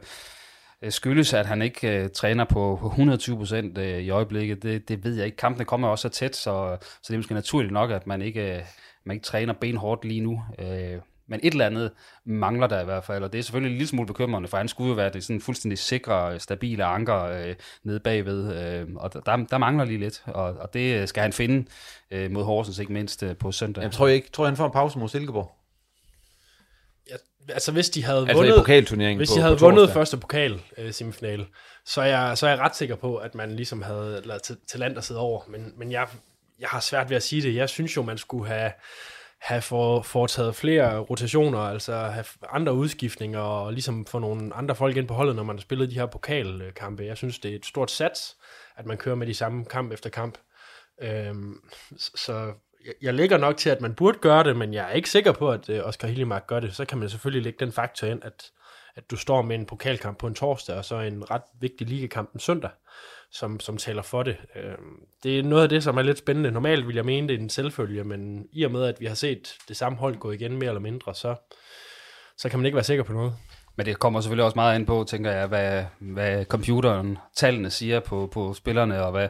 øh, 0.81 0.91
skyldes, 0.91 1.33
at 1.33 1.45
han 1.45 1.61
ikke 1.61 1.97
øh, 1.97 2.09
træner 2.09 2.45
på 2.45 2.79
120 2.85 3.37
procent 3.37 3.77
øh, 3.77 3.99
i 3.99 4.09
øjeblikket, 4.09 4.63
det, 4.63 4.89
det 4.89 5.03
ved 5.03 5.15
jeg 5.15 5.25
ikke. 5.25 5.37
Kampene 5.37 5.65
kommer 5.65 5.87
også 5.87 6.01
så 6.01 6.09
tæt, 6.09 6.35
så, 6.35 6.77
så 6.81 7.07
det 7.07 7.13
er 7.13 7.17
måske 7.17 7.33
naturligt 7.33 7.73
nok, 7.73 7.91
at 7.91 8.07
man 8.07 8.21
ikke, 8.21 8.55
øh, 8.55 8.61
man 9.03 9.15
ikke 9.15 9.25
træner 9.25 9.53
benhårdt 9.53 10.05
lige 10.05 10.21
nu. 10.21 10.43
Øh, 10.59 10.99
men 11.31 11.39
et 11.43 11.51
eller 11.51 11.65
andet 11.65 11.91
mangler 12.25 12.67
der 12.67 12.81
i 12.81 12.85
hvert 12.85 13.03
fald, 13.03 13.23
og 13.23 13.33
det 13.33 13.39
er 13.39 13.43
selvfølgelig 13.43 13.71
en 13.71 13.77
lille 13.77 13.87
smule 13.87 14.07
bekymrende, 14.07 14.47
for 14.47 14.57
han 14.57 14.67
skulle 14.67 14.89
jo 14.89 14.95
være 14.95 15.09
det 15.09 15.23
sådan 15.23 15.41
fuldstændig 15.41 15.79
sikre, 15.79 16.39
stabile 16.39 16.83
anker 16.83 17.23
øh, 17.23 17.55
nede 17.83 17.99
bagved, 17.99 18.55
øh, 18.55 18.87
og 18.95 19.13
der, 19.13 19.45
der 19.51 19.57
mangler 19.57 19.85
lige 19.85 19.99
lidt, 19.99 20.23
og, 20.25 20.43
og 20.43 20.73
det 20.73 21.09
skal 21.09 21.21
han 21.21 21.33
finde 21.33 21.69
øh, 22.11 22.31
mod 22.31 22.43
Horsens, 22.43 22.79
ikke 22.79 22.93
mindst 22.93 23.23
øh, 23.23 23.37
på 23.37 23.51
søndag. 23.51 23.83
Jeg 23.83 23.91
tror 23.91 24.07
jeg 24.07 24.15
ikke, 24.15 24.29
tror 24.29 24.43
jeg, 24.43 24.49
han 24.49 24.57
får 24.57 24.65
en 24.65 24.71
pause 24.71 24.99
mod 24.99 25.09
Silkeborg? 25.09 25.51
Ja, 27.09 27.15
altså 27.53 27.71
hvis 27.71 27.89
de 27.89 28.03
havde 28.03 28.19
altså 28.19 28.35
vundet, 28.35 28.55
pokalturneringen 28.57 29.17
hvis 29.17 29.29
på, 29.29 29.35
de 29.35 29.41
havde 29.41 29.57
på 29.57 29.65
vundet 29.65 29.89
første 29.89 30.17
pokal 30.17 30.61
øh, 30.77 30.93
semifinale, 30.93 31.45
så 31.85 32.01
er, 32.01 32.05
jeg, 32.05 32.37
så 32.37 32.45
er 32.45 32.49
jeg 32.49 32.59
ret 32.59 32.75
sikker 32.75 32.95
på, 32.95 33.15
at 33.15 33.35
man 33.35 33.55
ligesom 33.55 33.81
havde 33.81 34.21
lavet 34.25 34.43
til, 34.43 34.57
til 34.67 34.79
land 34.79 34.97
at 34.97 35.03
sidde 35.03 35.19
over, 35.19 35.41
men, 35.47 35.73
men 35.77 35.91
jeg, 35.91 36.07
jeg 36.59 36.69
har 36.69 36.79
svært 36.79 37.09
ved 37.09 37.17
at 37.17 37.23
sige 37.23 37.41
det. 37.41 37.55
Jeg 37.55 37.69
synes 37.69 37.97
jo, 37.97 38.01
man 38.01 38.17
skulle 38.17 38.47
have 38.47 38.71
have 39.41 39.61
for, 39.61 40.01
foretaget 40.01 40.55
flere 40.55 40.99
rotationer, 40.99 41.59
altså 41.59 41.93
have 41.93 42.25
andre 42.49 42.73
udskiftninger, 42.73 43.39
og 43.39 43.73
ligesom 43.73 44.05
få 44.05 44.19
nogle 44.19 44.55
andre 44.55 44.75
folk 44.75 44.97
ind 44.97 45.07
på 45.07 45.13
holdet, 45.13 45.35
når 45.35 45.43
man 45.43 45.55
har 45.55 45.61
spillet 45.61 45.89
de 45.89 45.95
her 45.95 46.05
pokalkampe. 46.05 47.03
Jeg 47.03 47.17
synes, 47.17 47.39
det 47.39 47.51
er 47.51 47.55
et 47.55 47.65
stort 47.65 47.91
sats, 47.91 48.37
at 48.77 48.85
man 48.85 48.97
kører 48.97 49.15
med 49.15 49.27
de 49.27 49.33
samme 49.33 49.65
kamp 49.65 49.91
efter 49.91 50.09
kamp. 50.09 50.37
Øhm, 51.01 51.55
så 51.97 52.53
jeg, 53.01 53.15
jeg 53.29 53.39
nok 53.39 53.57
til, 53.57 53.69
at 53.69 53.81
man 53.81 53.95
burde 53.95 54.17
gøre 54.17 54.43
det, 54.43 54.55
men 54.55 54.73
jeg 54.73 54.89
er 54.89 54.93
ikke 54.93 55.09
sikker 55.09 55.31
på, 55.31 55.51
at 55.51 55.69
øh, 55.69 55.87
Oscar 55.87 56.07
Hillemark 56.07 56.47
gør 56.47 56.59
det. 56.59 56.75
Så 56.75 56.85
kan 56.85 56.97
man 56.97 57.09
selvfølgelig 57.09 57.43
lægge 57.43 57.65
den 57.65 57.71
faktor 57.71 58.07
ind, 58.07 58.23
at, 58.23 58.51
at 58.95 59.11
du 59.11 59.15
står 59.15 59.41
med 59.41 59.55
en 59.55 59.65
pokalkamp 59.65 60.17
på 60.17 60.27
en 60.27 60.35
torsdag, 60.35 60.75
og 60.75 60.85
så 60.85 60.95
en 60.95 61.31
ret 61.31 61.43
vigtig 61.59 61.87
ligakamp 61.87 62.33
en 62.33 62.39
søndag 62.39 62.69
som, 63.31 63.59
som 63.59 63.77
taler 63.77 64.01
for 64.01 64.23
det. 64.23 64.37
Øh, 64.55 64.77
det 65.23 65.39
er 65.39 65.43
noget 65.43 65.63
af 65.63 65.69
det, 65.69 65.83
som 65.83 65.97
er 65.97 66.01
lidt 66.01 66.17
spændende. 66.17 66.51
Normalt 66.51 66.87
vil 66.87 66.95
jeg 66.95 67.05
mene, 67.05 67.27
det 67.27 67.35
er 67.35 67.39
en 67.39 67.49
selvfølge, 67.49 68.03
men 68.03 68.47
i 68.51 68.63
og 68.63 68.71
med, 68.71 68.83
at 68.83 68.95
vi 68.99 69.05
har 69.05 69.15
set 69.15 69.55
det 69.67 69.77
samme 69.77 69.97
hold 69.97 70.17
gå 70.17 70.31
igen 70.31 70.57
mere 70.57 70.69
eller 70.69 70.81
mindre, 70.81 71.15
så, 71.15 71.35
så 72.37 72.49
kan 72.49 72.59
man 72.59 72.65
ikke 72.65 72.75
være 72.75 72.83
sikker 72.83 73.03
på 73.03 73.13
noget. 73.13 73.33
Men 73.75 73.85
det 73.85 73.99
kommer 73.99 74.21
selvfølgelig 74.21 74.45
også 74.45 74.55
meget 74.55 74.79
ind 74.79 74.87
på, 74.87 75.05
tænker 75.07 75.31
jeg, 75.31 75.47
hvad, 75.47 75.85
hvad 75.99 76.45
computeren, 76.45 77.17
tallene 77.35 77.69
siger 77.69 77.99
på, 77.99 78.29
på 78.33 78.53
spillerne, 78.53 79.03
og 79.03 79.11
hvad, 79.11 79.29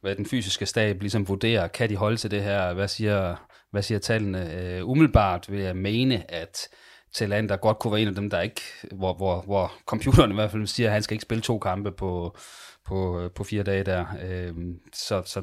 hvad 0.00 0.16
den 0.16 0.26
fysiske 0.26 0.66
stab 0.66 1.00
ligesom 1.00 1.28
vurderer. 1.28 1.68
Kan 1.68 1.88
de 1.88 1.96
holde 1.96 2.16
til 2.16 2.30
det 2.30 2.42
her? 2.42 2.72
Hvad 2.72 2.88
siger, 2.88 3.36
hvad 3.70 3.82
siger 3.82 3.98
tallene? 3.98 4.54
Øh, 4.54 4.88
umiddelbart 4.88 5.52
vil 5.52 5.60
jeg 5.60 5.76
mene, 5.76 6.30
at 6.30 6.68
Talander 7.14 7.56
godt 7.56 7.78
kunne 7.78 7.92
være 7.92 8.00
en 8.00 8.08
af 8.08 8.14
dem, 8.14 8.30
der 8.30 8.40
ikke, 8.40 8.60
hvor, 8.92 9.14
hvor, 9.14 9.40
hvor 9.40 9.72
computeren 9.86 10.30
i 10.30 10.34
hvert 10.34 10.50
fald 10.50 10.66
siger, 10.66 10.88
at 10.88 10.92
han 10.92 11.02
skal 11.02 11.14
ikke 11.14 11.22
spille 11.22 11.42
to 11.42 11.58
kampe 11.58 11.92
på, 11.92 12.36
på, 12.86 13.20
øh, 13.20 13.30
på 13.30 13.44
fire 13.44 13.62
dage 13.62 13.84
der. 13.84 14.06
Øhm, 14.22 14.78
så, 14.92 15.22
så 15.26 15.42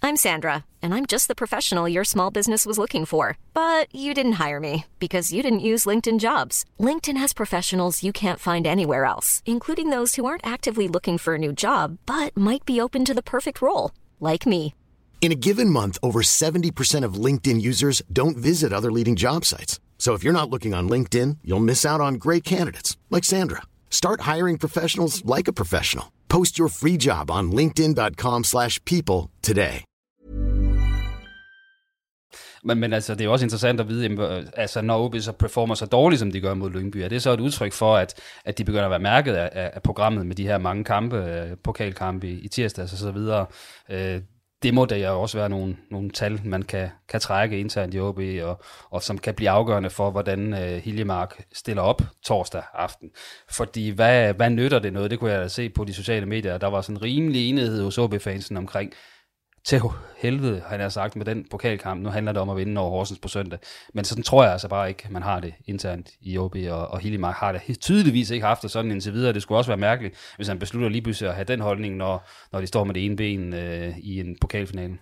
I'm 0.00 0.16
Sandra, 0.16 0.64
and 0.80 0.94
I'm 0.94 1.06
just 1.06 1.26
the 1.26 1.34
professional 1.34 1.92
your 1.92 2.04
small 2.04 2.30
business 2.30 2.64
was 2.64 2.78
looking 2.78 3.04
for. 3.04 3.36
But 3.52 3.92
you 3.92 4.14
didn't 4.14 4.38
hire 4.44 4.60
me 4.60 4.84
because 4.98 5.32
you 5.32 5.42
didn't 5.42 5.68
use 5.72 5.86
LinkedIn 5.86 6.18
jobs. 6.18 6.64
LinkedIn 6.78 7.16
has 7.16 7.32
professionals 7.32 8.04
you 8.04 8.12
can't 8.12 8.38
find 8.38 8.66
anywhere 8.66 9.04
else, 9.04 9.42
including 9.44 9.90
those 9.90 10.14
who 10.14 10.24
aren't 10.24 10.46
actively 10.46 10.86
looking 10.88 11.18
for 11.18 11.34
a 11.34 11.38
new 11.38 11.52
job 11.52 11.98
but 12.06 12.36
might 12.36 12.64
be 12.64 12.80
open 12.80 13.04
to 13.04 13.14
the 13.14 13.22
perfect 13.34 13.60
role, 13.60 13.90
like 14.20 14.46
me. 14.46 14.74
In 15.20 15.32
a 15.32 15.42
given 15.48 15.68
month, 15.68 15.98
over 16.02 16.22
70% 16.22 17.04
of 17.04 17.24
LinkedIn 17.24 17.60
users 17.60 18.00
don't 18.10 18.38
visit 18.38 18.72
other 18.72 18.90
leading 18.90 19.16
job 19.16 19.44
sites. 19.44 19.78
So 19.98 20.14
if 20.14 20.24
you're 20.24 20.40
not 20.40 20.48
looking 20.48 20.72
on 20.72 20.88
LinkedIn, 20.88 21.38
you'll 21.44 21.68
miss 21.72 21.84
out 21.84 22.00
on 22.00 22.14
great 22.14 22.44
candidates 22.44 22.96
like 23.10 23.24
Sandra. 23.24 23.62
Start 23.90 24.22
hiring 24.22 24.56
professionals 24.58 25.22
like 25.26 25.48
a 25.48 25.52
professional. 25.52 26.06
Post 26.28 26.58
your 26.58 26.68
free 26.68 26.96
job 26.96 27.30
on 27.30 27.52
linkedin.com/people 27.52 29.28
today. 29.42 29.84
Men, 32.64 32.78
men 32.78 32.92
altså, 32.92 33.14
det 33.14 33.24
er 33.24 33.28
også 33.28 33.44
interessant 33.44 33.80
at 33.80 33.88
vide, 33.88 34.02
jamen, 34.02 34.48
altså, 34.56 34.80
når 34.82 35.04
OB 35.04 35.16
så 35.20 35.32
performer 35.32 35.74
så 35.74 35.86
dårligt, 35.86 36.18
som 36.18 36.32
de 36.32 36.40
gør 36.40 36.54
mod 36.54 36.70
Lyngby, 36.70 36.96
er 36.96 37.08
det 37.08 37.22
så 37.22 37.32
et 37.32 37.40
udtryk 37.40 37.72
for, 37.72 37.96
at, 37.96 38.14
at 38.44 38.58
de 38.58 38.64
begynder 38.64 38.84
at 38.84 38.90
være 38.90 38.98
mærket 38.98 39.34
af, 39.34 39.70
af 39.74 39.82
programmet 39.82 40.26
med 40.26 40.36
de 40.36 40.46
her 40.46 40.58
mange 40.58 40.84
kampe, 40.84 41.16
øh, 41.16 41.56
pokalkampe 41.64 42.28
i, 42.28 42.38
i 42.38 42.48
tirsdags 42.48 42.92
og 42.92 42.98
så 42.98 43.10
videre. 43.10 43.46
Øh, 43.90 44.20
det 44.62 44.74
må 44.74 44.84
der 44.84 44.96
jo 44.96 45.20
også 45.20 45.38
være 45.38 45.48
nogle, 45.48 45.76
nogle 45.90 46.10
tal, 46.10 46.40
man 46.44 46.62
kan, 46.62 46.88
kan 47.08 47.20
trække 47.20 47.60
internt 47.60 47.94
i 47.94 48.00
OB, 48.00 48.20
og, 48.42 48.62
og 48.90 49.02
som 49.02 49.18
kan 49.18 49.34
blive 49.34 49.50
afgørende 49.50 49.90
for, 49.90 50.10
hvordan 50.10 50.54
øh, 50.54 50.82
Hiljemark 50.82 51.46
stiller 51.52 51.82
op 51.82 52.02
torsdag 52.24 52.62
aften. 52.74 53.10
Fordi 53.50 53.90
hvad, 53.90 54.34
hvad 54.34 54.50
nytter 54.50 54.78
det 54.78 54.92
noget? 54.92 55.10
Det 55.10 55.18
kunne 55.18 55.32
jeg 55.32 55.50
se 55.50 55.68
på 55.68 55.84
de 55.84 55.94
sociale 55.94 56.26
medier. 56.26 56.58
Der 56.58 56.66
var 56.66 56.80
sådan 56.80 56.96
en 56.96 57.02
rimelig 57.02 57.48
enighed 57.48 57.82
hos 57.82 57.98
OB-fansen 57.98 58.56
omkring, 58.56 58.92
til 59.68 59.80
helvede, 60.16 60.62
han 60.66 60.80
har 60.80 60.88
sagt, 60.88 61.16
med 61.16 61.26
den 61.26 61.46
pokalkamp. 61.50 62.02
Nu 62.02 62.08
handler 62.08 62.32
det 62.32 62.42
om 62.42 62.50
at 62.50 62.56
vinde 62.56 62.80
over 62.80 62.90
Horsens 62.90 63.18
på 63.18 63.28
søndag. 63.28 63.58
Men 63.94 64.04
sådan 64.04 64.24
tror 64.24 64.42
jeg 64.42 64.52
altså 64.52 64.68
bare 64.68 64.88
ikke, 64.88 65.06
man 65.10 65.22
har 65.22 65.40
det 65.40 65.54
internt 65.66 66.10
i 66.20 66.38
OB, 66.38 66.56
og, 66.70 66.88
og 66.88 66.98
Hiljemark 66.98 67.36
har 67.36 67.52
det 67.52 67.80
tydeligvis 67.80 68.30
ikke 68.30 68.46
haft 68.46 68.62
det 68.62 68.70
sådan 68.70 68.90
indtil 68.90 69.12
videre. 69.12 69.32
Det 69.32 69.42
skulle 69.42 69.58
også 69.58 69.70
være 69.70 69.78
mærkeligt, 69.78 70.32
hvis 70.36 70.48
han 70.48 70.58
beslutter 70.58 70.88
lige 70.88 71.02
pludselig 71.02 71.28
at 71.28 71.34
have 71.34 71.44
den 71.44 71.60
holdning, 71.60 71.96
når, 71.96 72.28
når 72.52 72.60
de 72.60 72.66
står 72.66 72.84
med 72.84 72.94
det 72.94 73.04
ene 73.04 73.16
ben 73.16 73.54
øh, 73.54 73.98
i 73.98 74.20
en 74.20 74.36
pokalfinale. 74.40 74.98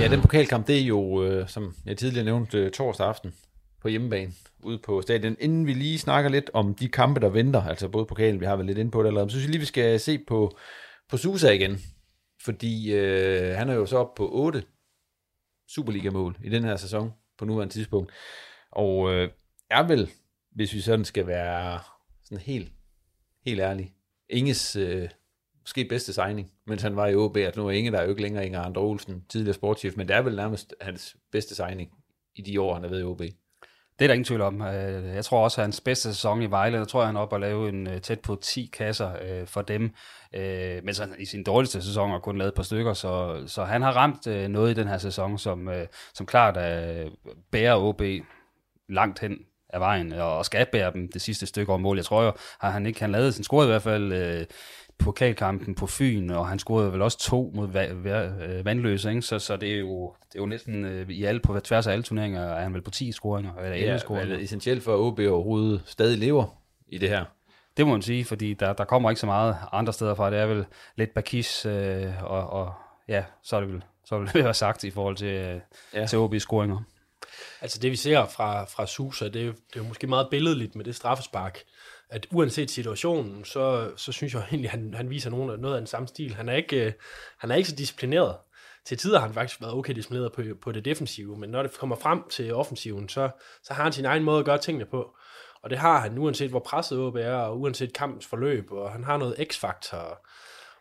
Ja, 0.00 0.08
den 0.08 0.20
pokalkamp, 0.20 0.66
det 0.66 0.78
er 0.78 0.84
jo, 0.84 1.24
øh, 1.24 1.48
som 1.48 1.74
jeg 1.86 1.96
tidligere 1.96 2.24
nævnte, 2.24 2.58
øh, 2.58 2.70
torsdag 2.70 3.06
aften 3.06 3.34
på 3.82 3.88
hjemmebane 3.88 4.32
ude 4.62 4.78
på 4.78 5.02
stadion. 5.02 5.36
Inden 5.40 5.66
vi 5.66 5.72
lige 5.72 5.98
snakker 5.98 6.30
lidt 6.30 6.50
om 6.54 6.74
de 6.74 6.88
kampe, 6.88 7.20
der 7.20 7.28
venter, 7.28 7.62
altså 7.62 7.88
både 7.88 8.06
pokalen, 8.06 8.40
vi 8.40 8.46
har 8.46 8.56
været 8.56 8.66
lidt 8.66 8.78
inde 8.78 8.90
på 8.90 9.02
det 9.02 9.08
allerede, 9.08 9.30
så 9.30 9.34
synes 9.34 9.44
jeg 9.44 9.50
lige, 9.50 9.60
vi 9.60 9.66
skal 9.66 10.00
se 10.00 10.18
på, 10.28 10.56
på 11.10 11.16
Susa 11.16 11.50
igen. 11.50 11.80
Fordi 12.44 12.94
øh, 12.94 13.56
han 13.56 13.68
er 13.68 13.74
jo 13.74 13.86
så 13.86 13.98
oppe 13.98 14.16
på 14.16 14.30
8 14.32 14.64
Superliga-mål 15.68 16.36
i 16.44 16.48
den 16.48 16.64
her 16.64 16.76
sæson 16.76 17.12
på 17.38 17.44
nuværende 17.44 17.74
tidspunkt. 17.74 18.12
Og 18.70 19.12
øh, 19.12 19.30
er 19.70 19.82
vel, 19.82 20.10
hvis 20.50 20.74
vi 20.74 20.80
sådan 20.80 21.04
skal 21.04 21.26
være 21.26 21.80
sådan 22.24 22.44
helt, 22.44 22.72
helt 23.46 23.60
ærlig, 23.60 23.94
Inges 24.28 24.76
øh, 24.76 25.08
måske 25.60 25.84
bedste 25.84 26.12
signing, 26.12 26.52
mens 26.66 26.82
han 26.82 26.96
var 26.96 27.06
i 27.06 27.14
OB, 27.14 27.36
at 27.36 27.56
nu 27.56 27.66
er 27.66 27.70
Inge 27.70 27.90
der 27.90 27.98
er 27.98 28.02
jo 28.02 28.10
ikke 28.10 28.22
længere 28.22 28.46
Inger 28.46 28.60
Andre 28.60 28.82
Olsen, 28.82 29.24
tidligere 29.28 29.54
sportschef, 29.54 29.96
men 29.96 30.08
det 30.08 30.16
er 30.16 30.22
vel 30.22 30.36
nærmest 30.36 30.74
hans 30.80 31.16
bedste 31.32 31.54
signing 31.54 31.92
i 32.34 32.42
de 32.42 32.60
år, 32.60 32.74
han 32.74 32.82
har 32.82 32.90
været 32.90 33.00
i 33.00 33.04
OB. 33.04 33.22
Det 34.00 34.04
er 34.04 34.08
der 34.08 34.14
ingen 34.14 34.24
tvivl 34.24 34.40
om. 34.40 34.62
Øh, 34.62 35.14
jeg 35.14 35.24
tror 35.24 35.44
også, 35.44 35.60
at 35.60 35.64
hans 35.64 35.80
bedste 35.80 36.14
sæson 36.14 36.42
i 36.42 36.46
Vejle, 36.46 36.78
der 36.78 36.84
tror 36.84 37.00
jeg, 37.00 37.08
han 37.08 37.16
er 37.16 37.20
oppe 37.20 37.36
og 37.36 37.40
lave 37.40 37.68
en 37.68 37.86
øh, 37.86 38.00
tæt 38.00 38.20
på 38.20 38.38
10 38.42 38.70
kasser 38.72 39.10
øh, 39.22 39.46
for 39.46 39.62
dem. 39.62 39.94
Men 40.84 40.94
så 40.94 41.08
i 41.18 41.24
sin 41.24 41.44
dårligste 41.44 41.82
sæson 41.82 42.10
har 42.10 42.18
kun 42.18 42.38
lavet 42.38 42.48
et 42.48 42.54
par 42.54 42.62
stykker, 42.62 42.94
så, 42.94 43.42
så 43.46 43.64
han 43.64 43.82
har 43.82 43.92
ramt 43.92 44.50
noget 44.50 44.70
i 44.70 44.74
den 44.74 44.88
her 44.88 44.98
sæson, 44.98 45.38
som, 45.38 45.68
som 46.14 46.26
klart 46.26 46.54
bærer 47.50 47.76
OB 47.76 48.02
langt 48.88 49.18
hen 49.18 49.38
af 49.68 49.80
vejen, 49.80 50.12
og 50.12 50.44
skal 50.44 50.66
bære 50.72 50.92
dem 50.92 51.12
det 51.12 51.22
sidste 51.22 51.46
stykke 51.46 51.72
over 51.72 51.78
mål. 51.78 51.96
Jeg 51.96 52.04
tror 52.04 52.22
jo, 52.22 52.32
har 52.60 52.70
han 52.70 52.86
ikke, 52.86 53.00
han 53.00 53.12
lavede 53.12 53.32
sin 53.32 53.44
score 53.44 53.64
i 53.64 53.68
hvert 53.68 53.82
fald 53.82 54.46
pokalkampen 55.00 55.74
på 55.74 55.86
Fyn, 55.86 56.30
og 56.30 56.48
han 56.48 56.58
scorede 56.58 56.92
vel 56.92 57.02
også 57.02 57.18
to 57.18 57.52
mod 57.54 57.68
Vandløse, 58.62 59.10
ikke? 59.10 59.22
Så, 59.22 59.38
så 59.38 59.56
det, 59.56 59.74
er 59.74 59.78
jo, 59.78 60.14
det 60.28 60.34
er 60.34 60.42
jo 60.42 60.46
næsten 60.46 60.84
øh, 60.84 61.10
i 61.10 61.24
alle, 61.24 61.40
på 61.40 61.60
tværs 61.60 61.86
af 61.86 61.92
alle 61.92 62.02
turneringer, 62.02 62.42
er 62.42 62.62
han 62.62 62.74
vel 62.74 62.82
på 62.82 62.90
10 62.90 63.12
scoringer, 63.12 63.54
eller 63.54 63.76
11 63.76 63.92
ja, 63.92 63.98
scoringer. 63.98 64.28
Det 64.28 64.40
er 64.40 64.44
essentielt 64.44 64.82
for, 64.82 64.94
at 64.94 64.98
OB 64.98 65.18
overhovedet 65.18 65.82
stadig 65.86 66.18
lever 66.18 66.56
i 66.88 66.98
det 66.98 67.08
her. 67.08 67.24
Det 67.76 67.86
må 67.86 67.92
man 67.92 68.02
sige, 68.02 68.24
fordi 68.24 68.54
der, 68.54 68.72
der 68.72 68.84
kommer 68.84 69.10
ikke 69.10 69.20
så 69.20 69.26
meget 69.26 69.56
andre 69.72 69.92
steder 69.92 70.14
fra. 70.14 70.30
Det 70.30 70.38
er 70.38 70.46
vel 70.46 70.64
lidt 70.96 71.14
Bakis, 71.14 71.66
øh, 71.66 72.22
og, 72.22 72.50
og 72.50 72.72
ja, 73.08 73.24
så 73.42 73.56
er 73.56 73.60
det 73.60 73.72
vel 73.72 73.82
så 74.10 74.18
vil 74.18 74.28
det 74.32 74.44
være 74.44 74.54
sagt 74.54 74.84
i 74.84 74.90
forhold 74.90 75.16
til, 75.16 75.26
øh, 75.26 75.60
ja. 75.94 76.06
til 76.06 76.16
OB's 76.16 76.38
scoringer. 76.38 76.82
Altså 77.60 77.78
det 77.78 77.90
vi 77.90 77.96
ser 77.96 78.26
fra, 78.26 78.64
fra 78.64 78.86
Susa, 78.86 79.28
det 79.28 79.36
er, 79.42 79.46
jo, 79.46 79.52
det 79.52 79.76
er 79.76 79.80
jo 79.80 79.88
måske 79.88 80.06
meget 80.06 80.28
billedligt 80.30 80.76
med 80.76 80.84
det 80.84 80.96
straffespark, 80.96 81.58
at 82.10 82.26
uanset 82.30 82.70
situationen, 82.70 83.44
så, 83.44 83.92
så 83.96 84.12
synes 84.12 84.34
jeg 84.34 84.42
egentlig, 84.42 84.70
at 84.72 84.78
han, 84.78 84.94
han 84.94 85.10
viser 85.10 85.30
nogen, 85.30 85.60
noget 85.60 85.74
af 85.74 85.80
den 85.80 85.86
samme 85.86 86.08
stil. 86.08 86.34
Han 86.34 86.48
er 86.48 86.54
ikke, 86.54 86.86
øh, 86.86 86.92
han 87.38 87.50
er 87.50 87.54
ikke 87.54 87.68
så 87.68 87.76
disciplineret. 87.76 88.36
Til 88.86 88.98
tider 88.98 89.18
har 89.18 89.26
han 89.26 89.34
faktisk 89.34 89.60
været 89.60 89.74
okay 89.74 89.94
disciplineret 89.94 90.32
på, 90.32 90.42
på 90.62 90.72
det 90.72 90.84
defensive, 90.84 91.36
men 91.36 91.50
når 91.50 91.62
det 91.62 91.78
kommer 91.78 91.96
frem 91.96 92.22
til 92.30 92.54
offensiven, 92.54 93.08
så, 93.08 93.30
så 93.62 93.74
har 93.74 93.82
han 93.82 93.92
sin 93.92 94.04
egen 94.04 94.24
måde 94.24 94.38
at 94.38 94.44
gøre 94.44 94.58
tingene 94.58 94.86
på. 94.86 95.16
Og 95.62 95.70
det 95.70 95.78
har 95.78 96.00
han, 96.00 96.18
uanset 96.18 96.50
hvor 96.50 96.58
presset 96.58 96.98
OB 96.98 97.16
er, 97.16 97.34
og 97.34 97.60
uanset 97.60 97.92
kampens 97.92 98.26
forløb, 98.26 98.72
og 98.72 98.92
han 98.92 99.04
har 99.04 99.16
noget 99.16 99.36
x-faktor. 99.52 100.26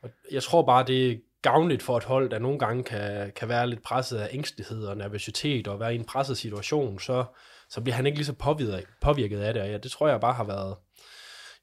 Og 0.01 0.09
jeg 0.31 0.43
tror 0.43 0.65
bare, 0.65 0.83
det 0.87 1.21
gavnligt 1.41 1.83
for 1.83 1.97
et 1.97 2.03
hold, 2.03 2.29
der 2.29 2.39
nogle 2.39 2.59
gange 2.59 2.83
kan, 2.83 3.31
kan 3.35 3.49
være 3.49 3.67
lidt 3.67 3.83
presset 3.83 4.17
af 4.17 4.29
ængstelighed 4.31 4.85
og 4.85 4.97
nervøsitet 4.97 5.67
og 5.67 5.79
være 5.79 5.93
i 5.93 5.97
en 5.97 6.05
presset 6.05 6.37
situation, 6.37 6.99
så, 6.99 7.25
så 7.69 7.81
bliver 7.81 7.95
han 7.95 8.05
ikke 8.05 8.17
lige 8.17 8.25
så 8.25 8.33
påvirket, 8.33 8.85
påvirket 9.01 9.39
af 9.39 9.53
det. 9.53 9.63
Og 9.63 9.69
ja, 9.69 9.77
det 9.77 9.91
tror 9.91 10.07
jeg 10.07 10.19
bare 10.19 10.33
har 10.33 10.43
været... 10.43 10.75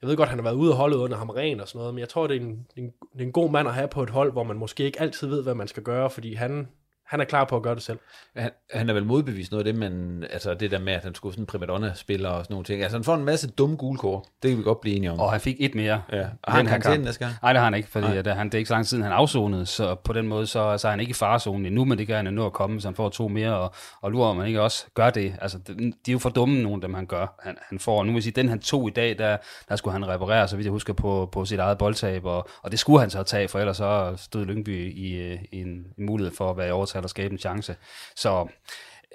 Jeg 0.01 0.09
ved 0.09 0.17
godt, 0.17 0.29
han 0.29 0.37
har 0.37 0.43
været 0.43 0.55
ude 0.55 0.71
og 0.71 0.77
holdet 0.77 0.97
under 0.97 1.17
ham 1.17 1.29
ren 1.29 1.59
og 1.59 1.67
sådan 1.67 1.79
noget, 1.79 1.93
men 1.93 1.99
jeg 1.99 2.09
tror, 2.09 2.27
det 2.27 2.37
er, 2.37 2.41
en, 2.41 2.67
en, 2.75 2.93
en 3.19 3.31
god 3.31 3.51
mand 3.51 3.67
at 3.67 3.73
have 3.73 3.87
på 3.87 4.03
et 4.03 4.09
hold, 4.09 4.31
hvor 4.31 4.43
man 4.43 4.57
måske 4.57 4.83
ikke 4.83 5.01
altid 5.01 5.27
ved, 5.27 5.43
hvad 5.43 5.55
man 5.55 5.67
skal 5.67 5.83
gøre, 5.83 6.09
fordi 6.09 6.33
han, 6.33 6.67
han 7.07 7.21
er 7.21 7.25
klar 7.25 7.45
på 7.45 7.55
at 7.55 7.63
gøre 7.63 7.75
det 7.75 7.83
selv. 7.83 7.99
Han, 8.35 8.51
han 8.73 8.89
er 8.89 8.93
vel 8.93 9.05
modbevist 9.05 9.51
noget 9.51 9.67
af 9.67 9.73
det, 9.73 9.79
men 9.79 10.23
altså 10.23 10.53
det 10.53 10.71
der 10.71 10.79
med, 10.79 10.93
at 10.93 11.03
han 11.03 11.15
skulle 11.15 11.33
sådan 11.33 11.41
en 11.41 11.45
primadonna-spiller 11.45 12.29
og 12.29 12.43
sådan 12.43 12.53
nogle 12.53 12.65
ting. 12.65 12.81
Altså 12.81 12.97
han 12.97 13.03
får 13.03 13.15
en 13.15 13.25
masse 13.25 13.51
dumme 13.51 13.75
gule 13.75 13.97
kort. 13.97 14.23
Det 14.43 14.49
kan 14.49 14.57
vi 14.57 14.63
godt 14.63 14.81
blive 14.81 14.95
enige 14.95 15.11
om. 15.11 15.19
Og 15.19 15.31
han 15.31 15.41
fik 15.41 15.55
et 15.59 15.75
mere. 15.75 16.01
Ja. 16.11 16.25
Og 16.43 16.51
har 16.51 16.57
han 16.57 16.65
karantæne 16.65 17.03
næste 17.03 17.25
gang? 17.25 17.35
Nej, 17.41 17.53
det 17.53 17.59
har 17.59 17.65
han 17.65 17.73
ikke, 17.73 17.89
fordi 17.89 18.17
at, 18.17 18.27
han, 18.27 18.47
det 18.47 18.53
er 18.53 18.57
ikke 18.57 18.67
så 18.67 18.73
lang 18.73 18.85
tid 18.85 18.89
siden, 18.89 19.03
han 19.03 19.11
afsonede, 19.11 19.65
så 19.65 19.95
på 19.95 20.13
den 20.13 20.27
måde, 20.27 20.47
så, 20.47 20.77
så 20.77 20.87
er 20.87 20.89
han 20.89 20.99
ikke 20.99 21.09
i 21.09 21.13
farezonen 21.13 21.65
endnu, 21.65 21.85
men 21.85 21.97
det 21.97 22.07
kan 22.07 22.15
han 22.25 22.33
nå 22.33 22.45
at 22.45 22.53
komme, 22.53 22.81
så 22.81 22.87
han 22.87 22.95
får 22.95 23.09
to 23.09 23.27
mere, 23.27 23.57
og, 23.57 23.73
og 24.01 24.11
lurer, 24.11 24.27
om 24.27 24.37
han 24.37 24.47
ikke 24.47 24.61
også 24.61 24.85
gør 24.93 25.09
det. 25.09 25.35
Altså, 25.41 25.57
de, 25.57 25.73
de 25.77 25.91
er 26.07 26.11
jo 26.11 26.19
for 26.19 26.29
dumme, 26.29 26.61
nogle 26.63 26.75
af 26.75 26.81
dem, 26.81 26.93
han 26.93 27.05
gør. 27.05 27.39
Han, 27.43 27.55
han 27.69 27.79
får, 27.79 28.03
nu 28.03 28.09
vil 28.09 28.15
jeg 28.15 28.23
sige, 28.23 28.33
den 28.33 28.49
han 28.49 28.59
tog 28.59 28.87
i 28.87 28.91
dag, 28.91 29.17
der, 29.17 29.37
der 29.69 29.75
skulle 29.75 29.93
han 29.93 30.07
reparere, 30.07 30.47
så 30.47 30.55
vidt 30.55 30.65
jeg 30.65 30.71
husker, 30.71 30.93
på, 30.93 31.29
på 31.31 31.45
sit 31.45 31.59
eget 31.59 31.77
boldtab, 31.77 32.25
og, 32.25 32.47
og 32.61 32.71
det 32.71 32.79
skulle 32.79 32.99
han 32.99 33.09
så 33.09 33.23
tage, 33.23 33.47
for 33.47 33.59
ellers 33.59 33.77
så 33.77 34.13
stod 34.17 34.45
Lyngby 34.45 34.93
i, 34.93 35.33
i 35.51 35.61
en, 35.61 35.67
en 35.97 36.05
mulighed 36.05 36.35
for 36.35 36.49
at 36.49 36.57
være 36.57 36.67
i 36.67 36.71
overtal 36.97 37.05
og 37.05 37.09
skabe 37.09 37.31
en 37.31 37.39
chance. 37.39 37.75
Så 38.15 38.47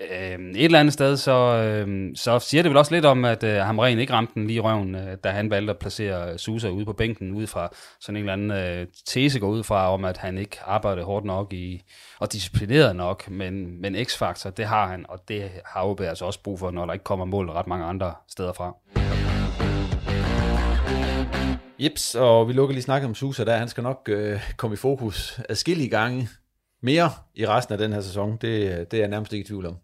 øh, 0.01 0.38
et 0.38 0.64
eller 0.64 0.81
andet 0.81 0.92
sted, 0.92 1.16
så, 1.16 1.33
øh, 1.33 2.11
så 2.16 2.38
siger 2.38 2.62
det 2.62 2.71
vel 2.71 2.77
også 2.77 2.95
lidt 2.95 3.05
om, 3.05 3.25
at 3.25 3.45
øh, 3.45 3.57
Hamren 3.57 3.99
ikke 3.99 4.12
ramte 4.12 4.35
den 4.35 4.47
lige 4.47 4.57
i 4.57 4.61
røven, 4.61 4.95
øh, 4.95 5.16
da 5.25 5.31
han 5.31 5.51
valgte 5.51 5.71
at 5.71 5.79
placere 5.79 6.38
Susa 6.38 6.68
ude 6.68 6.85
på 6.85 6.92
bænken, 6.92 7.35
ud 7.35 7.47
fra 7.47 7.68
sådan 8.01 8.16
en 8.16 8.23
eller 8.29 8.33
anden 8.33 8.51
øh, 8.51 8.87
tese 9.07 9.40
går 9.40 9.49
ud 9.49 9.62
fra, 9.62 9.92
om 9.92 10.05
at 10.05 10.16
han 10.16 10.38
ikke 10.38 10.59
arbejdede 10.64 11.05
hårdt 11.05 11.25
nok 11.25 11.53
i, 11.53 11.83
og 12.18 12.33
disciplineret 12.33 12.97
nok, 12.97 13.31
men, 13.31 13.81
men 13.81 14.05
X-faktor, 14.05 14.51
det 14.51 14.64
har 14.64 14.87
han, 14.87 15.07
og 15.09 15.18
det 15.29 15.51
har 15.66 15.85
OB 15.85 16.01
altså 16.01 16.25
også 16.25 16.42
brug 16.42 16.59
for, 16.59 16.71
når 16.71 16.87
der 16.87 16.92
ikke 16.92 17.05
kommer 17.05 17.25
mål 17.25 17.51
ret 17.51 17.66
mange 17.66 17.85
andre 17.85 18.14
steder 18.29 18.53
fra. 18.53 18.75
Jeps, 21.79 22.14
og 22.14 22.49
vi 22.49 22.53
lukker 22.53 22.73
lige 22.73 22.83
snakket 22.83 23.09
om 23.09 23.14
Susa 23.14 23.45
der. 23.45 23.57
Han 23.57 23.68
skal 23.68 23.83
nok 23.83 24.09
øh, 24.09 24.40
komme 24.57 24.75
i 24.75 24.77
fokus 24.77 25.40
adskillige 25.49 25.88
gange 25.88 26.29
mere 26.83 27.11
i 27.35 27.47
resten 27.47 27.73
af 27.73 27.79
den 27.79 27.92
her 27.92 28.01
sæson. 28.01 28.33
Det, 28.33 28.40
det 28.90 28.97
er 28.97 29.01
jeg 29.01 29.09
nærmest 29.09 29.33
ikke 29.33 29.45
i 29.45 29.47
tvivl 29.47 29.66
om. 29.66 29.77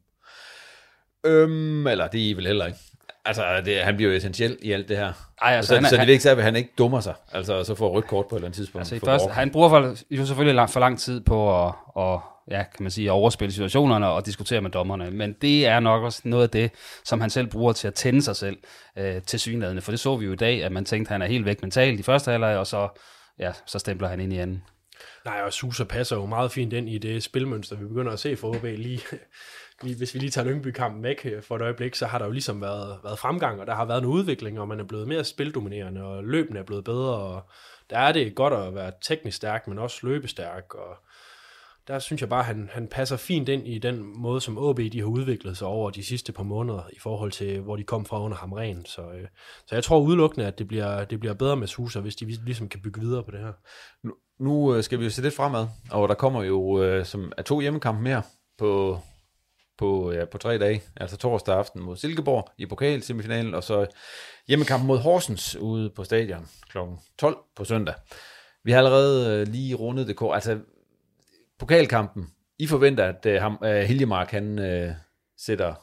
Øhm, 1.27 1.87
eller 1.87 2.09
det 2.09 2.21
er 2.21 2.31
I 2.31 2.33
vel 2.33 2.47
heller 2.47 2.67
ikke. 2.67 2.79
Altså, 3.25 3.61
det, 3.65 3.81
han 3.81 3.97
bliver 3.97 4.11
jo 4.11 4.17
essentiel 4.17 4.59
i 4.63 4.73
alt 4.73 4.89
det 4.89 4.97
her. 4.97 5.13
Ej, 5.43 5.53
altså, 5.53 5.69
så, 5.69 5.75
han, 5.75 5.85
så 5.85 5.97
det 5.97 6.03
er 6.03 6.07
vigtigt, 6.07 6.33
at 6.33 6.43
han 6.43 6.57
ikke 6.57 6.71
dummer 6.79 7.01
sig, 7.01 7.15
altså 7.33 7.65
så 7.65 7.75
får 7.75 7.91
rødt 7.91 8.07
kort 8.07 8.27
på 8.27 8.35
et 8.35 8.39
eller 8.39 8.47
andet 8.47 8.57
tidspunkt. 8.57 8.93
Altså, 8.93 9.07
først, 9.07 9.29
han 9.29 9.51
bruger 9.51 9.69
for, 9.69 9.97
jo 10.11 10.27
selvfølgelig 10.27 10.55
lang, 10.55 10.71
for 10.71 10.81
lang 10.81 10.99
tid 10.99 11.21
på 11.21 11.67
at, 11.67 11.73
og, 11.87 12.23
ja, 12.51 12.63
kan 12.63 12.83
man 12.83 12.91
sige, 12.91 13.07
at 13.07 13.11
overspille 13.11 13.53
situationerne 13.53 14.09
og 14.09 14.27
diskutere 14.27 14.61
med 14.61 14.71
dommerne, 14.71 15.11
men 15.11 15.33
det 15.43 15.67
er 15.67 15.81
nok 15.81 16.03
også 16.03 16.23
noget 16.25 16.43
af 16.43 16.51
det, 16.51 16.71
som 17.05 17.21
han 17.21 17.31
selv 17.31 17.47
bruger 17.47 17.73
til 17.73 17.89
at 17.89 17.95
tænde 17.95 18.23
sig 18.23 18.37
selv 18.37 18.57
øh, 18.99 19.23
til 19.23 19.41
synlædende, 19.41 19.83
for 19.83 19.93
det 19.93 20.01
så 20.01 20.17
vi 20.17 20.27
jo 20.27 20.33
i 20.33 20.37
dag, 20.37 20.65
at 20.65 20.73
man 20.73 20.85
tænkte, 20.85 21.09
at 21.09 21.13
han 21.13 21.23
er 21.23 21.27
helt 21.27 21.45
væk 21.45 21.63
mentalt 21.63 22.01
i 22.01 22.03
første 22.03 22.31
halvleg, 22.31 22.57
og 22.57 22.67
så, 22.67 22.89
ja, 23.39 23.53
så 23.67 23.79
stempler 23.79 24.09
han 24.09 24.21
ind 24.21 24.33
i 24.33 24.39
anden. 24.39 24.63
Nej, 25.25 25.43
og 25.43 25.53
Susa 25.53 25.85
passer 25.85 26.17
jo 26.17 26.27
meget 26.27 26.53
fint 26.53 26.73
ind 26.73 26.89
i 26.89 26.99
det 26.99 27.23
spilmønster, 27.23 27.77
vi 27.77 27.87
begynder 27.87 28.13
at 28.13 28.19
se 28.19 28.37
for 28.37 28.57
OB 28.57 28.65
lige, 28.65 29.01
hvis 29.99 30.15
vi 30.15 30.19
lige 30.19 30.31
tager 30.31 30.49
Lyngby-kampen 30.49 31.03
væk 31.03 31.21
øh, 31.25 31.43
for 31.43 31.57
et 31.57 31.63
øjeblik, 31.63 31.95
så 31.95 32.07
har 32.07 32.19
der 32.19 32.27
jo 32.27 32.33
ligesom 32.33 32.61
været, 32.61 32.99
været 33.05 33.19
fremgang, 33.19 33.61
og 33.61 33.67
der 33.67 33.75
har 33.75 33.85
været 33.85 33.99
en 33.99 34.07
udvikling, 34.07 34.61
og 34.61 34.69
man 34.69 34.81
er 34.81 34.85
blevet 34.85 35.09
mere 35.09 35.25
spildominerende, 35.25 36.03
og 36.03 36.25
løbende 36.25 36.61
er 36.61 36.65
blevet 36.65 36.85
bedre, 36.85 37.15
og 37.15 37.43
der 37.91 37.99
er 37.99 38.13
det 38.13 38.35
godt 38.35 38.55
at 38.55 38.75
være 38.75 38.93
teknisk 39.03 39.37
stærk, 39.37 39.69
men 39.69 39.79
også 39.79 40.07
løbestærk, 40.07 40.75
og 40.75 40.97
der 41.89 41.99
synes 41.99 42.21
jeg 42.21 42.29
bare, 42.29 42.41
at 42.41 42.47
han, 42.47 42.71
han 42.73 42.89
passer 42.89 43.17
fint 43.17 43.49
ind 43.49 43.69
i 43.69 43.79
den 43.79 44.21
måde, 44.21 44.41
som 44.41 44.59
OB 44.59 44.79
de 44.79 44.99
har 44.99 45.07
udviklet 45.07 45.57
sig 45.57 45.67
over 45.67 45.91
de 45.91 46.05
sidste 46.05 46.33
par 46.33 46.43
måneder, 46.43 46.89
i 46.93 46.99
forhold 46.99 47.33
til, 47.33 47.61
hvor 47.61 47.77
de 47.77 47.83
kom 47.83 48.05
fra 48.05 48.23
under 48.23 48.37
ham 48.37 48.53
ren. 48.53 48.85
Så, 48.85 49.03
øh, 49.03 49.29
så 49.67 49.75
jeg 49.75 49.85
tror 49.85 50.01
udelukkende, 50.01 50.47
at 50.47 50.59
det 50.59 50.69
bliver, 50.69 51.05
det 51.05 51.21
bliver 51.21 51.35
bedre 51.35 51.57
med 51.57 51.67
Susa, 51.67 52.01
hvis 52.01 52.17
de 52.17 52.27
ligesom 52.27 52.69
kan 52.69 52.83
bygge 52.83 53.01
videre 53.01 53.25
på 53.25 53.31
det 53.31 53.41
her. 53.41 53.53
Nu, 54.03 54.15
nu 54.38 54.74
øh, 54.74 54.83
skal 54.83 54.98
vi 54.98 55.05
jo 55.05 55.11
se 55.11 55.22
lidt 55.22 55.35
fremad, 55.35 55.66
og 55.90 56.09
der 56.09 56.14
kommer 56.14 56.42
jo 56.42 56.83
øh, 56.83 57.07
som 57.07 57.33
er 57.37 57.42
to 57.42 57.61
hjemmekampe 57.61 58.03
mere 58.03 58.22
på, 58.59 59.01
på, 59.79 60.12
ja, 60.12 60.24
på 60.24 60.38
tre 60.38 60.59
dage, 60.59 60.83
altså 60.96 61.16
torsdag 61.16 61.55
aften 61.57 61.83
mod 61.83 61.96
Silkeborg 61.96 62.48
i 62.59 62.66
pokalsemifinalen, 62.66 63.55
og 63.55 63.64
så 63.64 63.87
hjemmekamp 64.48 64.85
mod 64.85 64.98
Horsens 64.98 65.57
ude 65.57 65.90
på 65.90 66.05
stadion 66.05 66.48
kl. 66.70 66.79
12 67.18 67.37
på 67.57 67.64
søndag. 67.64 67.94
Vi 68.64 68.72
har 68.72 68.79
allerede 68.79 69.40
øh, 69.40 69.46
lige 69.46 69.74
rundet 69.74 70.07
det 70.07 70.16
kort, 70.16 70.35
altså 70.35 70.59
pokalkampen, 71.59 72.27
I 72.59 72.66
forventer, 72.66 73.05
at 73.05 73.27
øh, 73.27 73.40
ham, 73.40 73.59
øh, 73.64 73.81
Hiljemark, 73.81 74.31
han 74.31 74.59
øh, 74.59 74.92
sætter 75.37 75.74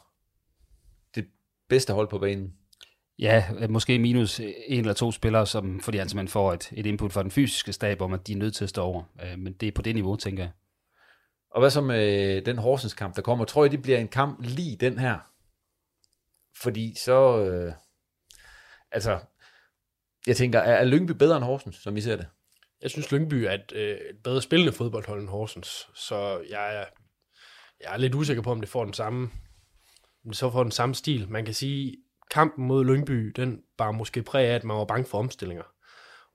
det 1.14 1.26
bedste 1.68 1.92
hold 1.92 2.08
på 2.08 2.18
banen? 2.18 2.52
Ja, 3.18 3.44
måske 3.68 3.98
minus 3.98 4.40
en 4.40 4.80
eller 4.80 4.92
to 4.92 5.12
spillere, 5.12 5.46
som, 5.46 5.80
fordi 5.80 5.98
han 5.98 6.08
simpelthen 6.08 6.32
får 6.32 6.52
et, 6.52 6.72
et 6.72 6.86
input 6.86 7.12
fra 7.12 7.22
den 7.22 7.30
fysiske 7.30 7.72
stab 7.72 8.00
om, 8.00 8.12
at 8.12 8.26
de 8.26 8.32
er 8.32 8.36
nødt 8.36 8.54
til 8.54 8.64
at 8.64 8.70
stå 8.70 8.82
over. 8.82 9.02
Uh, 9.14 9.38
men 9.38 9.52
det 9.52 9.66
er 9.66 9.72
på 9.72 9.82
det 9.82 9.94
niveau, 9.94 10.16
tænker 10.16 10.42
jeg. 10.42 10.52
Og 11.50 11.60
hvad 11.60 11.70
så 11.70 11.80
med 11.80 12.42
den 12.42 12.58
Horsens 12.58 12.94
kamp, 12.94 13.16
der 13.16 13.22
kommer? 13.22 13.44
Tror 13.44 13.64
jeg, 13.64 13.72
det 13.72 13.82
bliver 13.82 13.98
en 13.98 14.08
kamp 14.08 14.40
lige 14.42 14.76
den 14.76 14.98
her? 14.98 15.18
Fordi 16.62 16.94
så... 16.96 17.44
Øh, 17.44 17.72
altså, 18.92 19.18
jeg 20.26 20.36
tænker, 20.36 20.58
er, 20.58 20.74
er 20.74 20.84
Lyngby 20.84 21.10
bedre 21.10 21.36
end 21.36 21.44
Horsens, 21.44 21.76
som 21.76 21.96
I 21.96 22.00
ser 22.00 22.16
det? 22.16 22.26
Jeg 22.82 22.90
synes, 22.90 23.12
Lyngby 23.12 23.34
er 23.34 23.52
et, 23.52 23.72
øh, 23.74 23.90
et 23.90 24.22
bedre 24.24 24.42
spillende 24.42 24.72
fodboldhold 24.72 25.20
end 25.20 25.28
Horsens, 25.28 25.88
så 25.94 26.40
jeg 26.50 26.76
er, 26.76 26.84
jeg 27.80 27.92
er 27.92 27.96
lidt 27.96 28.14
usikker 28.14 28.42
på, 28.42 28.50
om 28.50 28.60
det 28.60 28.68
får 28.68 28.84
den 28.84 28.94
samme, 28.94 29.30
om 30.24 30.30
det 30.30 30.36
så 30.36 30.50
får 30.50 30.62
den 30.62 30.72
samme 30.72 30.94
stil. 30.94 31.28
Man 31.28 31.44
kan 31.44 31.54
sige, 31.54 31.96
kampen 32.30 32.66
mod 32.66 32.84
Lyngby, 32.84 33.32
den 33.36 33.62
var 33.78 33.90
måske 33.90 34.22
præg 34.22 34.48
af, 34.48 34.54
at 34.54 34.64
man 34.64 34.76
var 34.76 34.84
bange 34.84 35.04
for 35.04 35.18
omstillinger. 35.18 35.64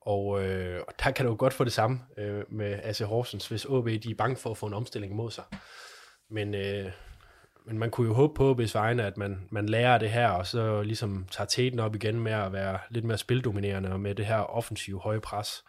Og, 0.01 0.43
øh, 0.43 0.82
og 0.88 0.93
der 1.04 1.12
kan 1.12 1.25
du 1.25 1.36
godt 1.36 1.54
få 1.54 1.63
det 1.63 1.73
samme 1.73 1.99
øh, 2.17 2.43
med 2.49 2.80
AC 2.84 2.99
Horsens, 2.99 3.47
hvis 3.47 3.65
OB 3.65 3.88
de 3.88 4.12
er 4.12 4.15
bange 4.17 4.36
for 4.36 4.51
at 4.51 4.58
få 4.58 4.65
en 4.65 4.73
omstilling 4.73 5.15
mod 5.15 5.32
sig. 5.32 5.43
Men, 6.30 6.56
øh, 6.56 6.91
men 7.65 7.80
man 7.80 7.89
kunne 7.89 8.08
jo 8.08 8.13
håbe 8.13 8.34
på, 8.34 8.54
hvis 8.54 8.75
vegne, 8.75 9.04
at 9.04 9.17
man, 9.17 9.47
man 9.51 9.69
lærer 9.69 9.97
det 9.97 10.10
her, 10.10 10.30
og 10.30 10.47
så 10.47 10.82
ligesom 10.82 11.25
tager 11.32 11.47
teten 11.47 11.80
op 11.80 11.95
igen 11.95 12.19
med 12.19 12.32
at 12.32 12.54
være 12.54 12.80
lidt 12.89 13.06
mere 13.06 13.17
spildominerende, 13.17 13.91
og 13.91 13.99
med 13.99 14.15
det 14.15 14.25
her 14.25 14.38
offensive 14.38 14.99
høje 14.99 15.19
pres. 15.19 15.63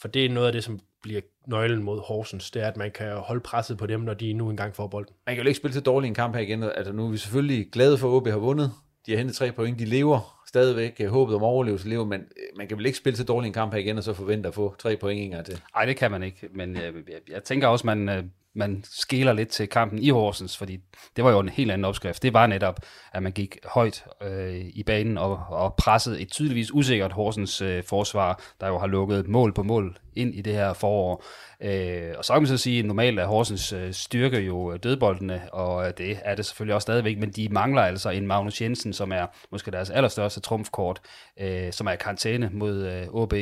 For 0.00 0.08
det 0.08 0.24
er 0.24 0.30
noget 0.30 0.46
af 0.46 0.52
det, 0.52 0.64
som 0.64 0.80
bliver 1.02 1.20
nøglen 1.46 1.82
mod 1.82 2.00
Horsens, 2.00 2.50
det 2.50 2.62
er, 2.62 2.68
at 2.68 2.76
man 2.76 2.90
kan 2.90 3.16
holde 3.16 3.40
presset 3.40 3.78
på 3.78 3.86
dem, 3.86 4.00
når 4.00 4.14
de 4.14 4.32
nu 4.32 4.50
engang 4.50 4.74
får 4.74 4.86
bolden. 4.86 5.14
Man 5.26 5.36
kan 5.36 5.44
jo 5.44 5.48
ikke 5.48 5.58
spille 5.58 5.74
så 5.74 5.80
dårligt 5.80 6.08
en 6.08 6.14
kamp 6.14 6.34
her 6.34 6.42
igen. 6.42 6.62
Altså, 6.62 6.92
nu 6.92 7.06
er 7.06 7.10
vi 7.10 7.16
selvfølgelig 7.16 7.70
glade 7.72 7.98
for, 7.98 8.08
at 8.08 8.12
OB 8.12 8.28
har 8.28 8.38
vundet. 8.38 8.72
De 9.06 9.10
har 9.10 9.18
hentet 9.18 9.36
tre 9.36 9.52
point. 9.52 9.78
De 9.78 9.84
lever 9.84 10.44
stadigvæk 10.46 10.96
øh, 11.00 11.10
håbet 11.10 11.36
om 11.36 11.42
overlevelse 11.42 11.88
lever, 11.88 12.04
men 12.04 12.20
øh, 12.20 12.56
man 12.56 12.68
kan 12.68 12.76
vel 12.76 12.86
ikke 12.86 12.98
spille 12.98 13.16
så 13.16 13.24
dårlig 13.24 13.46
en 13.46 13.52
kamp 13.52 13.72
her 13.72 13.80
igen, 13.80 13.98
og 13.98 14.04
så 14.04 14.12
forvente 14.12 14.48
at 14.48 14.54
få 14.54 14.74
tre 14.78 14.96
point 14.96 15.20
engang 15.20 15.46
til? 15.46 15.60
Nej, 15.74 15.84
det 15.84 15.96
kan 15.96 16.10
man 16.10 16.22
ikke, 16.22 16.48
men 16.54 16.76
jeg, 16.76 16.92
jeg, 16.94 17.20
jeg 17.30 17.44
tænker 17.44 17.68
også, 17.68 17.86
man, 17.86 18.08
øh, 18.08 18.24
man 18.54 18.84
skæler 18.90 19.32
lidt 19.32 19.48
til 19.48 19.68
kampen 19.68 19.98
i 19.98 20.10
Horsens, 20.10 20.56
fordi 20.56 20.78
det 21.16 21.24
var 21.24 21.30
jo 21.30 21.38
en 21.38 21.48
helt 21.48 21.70
anden 21.70 21.84
opskrift. 21.84 22.22
Det 22.22 22.32
var 22.32 22.46
netop, 22.46 22.80
at 23.12 23.22
man 23.22 23.32
gik 23.32 23.58
højt 23.64 24.04
øh, 24.22 24.54
i 24.54 24.82
banen 24.82 25.18
og, 25.18 25.40
og 25.48 25.74
pressede 25.74 26.20
et 26.20 26.32
tydeligvis 26.32 26.74
usikkert 26.74 27.12
Horsens 27.12 27.62
øh, 27.62 27.84
forsvar, 27.84 28.42
der 28.60 28.68
jo 28.68 28.78
har 28.78 28.86
lukket 28.86 29.28
mål 29.28 29.54
på 29.54 29.62
mål 29.62 29.98
ind 30.16 30.34
i 30.34 30.42
det 30.42 30.52
her 30.52 30.72
forår. 30.72 31.24
Øh, 31.60 32.14
og 32.18 32.24
så 32.24 32.32
kan 32.32 32.42
man 32.42 32.46
så 32.46 32.56
sige, 32.56 32.78
at 32.78 32.84
normalt 32.84 33.18
er 33.18 33.26
Horsens 33.26 33.72
øh, 33.72 33.92
styrke 33.92 34.40
jo 34.40 34.76
dødboldene, 34.76 35.42
og 35.52 35.86
øh, 35.86 35.92
det 35.98 36.18
er 36.24 36.34
det 36.34 36.46
selvfølgelig 36.46 36.74
også 36.74 36.84
stadigvæk, 36.84 37.18
men 37.18 37.30
de 37.30 37.48
mangler 37.48 37.82
altså 37.82 38.10
en 38.10 38.26
Magnus 38.26 38.62
Jensen, 38.62 38.92
som 38.92 39.12
er 39.12 39.26
måske 39.50 39.70
deres 39.70 39.90
allerstørste 39.90 40.40
trumfkort, 40.40 41.00
øh, 41.40 41.72
som 41.72 41.86
er 41.86 41.92
i 41.92 41.96
karantæne 41.96 42.50
mod 42.52 42.86
øh, 42.86 43.06
OB. 43.08 43.34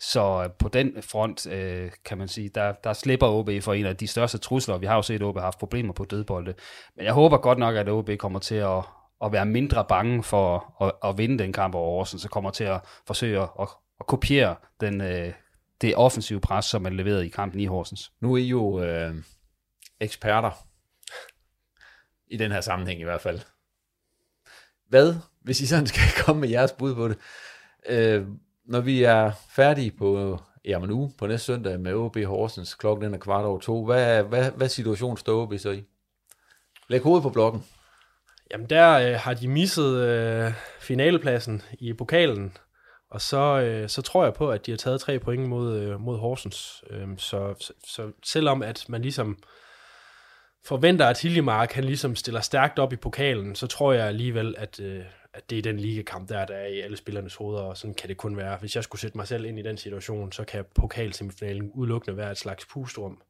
Så 0.00 0.42
øh, 0.44 0.50
på 0.58 0.68
den 0.68 0.92
front, 1.02 1.46
øh, 1.46 1.90
kan 2.04 2.18
man 2.18 2.28
sige, 2.28 2.48
der, 2.48 2.72
der 2.84 2.92
slipper 2.92 3.26
OB 3.26 3.50
for 3.60 3.74
en 3.74 3.86
af 3.86 3.96
de 3.96 4.06
største 4.06 4.38
trusler. 4.38 4.78
Vi 4.78 4.86
har 4.86 4.94
jo 4.94 5.02
set, 5.02 5.14
at 5.14 5.22
OB 5.22 5.36
har 5.36 5.42
haft 5.42 5.58
problemer 5.58 5.92
på 5.92 6.04
dødbolde. 6.04 6.54
Men 6.96 7.04
jeg 7.04 7.12
håber 7.12 7.36
godt 7.36 7.58
nok, 7.58 7.76
at 7.76 7.88
OB 7.88 8.10
kommer 8.18 8.38
til 8.38 8.54
at, 8.54 8.82
at 9.24 9.32
være 9.32 9.46
mindre 9.46 9.84
bange 9.88 10.22
for 10.22 10.74
at, 10.84 11.10
at 11.10 11.18
vinde 11.18 11.38
den 11.38 11.52
kamp 11.52 11.74
over 11.74 11.90
Horsens, 11.90 12.22
så 12.22 12.28
kommer 12.28 12.50
til 12.50 12.64
at 12.64 12.80
forsøge 13.06 13.40
at, 13.40 13.68
at 14.00 14.06
kopiere 14.06 14.56
den, 14.80 15.00
øh, 15.00 15.32
det 15.80 15.96
offensive 15.96 16.40
pres, 16.40 16.64
som 16.64 16.86
er 16.86 16.90
leveret 16.90 17.24
i 17.24 17.28
kampen 17.28 17.60
i 17.60 17.66
Horsens. 17.66 18.12
Nu 18.20 18.34
er 18.34 18.38
I 18.38 18.48
jo 18.48 18.82
øh, 18.82 19.14
eksperter, 20.00 20.50
i 22.30 22.36
den 22.36 22.52
her 22.52 22.60
sammenhæng 22.60 23.00
i 23.00 23.04
hvert 23.04 23.20
fald. 23.20 23.40
Hvad, 24.88 25.14
hvis 25.42 25.60
I 25.60 25.66
sådan 25.66 25.86
skal 25.86 26.02
komme 26.24 26.40
med 26.40 26.48
jeres 26.48 26.72
bud 26.72 26.94
på 26.94 27.08
det, 27.08 27.18
øh, 27.88 28.26
når 28.64 28.80
vi 28.80 29.02
er 29.02 29.32
færdige 29.50 29.90
på 29.90 30.38
jamen 30.64 30.88
nu 30.88 31.12
på 31.18 31.26
næste 31.26 31.46
søndag 31.46 31.80
med 31.80 31.94
OB 31.94 32.16
Horsens, 32.24 32.74
klokken 32.74 33.04
den 33.04 33.14
er 33.14 33.18
kvart 33.18 33.44
over 33.44 33.58
to, 33.58 33.84
hvad, 33.84 34.22
hvad, 34.22 34.50
hvad 34.50 34.68
situation 34.68 35.16
står 35.16 35.42
OB 35.42 35.58
så 35.58 35.70
i? 35.70 35.84
Læg 36.88 37.00
hovedet 37.00 37.22
på 37.22 37.30
blokken. 37.30 37.64
Jamen 38.50 38.70
der 38.70 38.98
øh, 38.98 39.20
har 39.20 39.34
de 39.34 39.48
misset 39.48 39.96
øh, 39.96 40.52
finalepladsen 40.80 41.62
i 41.78 41.92
pokalen, 41.92 42.56
og 43.10 43.20
så, 43.20 43.60
øh, 43.60 43.88
så 43.88 44.02
tror 44.02 44.24
jeg 44.24 44.34
på, 44.34 44.50
at 44.50 44.66
de 44.66 44.70
har 44.70 44.78
taget 44.78 45.00
tre 45.00 45.18
point 45.18 45.48
mod, 45.48 45.76
øh, 45.76 46.00
mod 46.00 46.18
Horsens. 46.18 46.84
Øh, 46.90 47.08
så, 47.16 47.54
så, 47.60 47.72
så 47.84 48.12
selvom 48.24 48.62
at 48.62 48.84
man 48.88 49.02
ligesom 49.02 49.38
forventer, 50.64 51.06
at 51.06 51.20
Hiljemark 51.20 51.72
han 51.72 51.84
ligesom 51.84 52.16
stiller 52.16 52.40
stærkt 52.40 52.78
op 52.78 52.92
i 52.92 52.96
pokalen, 52.96 53.54
så 53.54 53.66
tror 53.66 53.92
jeg 53.92 54.06
alligevel, 54.06 54.54
at, 54.58 54.80
øh, 54.80 55.04
at 55.34 55.50
det 55.50 55.58
er 55.58 55.62
den 55.62 55.80
ligekamp, 55.80 56.28
der, 56.28 56.46
der 56.46 56.54
er 56.54 56.66
i 56.66 56.80
alle 56.80 56.96
spillernes 56.96 57.34
hoveder, 57.34 57.62
og 57.62 57.76
sådan 57.76 57.94
kan 57.94 58.08
det 58.08 58.16
kun 58.16 58.36
være. 58.36 58.56
Hvis 58.56 58.76
jeg 58.76 58.84
skulle 58.84 59.00
sætte 59.00 59.16
mig 59.16 59.28
selv 59.28 59.44
ind 59.44 59.58
i 59.58 59.62
den 59.62 59.76
situation, 59.76 60.32
så 60.32 60.44
kan 60.44 60.64
pokalsemifinalen 60.74 61.70
udelukkende 61.74 62.16
være 62.16 62.30
et 62.30 62.38
slags 62.38 62.66
pustrum. 62.66 63.22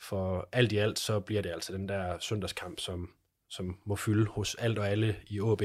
For 0.00 0.48
alt 0.52 0.72
i 0.72 0.76
alt, 0.76 0.98
så 0.98 1.20
bliver 1.20 1.42
det 1.42 1.50
altså 1.50 1.72
den 1.72 1.88
der 1.88 2.18
søndagskamp, 2.18 2.80
som, 2.80 3.08
som 3.50 3.78
må 3.86 3.96
fylde 3.96 4.26
hos 4.26 4.54
alt 4.54 4.78
og 4.78 4.88
alle 4.88 5.16
i 5.26 5.40
OB 5.40 5.62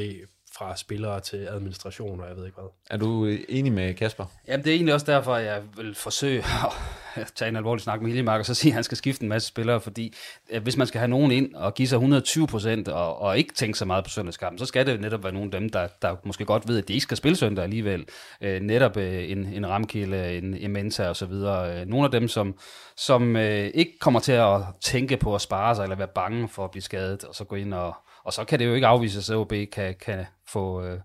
fra 0.57 0.77
spillere 0.77 1.19
til 1.19 1.37
administration, 1.37 2.19
og 2.19 2.27
jeg 2.27 2.37
ved 2.37 2.45
ikke 2.45 2.55
hvad. 2.55 2.69
Er 2.89 2.97
du 2.97 3.25
øh, 3.25 3.39
enig 3.49 3.71
med 3.71 3.93
Kasper? 3.93 4.25
Jamen, 4.47 4.63
det 4.63 4.71
er 4.71 4.75
egentlig 4.75 4.93
også 4.93 5.05
derfor, 5.05 5.37
jeg 5.37 5.61
vil 5.77 5.95
forsøge 5.95 6.43
at 7.15 7.31
tage 7.35 7.49
en 7.49 7.55
alvorlig 7.55 7.81
snak 7.81 8.01
med 8.01 8.07
Hiljemark, 8.07 8.39
og 8.39 8.45
så 8.45 8.53
sige, 8.53 8.71
at 8.71 8.73
han 8.73 8.83
skal 8.83 8.97
skifte 8.97 9.23
en 9.23 9.29
masse 9.29 9.47
spillere, 9.47 9.81
fordi 9.81 10.15
øh, 10.49 10.63
hvis 10.63 10.77
man 10.77 10.87
skal 10.87 10.99
have 10.99 11.07
nogen 11.07 11.31
ind 11.31 11.55
og 11.55 11.73
give 11.73 11.87
sig 11.87 11.95
120 11.95 12.47
procent, 12.47 12.87
og, 12.87 13.19
og 13.19 13.37
ikke 13.37 13.53
tænke 13.53 13.77
så 13.77 13.85
meget 13.85 14.03
på 14.03 14.09
søndagskampen, 14.09 14.59
så 14.59 14.65
skal 14.65 14.85
det 14.85 15.01
netop 15.01 15.23
være 15.23 15.33
nogle 15.33 15.49
af 15.53 15.59
dem, 15.59 15.69
der, 15.69 15.87
der 16.01 16.15
måske 16.23 16.45
godt 16.45 16.67
ved, 16.67 16.77
at 16.77 16.87
de 16.87 16.93
ikke 16.93 17.03
skal 17.03 17.17
spille 17.17 17.35
søndag 17.35 17.63
alligevel. 17.63 18.05
Øh, 18.41 18.61
netop 18.61 18.97
øh, 18.97 19.31
en, 19.31 19.45
en 19.45 19.67
Ramkilde, 19.67 20.37
en 20.37 20.55
Ementa 20.59 21.09
og 21.09 21.15
så 21.15 21.25
videre. 21.25 21.81
Øh, 21.81 21.87
nogle 21.87 22.05
af 22.05 22.11
dem, 22.11 22.27
som, 22.27 22.55
som 22.95 23.35
øh, 23.35 23.71
ikke 23.73 23.99
kommer 23.99 24.19
til 24.19 24.31
at 24.31 24.61
tænke 24.81 25.17
på 25.17 25.35
at 25.35 25.41
spare 25.41 25.75
sig, 25.75 25.83
eller 25.83 25.95
være 25.95 26.07
bange 26.07 26.47
for 26.47 26.63
at 26.63 26.71
blive 26.71 26.83
skadet, 26.83 27.23
og 27.23 27.35
så 27.35 27.43
gå 27.43 27.55
ind 27.55 27.73
og, 27.73 27.95
og 28.26 28.34
så 28.34 28.43
kan 28.43 28.59
det 28.59 28.65
jo 28.65 28.74
ikke 28.74 28.88
afvises, 28.88 29.30
at 29.30 29.36
OB 29.36 29.53
kan, 29.72 29.95
kan 30.01 30.26
få 30.47 30.84
øh, 30.84 30.99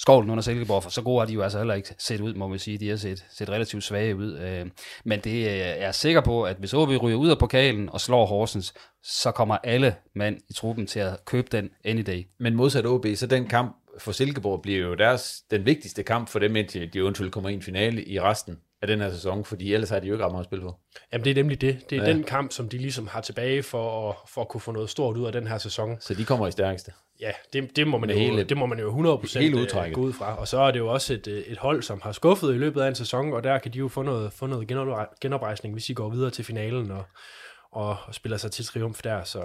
skovlen 0.00 0.30
under 0.30 0.42
Silkeborg, 0.42 0.82
for 0.82 0.90
så 0.90 1.02
gode 1.02 1.18
har 1.20 1.26
de 1.26 1.32
jo 1.32 1.42
altså 1.42 1.58
heller 1.58 1.74
ikke 1.74 1.94
set 1.98 2.20
ud, 2.20 2.34
må 2.34 2.48
man 2.48 2.58
sige. 2.58 2.78
De 2.78 2.88
har 2.88 2.96
set, 2.96 3.24
set 3.30 3.48
relativt 3.48 3.84
svage 3.84 4.16
ud. 4.16 4.38
Øh, 4.38 4.66
men 5.04 5.20
det 5.20 5.46
øh, 5.46 5.52
er 5.52 5.74
jeg 5.74 5.94
sikker 5.94 6.20
på, 6.20 6.42
at 6.42 6.56
hvis 6.56 6.74
OB 6.74 6.88
ryger 6.88 7.16
ud 7.16 7.30
af 7.30 7.38
pokalen 7.38 7.88
og 7.88 8.00
slår 8.00 8.26
Horsens, 8.26 8.74
så 9.02 9.30
kommer 9.30 9.56
alle 9.64 9.96
mand 10.14 10.38
i 10.50 10.52
truppen 10.52 10.86
til 10.86 11.00
at 11.00 11.24
købe 11.24 11.48
den 11.52 11.70
any 11.84 12.02
day. 12.02 12.26
Men 12.38 12.54
modsat 12.54 12.86
OB, 12.86 13.06
så 13.14 13.26
den 13.26 13.48
kamp 13.48 13.76
for 13.98 14.12
Silkeborg 14.12 14.62
bliver 14.62 14.78
jo 14.78 14.94
deres, 14.94 15.42
den 15.50 15.66
vigtigste 15.66 16.02
kamp 16.02 16.28
for 16.28 16.38
dem, 16.38 16.56
indtil 16.56 16.92
de 16.92 16.98
eventuelt 16.98 17.32
kommer 17.32 17.50
i 17.50 17.54
en 17.54 17.62
finale 17.62 18.04
i 18.04 18.20
resten 18.20 18.58
af 18.82 18.88
den 18.88 19.00
her 19.00 19.10
sæson, 19.10 19.44
fordi 19.44 19.74
ellers 19.74 19.90
har 19.90 20.00
de 20.00 20.06
jo 20.06 20.14
ikke 20.14 20.24
ret 20.24 20.32
meget 20.32 20.42
at 20.42 20.48
spille 20.48 20.64
på. 20.64 20.74
Jamen 21.12 21.24
det 21.24 21.30
er 21.30 21.34
nemlig 21.34 21.60
det. 21.60 21.90
Det 21.90 21.98
er 21.98 22.02
ja. 22.02 22.12
den 22.12 22.24
kamp, 22.24 22.52
som 22.52 22.68
de 22.68 22.78
ligesom 22.78 23.06
har 23.06 23.20
tilbage 23.20 23.62
for 23.62 24.10
at, 24.10 24.16
for 24.28 24.40
at 24.40 24.48
kunne 24.48 24.60
få 24.60 24.72
noget 24.72 24.90
stort 24.90 25.16
ud 25.16 25.26
af 25.26 25.32
den 25.32 25.46
her 25.46 25.58
sæson. 25.58 25.96
Så 26.00 26.14
de 26.14 26.24
kommer 26.24 26.46
i 26.46 26.50
stærkeste? 26.50 26.92
Ja, 27.20 27.30
det, 27.52 27.76
det, 27.76 27.86
må, 27.86 27.98
man 27.98 28.10
jo, 28.10 28.16
hele, 28.16 28.44
det 28.44 28.56
må 28.56 28.66
man 28.66 28.78
jo 28.78 29.16
100% 29.16 29.38
hele 29.38 29.60
øh, 29.60 29.92
gå 29.92 30.00
ud 30.00 30.12
fra. 30.12 30.38
Og 30.38 30.48
så 30.48 30.60
er 30.60 30.70
det 30.70 30.78
jo 30.78 30.92
også 30.92 31.14
et, 31.14 31.26
øh, 31.26 31.38
et 31.38 31.58
hold, 31.58 31.82
som 31.82 32.00
har 32.02 32.12
skuffet 32.12 32.54
i 32.54 32.58
løbet 32.58 32.80
af 32.80 32.88
en 32.88 32.94
sæson, 32.94 33.32
og 33.32 33.44
der 33.44 33.58
kan 33.58 33.72
de 33.72 33.78
jo 33.78 33.88
få 33.88 34.02
noget, 34.02 34.32
få 34.32 34.46
noget 34.46 34.68
genoprejsning, 35.20 35.74
hvis 35.74 35.84
de 35.84 35.94
går 35.94 36.08
videre 36.08 36.30
til 36.30 36.44
finalen 36.44 36.90
og, 36.90 37.04
og, 37.72 37.96
og 38.06 38.14
spiller 38.14 38.36
sig 38.36 38.50
til 38.50 38.64
triumf 38.64 39.02
der. 39.02 39.24
Så 39.24 39.42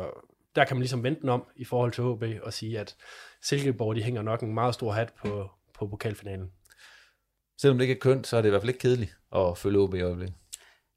der 0.55 0.65
kan 0.65 0.77
man 0.77 0.81
ligesom 0.81 1.03
vente 1.03 1.21
den 1.21 1.29
om 1.29 1.43
i 1.55 1.65
forhold 1.65 1.91
til 1.91 2.03
HB 2.03 2.45
og 2.45 2.53
sige, 2.53 2.79
at 2.79 2.95
Silkeborg 3.41 3.95
de 3.95 4.03
hænger 4.03 4.21
nok 4.21 4.41
en 4.41 4.53
meget 4.53 4.73
stor 4.73 4.91
hat 4.91 5.09
på, 5.23 5.49
på 5.73 5.87
pokalfinalen. 5.87 6.51
Selvom 7.61 7.77
det 7.77 7.83
ikke 7.83 7.95
er 7.95 7.99
kønt, 7.99 8.27
så 8.27 8.37
er 8.37 8.41
det 8.41 8.49
i 8.49 8.49
hvert 8.49 8.61
fald 8.61 8.69
ikke 8.69 8.79
kedeligt 8.79 9.17
at 9.35 9.57
følge 9.57 9.79
OB 9.79 9.93
i 9.93 10.01
øjeblikket. 10.01 10.35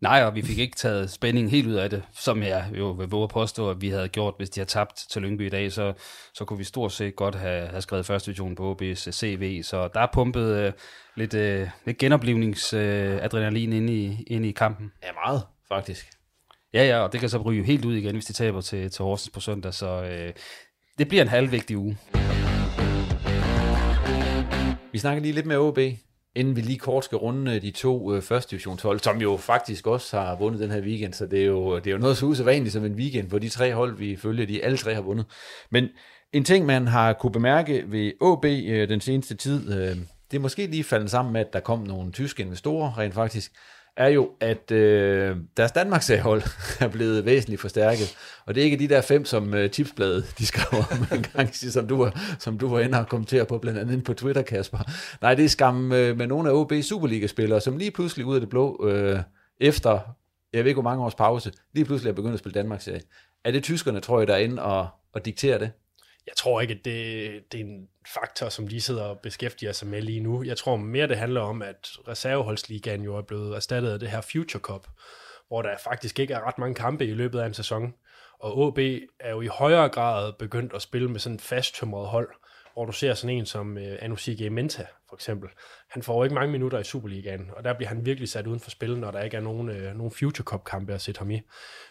Nej, 0.00 0.24
og 0.24 0.34
vi 0.34 0.42
fik 0.42 0.58
ikke 0.58 0.76
taget 0.76 1.10
spændingen 1.10 1.50
helt 1.50 1.66
ud 1.66 1.74
af 1.74 1.90
det, 1.90 2.02
som 2.12 2.42
jeg 2.42 2.70
jo 2.78 2.90
vil 2.90 3.08
våge 3.08 3.22
at 3.22 3.30
påstå, 3.30 3.70
at 3.70 3.80
vi 3.80 3.88
havde 3.88 4.08
gjort, 4.08 4.34
hvis 4.36 4.50
de 4.50 4.60
havde 4.60 4.70
tabt 4.70 4.96
til 5.10 5.22
Lyngby 5.22 5.46
i 5.46 5.48
dag, 5.48 5.72
så, 5.72 5.92
så 6.34 6.44
kunne 6.44 6.58
vi 6.58 6.64
stort 6.64 6.92
set 6.92 7.16
godt 7.16 7.34
have, 7.34 7.66
have 7.66 7.82
skrevet 7.82 8.06
første 8.06 8.26
division 8.26 8.54
på 8.54 8.74
OB's 8.74 9.10
CV, 9.10 9.62
så 9.62 9.88
der 9.94 10.00
er 10.00 10.06
pumpet 10.12 10.66
uh, 10.66 10.72
lidt, 11.16 11.34
uh, 11.34 11.68
lidt 11.84 11.98
genoplevningsadrenalin 11.98 13.68
uh, 13.68 13.76
ind, 13.76 13.90
i, 13.90 14.24
ind 14.26 14.46
i 14.46 14.52
kampen. 14.52 14.92
Ja, 15.02 15.12
meget 15.12 15.42
faktisk. 15.68 16.10
Ja, 16.74 16.84
ja, 16.84 16.98
og 16.98 17.12
det 17.12 17.20
kan 17.20 17.28
så 17.28 17.38
ryge 17.38 17.64
helt 17.64 17.84
ud 17.84 17.94
igen, 17.94 18.14
hvis 18.14 18.24
de 18.24 18.32
taber 18.32 18.60
til, 18.60 18.90
til 18.90 19.02
Horsens 19.02 19.30
på 19.30 19.40
søndag, 19.40 19.74
så 19.74 20.00
uh, 20.02 20.32
det 20.98 21.08
bliver 21.08 21.22
en 21.22 21.28
halvvigtig 21.28 21.78
uge. 21.78 21.98
Vi 24.92 24.98
snakker 24.98 25.22
lige 25.22 25.32
lidt 25.32 25.46
med 25.46 25.56
OB 25.56 25.78
inden 26.36 26.56
vi 26.56 26.60
lige 26.60 26.78
kort 26.78 27.04
skal 27.04 27.18
runde 27.18 27.54
øh, 27.54 27.62
de 27.62 27.70
to 27.70 28.14
øh, 28.14 28.22
første 28.22 28.50
divisionshold, 28.50 29.00
som 29.00 29.20
jo 29.20 29.36
faktisk 29.36 29.86
også 29.86 30.20
har 30.20 30.36
vundet 30.36 30.60
den 30.60 30.70
her 30.70 30.80
weekend, 30.80 31.12
så 31.14 31.26
det 31.26 31.40
er 31.40 31.46
jo, 31.46 31.76
det 31.76 31.86
er 31.86 31.90
jo 31.90 31.98
noget 31.98 32.16
så 32.16 32.26
usædvanligt 32.26 32.72
som 32.72 32.84
en 32.84 32.94
weekend, 32.94 33.28
hvor 33.28 33.38
de 33.38 33.48
tre 33.48 33.74
hold, 33.74 33.96
vi 33.96 34.16
følger, 34.16 34.46
de 34.46 34.64
alle 34.64 34.78
tre 34.78 34.94
har 34.94 35.02
vundet. 35.02 35.26
Men 35.70 35.88
en 36.32 36.44
ting, 36.44 36.66
man 36.66 36.86
har 36.86 37.12
kunne 37.12 37.32
bemærke 37.32 37.84
ved 37.86 38.12
AB 38.22 38.44
øh, 38.44 38.88
den 38.88 39.00
seneste 39.00 39.34
tid, 39.34 39.72
øh, 39.72 39.96
det 40.30 40.36
er 40.36 40.40
måske 40.40 40.66
lige 40.66 40.84
faldet 40.84 41.10
sammen 41.10 41.32
med, 41.32 41.40
at 41.40 41.52
der 41.52 41.60
kom 41.60 41.78
nogle 41.78 42.12
tyske 42.12 42.42
investorer 42.42 42.98
rent 42.98 43.14
faktisk, 43.14 43.52
er 43.98 44.08
jo, 44.08 44.30
at 44.40 44.70
øh, 44.70 45.36
deres 45.56 45.72
Danmarks 45.72 46.10
hold 46.20 46.42
er 46.84 46.88
blevet 46.88 47.24
væsentligt 47.24 47.60
forstærket. 47.60 48.16
Og 48.46 48.54
det 48.54 48.60
er 48.60 48.64
ikke 48.64 48.78
de 48.78 48.88
der 48.88 49.00
fem, 49.00 49.24
som 49.24 49.54
øh, 49.54 49.70
tipsbladet 49.70 50.34
de 50.38 50.46
skrev 50.46 50.80
om 50.90 51.18
en 51.18 51.22
gang, 51.22 51.54
som 51.76 51.88
du, 51.88 51.96
var, 51.96 52.36
som 52.38 52.58
du 52.58 52.68
var 52.68 52.80
inde 52.80 52.98
og 52.98 53.08
kommentere 53.08 53.44
på, 53.44 53.58
blandt 53.58 53.78
andet 53.78 54.04
på 54.04 54.14
Twitter, 54.14 54.42
Kasper. 54.42 54.78
Nej, 55.22 55.34
det 55.34 55.44
er 55.44 55.48
skam 55.48 55.92
øh, 55.92 56.16
med 56.16 56.26
nogle 56.26 56.50
af 56.50 56.54
OB 56.54 56.72
Superliga-spillere, 56.82 57.60
som 57.60 57.76
lige 57.76 57.90
pludselig 57.90 58.26
ud 58.26 58.34
af 58.34 58.40
det 58.40 58.50
blå, 58.50 58.88
øh, 58.88 59.20
efter, 59.60 60.00
jeg 60.52 60.64
ved 60.64 60.70
ikke 60.70 60.80
hvor 60.80 60.90
mange 60.90 61.04
års 61.04 61.14
pause, 61.14 61.52
lige 61.74 61.84
pludselig 61.84 62.10
er 62.10 62.14
begyndt 62.14 62.34
at 62.34 62.38
spille 62.38 62.54
Danmarks 62.54 62.84
serie. 62.84 63.00
Er 63.44 63.50
det 63.50 63.62
tyskerne, 63.62 64.00
tror 64.00 64.18
jeg, 64.18 64.28
der 64.28 64.34
er 64.34 64.38
inde 64.38 64.62
og, 64.62 64.88
og 65.12 65.24
dikterer 65.24 65.58
det? 65.58 65.70
jeg 66.28 66.36
tror 66.36 66.60
ikke, 66.60 66.74
at 66.74 66.84
det, 66.84 67.30
det 67.52 67.60
er 67.60 67.64
en 67.64 67.88
faktor, 68.14 68.48
som 68.48 68.68
de 68.68 68.80
sidder 68.80 69.02
og 69.02 69.18
beskæftiger 69.18 69.72
sig 69.72 69.88
med 69.88 70.02
lige 70.02 70.20
nu. 70.20 70.42
Jeg 70.42 70.56
tror 70.56 70.76
mere, 70.76 71.08
det 71.08 71.16
handler 71.16 71.40
om, 71.40 71.62
at 71.62 71.88
reserveholdsligaen 72.08 73.02
jo 73.02 73.16
er 73.16 73.22
blevet 73.22 73.56
erstattet 73.56 73.90
af 73.90 73.98
det 73.98 74.10
her 74.10 74.20
Future 74.20 74.60
Cup, 74.60 74.86
hvor 75.48 75.62
der 75.62 75.78
faktisk 75.84 76.18
ikke 76.18 76.34
er 76.34 76.46
ret 76.46 76.58
mange 76.58 76.74
kampe 76.74 77.06
i 77.06 77.14
løbet 77.14 77.40
af 77.40 77.46
en 77.46 77.54
sæson. 77.54 77.94
Og 78.40 78.58
OB 78.58 78.78
er 79.20 79.30
jo 79.30 79.40
i 79.40 79.46
højere 79.46 79.88
grad 79.88 80.32
begyndt 80.32 80.72
at 80.72 80.82
spille 80.82 81.10
med 81.10 81.20
sådan 81.20 81.36
et 81.36 81.42
fasttømret 81.42 82.08
hold, 82.08 82.28
hvor 82.78 82.86
du 82.86 82.92
ser 82.92 83.14
sådan 83.14 83.36
en 83.36 83.46
som 83.46 83.76
uh, 83.76 83.82
Anu 84.00 84.16
C.G. 84.16 84.52
Menta, 84.52 84.84
for 85.08 85.16
eksempel. 85.16 85.48
Han 85.90 86.02
får 86.02 86.16
jo 86.16 86.22
ikke 86.22 86.34
mange 86.34 86.52
minutter 86.52 86.78
i 86.78 86.84
Superligaen, 86.84 87.50
og 87.56 87.64
der 87.64 87.72
bliver 87.72 87.88
han 87.88 88.06
virkelig 88.06 88.28
sat 88.28 88.46
uden 88.46 88.60
for 88.60 88.70
spil, 88.70 88.98
når 88.98 89.10
der 89.10 89.22
ikke 89.22 89.36
er 89.36 89.40
nogen, 89.40 89.68
uh, 89.68 89.96
nogen 89.96 90.10
Future 90.10 90.44
Cup-kampe 90.44 90.94
at 90.94 91.00
sætte 91.00 91.18
ham 91.18 91.30
i. 91.30 91.40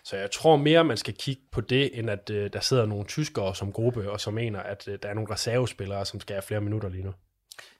Så 0.03 0.17
jeg 0.17 0.31
tror 0.31 0.55
mere, 0.55 0.83
man 0.83 0.97
skal 0.97 1.13
kigge 1.13 1.41
på 1.51 1.61
det, 1.61 1.99
end 1.99 2.09
at 2.09 2.29
uh, 2.29 2.35
der 2.53 2.59
sidder 2.59 2.85
nogle 2.85 3.05
tyskere 3.05 3.55
som 3.55 3.71
gruppe, 3.71 4.11
og 4.11 4.19
som 4.19 4.33
mener, 4.33 4.59
at 4.59 4.88
uh, 4.88 4.93
der 5.03 5.09
er 5.09 5.13
nogle 5.13 5.33
reservespillere, 5.33 6.05
som 6.05 6.19
skal 6.19 6.33
have 6.33 6.41
flere 6.41 6.61
minutter 6.61 6.89
lige 6.89 7.03
nu. 7.03 7.13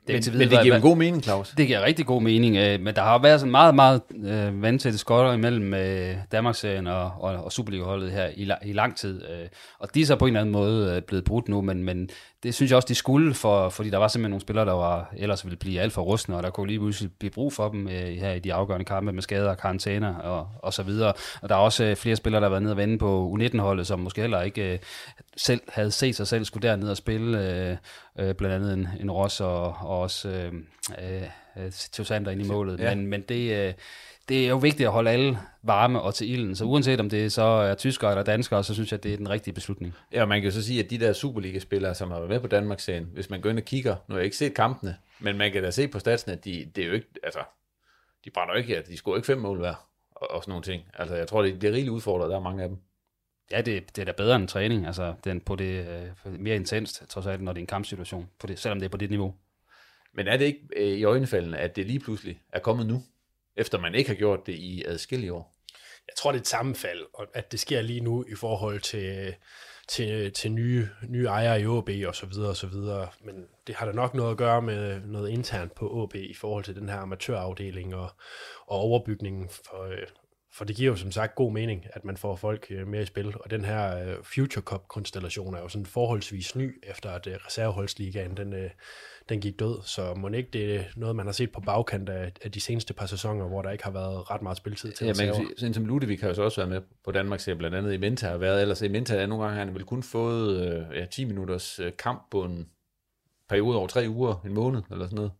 Det 0.08 0.14
men, 0.14 0.34
videre, 0.34 0.38
men 0.38 0.50
det 0.50 0.64
giver 0.64 0.76
en 0.76 0.82
god 0.82 0.98
mening, 0.98 1.24
Claus. 1.24 1.50
Det 1.50 1.68
giver 1.68 1.82
rigtig 1.82 2.06
god 2.06 2.22
mening, 2.22 2.56
øh, 2.58 2.80
men 2.82 2.96
der 2.96 3.02
har 3.02 3.22
været 3.22 3.40
sådan 3.40 3.52
meget, 3.52 3.76
meget 3.76 4.02
øh, 4.16 4.62
vandtætte 4.62 4.98
skotter 4.98 5.34
imellem 5.34 5.74
øh, 5.74 6.16
Danmarksserien 6.32 6.88
og, 6.88 7.12
og, 7.20 7.44
og 7.44 7.52
Superliga-holdet 7.52 8.12
her 8.12 8.28
i, 8.36 8.52
i 8.70 8.74
lang 8.74 8.98
tid. 8.98 9.22
Øh, 9.30 9.48
og 9.80 9.96
de 9.96 10.02
er 10.02 10.06
så 10.06 10.16
på 10.16 10.26
en 10.26 10.30
eller 10.30 10.42
anden 10.42 10.54
måde 10.54 10.96
øh, 10.96 11.02
blevet 11.02 11.26
brudt 11.26 11.48
nu, 11.48 11.62
men, 11.62 11.84
men 11.84 12.10
det 12.44 12.56
synes 12.56 12.72
jeg 12.72 12.76
også, 12.76 12.88
de 12.88 12.96
skulle, 12.96 13.34
for, 13.34 13.70
fordi 13.70 13.90
der 13.90 13.98
var 13.98 14.08
simpelthen 14.08 14.32
nogle 14.32 14.42
spillere, 14.42 14.66
der 14.66 14.74
var, 14.74 15.14
ellers 15.18 15.46
ville 15.46 15.58
blive 15.58 15.82
alt 15.82 15.94
for 15.94 16.02
rustne, 16.02 16.38
og 16.38 16.44
der 16.44 16.50
kunne 16.50 16.68
lige 16.68 16.80
pludselig 16.80 17.12
blive 17.20 17.32
brug 17.32 17.54
for 17.54 17.70
dem 17.70 17.88
øh, 17.88 18.16
her 18.16 18.34
i 18.34 18.40
de 18.40 18.54
afgørende 18.54 18.86
kampe 18.86 19.14
med 19.14 19.22
skader 19.22 19.50
og 19.50 19.58
karantæner 19.58 20.16
og, 20.16 20.50
og 20.64 20.74
så 20.74 20.84
videre. 20.84 21.14
Og 21.42 21.50
der 21.50 21.56
er 21.56 21.60
også 21.60 21.84
øh, 21.84 21.96
flere 21.96 22.16
spillere, 22.16 22.42
der 22.42 22.48
har 22.48 22.50
været 22.50 22.64
nede 22.64 22.74
og 22.74 22.78
vende 22.78 22.98
på 22.98 23.38
U19-holdet, 23.38 23.88
som 23.88 24.00
måske 24.00 24.22
heller 24.22 24.42
ikke 24.42 24.74
øh, 24.74 24.80
selv 25.38 25.62
havde 25.70 25.92
set 25.92 26.16
sig 26.16 26.28
selv 26.28 26.46
skulle 26.46 26.68
derned 26.68 26.90
og 26.90 26.98
spille, 26.98 27.52
øh, 27.52 27.78
øh, 28.20 28.36
blandt 28.36 28.56
andet 28.56 28.74
en, 28.74 28.88
en 29.00 29.12
Ross 29.12 29.42
og, 29.42 29.64
og 29.64 30.00
også 30.00 30.30
øh, 30.30 30.54
øh, 31.58 31.72
Tosander 31.92 32.32
ind 32.32 32.42
i 32.42 32.48
målet. 32.48 32.80
Ja. 32.80 32.96
Men, 32.96 33.08
men 33.08 33.22
det... 33.22 33.68
Øh, 33.68 33.74
det 34.30 34.46
er 34.46 34.50
jo 34.50 34.58
vigtigt 34.58 34.88
at 34.88 34.94
holde 34.94 35.10
alle 35.10 35.38
varme 35.64 36.02
og 36.02 36.16
til 36.16 36.32
ilden, 36.32 36.56
så 36.56 36.66
uanset 36.66 37.00
om 37.00 37.10
det 37.10 37.32
så 37.32 37.44
er 37.44 37.76
tyskere 37.76 38.12
eller 38.12 38.24
danskere, 38.24 38.64
så 38.64 38.74
synes 38.74 38.92
jeg, 38.92 39.04
det 39.04 39.14
er 39.14 39.18
den 39.18 39.30
rigtige 39.30 39.54
beslutning. 39.54 39.94
Ja, 40.14 40.22
og 40.22 40.28
man 40.28 40.42
kan 40.42 40.46
jo 40.46 40.52
så 40.52 40.64
sige, 40.64 40.84
at 40.84 40.90
de 40.90 40.98
der 40.98 41.14
Superliga-spillere, 41.14 41.96
som 41.96 42.12
har 42.12 42.18
været 42.18 42.30
med 42.30 42.40
på 42.40 42.48
Danmarks 42.48 42.84
serien, 42.84 43.10
hvis 43.14 43.30
man 43.30 43.42
går 43.42 43.50
ind 43.50 43.58
og 43.58 43.66
kigger, 43.66 43.96
nu 44.08 44.14
har 44.14 44.20
jeg 44.20 44.26
ikke 44.26 44.38
set 44.38 44.54
kampene, 44.54 44.98
men 45.20 45.38
man 45.38 45.52
kan 45.52 45.64
da 45.64 45.72
se 45.72 45.88
på 45.88 46.00
statsen, 46.00 46.32
at 46.32 46.46
de, 46.46 46.72
det 46.76 46.84
er 46.84 46.88
jo 46.88 46.94
ikke, 46.94 47.08
altså, 47.24 47.40
de 48.26 48.30
brænder 48.30 48.54
ikke, 48.54 48.78
at 48.78 48.88
de 48.88 48.98
scorer 48.98 49.16
ikke 49.16 49.26
fem 49.26 49.38
mål 49.38 49.58
hver, 49.58 49.88
og, 50.12 50.32
og 50.32 50.44
sådan 50.44 50.52
nogle 50.52 50.64
ting. 50.64 50.84
Altså, 50.94 51.16
jeg 51.16 51.28
tror, 51.28 51.42
det 51.42 51.60
bliver 51.60 51.72
rigeligt 51.72 51.94
udfordret, 51.94 52.30
der 52.30 52.36
er 52.36 52.42
mange 52.42 52.64
af 52.64 52.70
dem. 52.70 52.78
Ja, 53.52 53.62
det, 53.62 53.96
det 53.96 54.02
er 54.02 54.06
da 54.06 54.12
bedre 54.12 54.36
end 54.36 54.48
træning, 54.48 54.86
altså 54.86 55.14
den 55.24 55.42
på 55.42 55.56
det 55.56 55.88
øh, 56.26 56.40
mere 56.40 56.56
intenst, 56.56 57.04
trods 57.10 57.26
alt, 57.26 57.42
når 57.42 57.54
det 57.54 57.60
er 57.60 57.64
en 57.64 57.68
kampsituation, 57.68 58.30
på 58.40 58.48
det, 58.48 58.60
selvom 58.60 58.80
det 58.80 58.86
er 58.86 58.90
på 58.90 58.98
det 58.98 59.10
niveau. 59.10 59.36
Men 60.14 60.28
er 60.28 60.38
det 60.38 60.46
ikke 60.46 60.68
øh, 60.76 60.98
i 60.98 61.04
øjenfaldene, 61.04 61.58
at 61.58 61.76
det 61.76 61.86
lige 61.86 62.00
pludselig 62.00 62.42
er 62.54 62.60
kommet 62.60 62.88
nu? 62.88 63.04
Efter 63.58 63.80
man 63.80 63.96
ikke 63.96 64.10
har 64.10 64.16
gjort 64.16 64.46
det 64.46 64.54
i 64.54 64.84
adskillige 64.86 65.34
år? 65.34 65.54
Jeg 66.08 66.16
tror, 66.18 66.32
det 66.32 66.38
er 66.38 66.42
et 66.42 66.48
sammenfald, 66.48 67.06
og 67.14 67.28
at 67.34 67.52
det 67.52 67.60
sker 67.60 67.82
lige 67.82 68.00
nu 68.00 68.26
i 68.28 68.36
forhold 68.36 68.80
til, 68.80 69.36
til, 69.88 70.34
til 70.34 70.52
nye, 70.52 70.90
nye 71.10 71.26
ejere 71.26 71.62
i 71.62 71.66
OB 71.66 71.90
og 72.08 72.16
så 72.16 72.26
videre 72.26 72.50
og 72.50 72.58
så 72.58 72.68
videre. 72.68 73.08
Men 73.22 73.46
det 73.68 73.76
har 73.76 73.86
da 73.86 73.92
nok 73.92 74.14
noget 74.14 74.32
at 74.32 74.38
gøre 74.38 74.62
med 74.62 75.02
noget 75.02 75.30
internt 75.30 75.76
på 75.76 75.90
OB 75.90 76.16
i 76.16 76.34
forhold 76.34 76.64
til 76.64 76.76
den 76.76 76.90
her 76.90 76.98
amatørafdeling 76.98 77.96
og, 77.96 78.10
og 78.68 78.78
overbygningen 78.78 79.50
for, 79.50 79.84
øh, 79.84 80.08
for 80.58 80.66
det 80.66 80.76
giver 80.76 80.92
jo 80.92 80.96
som 80.96 81.12
sagt 81.12 81.36
god 81.36 81.52
mening, 81.52 81.86
at 81.94 82.06
man 82.06 82.18
får 82.18 82.36
folk 82.36 82.68
øh, 82.70 82.88
mere 82.88 83.02
i 83.02 83.06
spil. 83.06 83.34
Og 83.40 83.52
den 83.52 83.66
her 83.66 83.98
øh, 83.98 84.16
Future 84.24 84.64
Cup-konstellation 84.64 85.56
er 85.56 85.60
jo 85.60 85.68
sådan 85.68 85.86
forholdsvis 85.86 86.56
ny, 86.56 86.80
efter 86.84 87.10
at 87.10 87.28
øh, 87.28 87.34
reserveholdsligaen 87.48 88.38
den, 88.38 88.56
den 89.30 89.42
gik 89.42 89.60
død. 89.60 89.80
Så 89.84 90.14
må 90.14 90.28
ikke 90.28 90.50
det 90.54 90.76
er 90.76 90.84
noget, 90.96 91.16
man 91.16 91.26
har 91.26 91.34
set 91.34 91.52
på 91.52 91.62
bagkant 91.62 92.10
af, 92.10 92.32
af 92.42 92.52
de 92.52 92.62
seneste 92.62 92.94
par 92.94 93.06
sæsoner, 93.06 93.48
hvor 93.48 93.62
der 93.62 93.72
ikke 93.72 93.84
har 93.84 93.92
været 93.92 94.32
ret 94.32 94.42
meget 94.42 94.58
spiltid 94.58 94.92
til 94.92 95.08
Ja, 95.08 95.14
man 95.18 95.26
kan 95.26 95.36
sige, 95.36 95.48
sådan 95.58 95.74
som 95.74 95.86
Ludvig 95.86 96.20
har 96.20 96.28
jo 96.28 96.34
så 96.34 96.42
også 96.42 96.62
været 96.62 96.70
med 96.70 96.82
på 97.06 97.12
Danmark, 97.12 97.40
ser 97.40 97.56
blandt 97.56 97.76
andet 97.76 97.94
i 97.94 97.98
Menta 97.98 98.28
har 98.28 98.38
været, 98.38 98.62
ellers 98.62 98.82
i 98.82 98.88
Menta 98.88 99.16
er 99.16 99.26
nogle 99.26 99.44
gange, 99.44 99.60
han 99.60 99.74
vel 99.74 99.84
kun 99.84 100.04
fået 100.04 100.88
ja, 100.96 101.06
10 101.06 101.26
minutters 101.26 101.80
kamp 101.98 102.22
på 102.32 102.44
en 102.44 102.70
periode 103.50 103.78
over 103.78 103.88
tre 103.88 104.06
uger, 104.10 104.42
en 104.46 104.54
måned 104.54 104.82
eller 104.92 105.06
sådan 105.06 105.16
noget. 105.16 105.32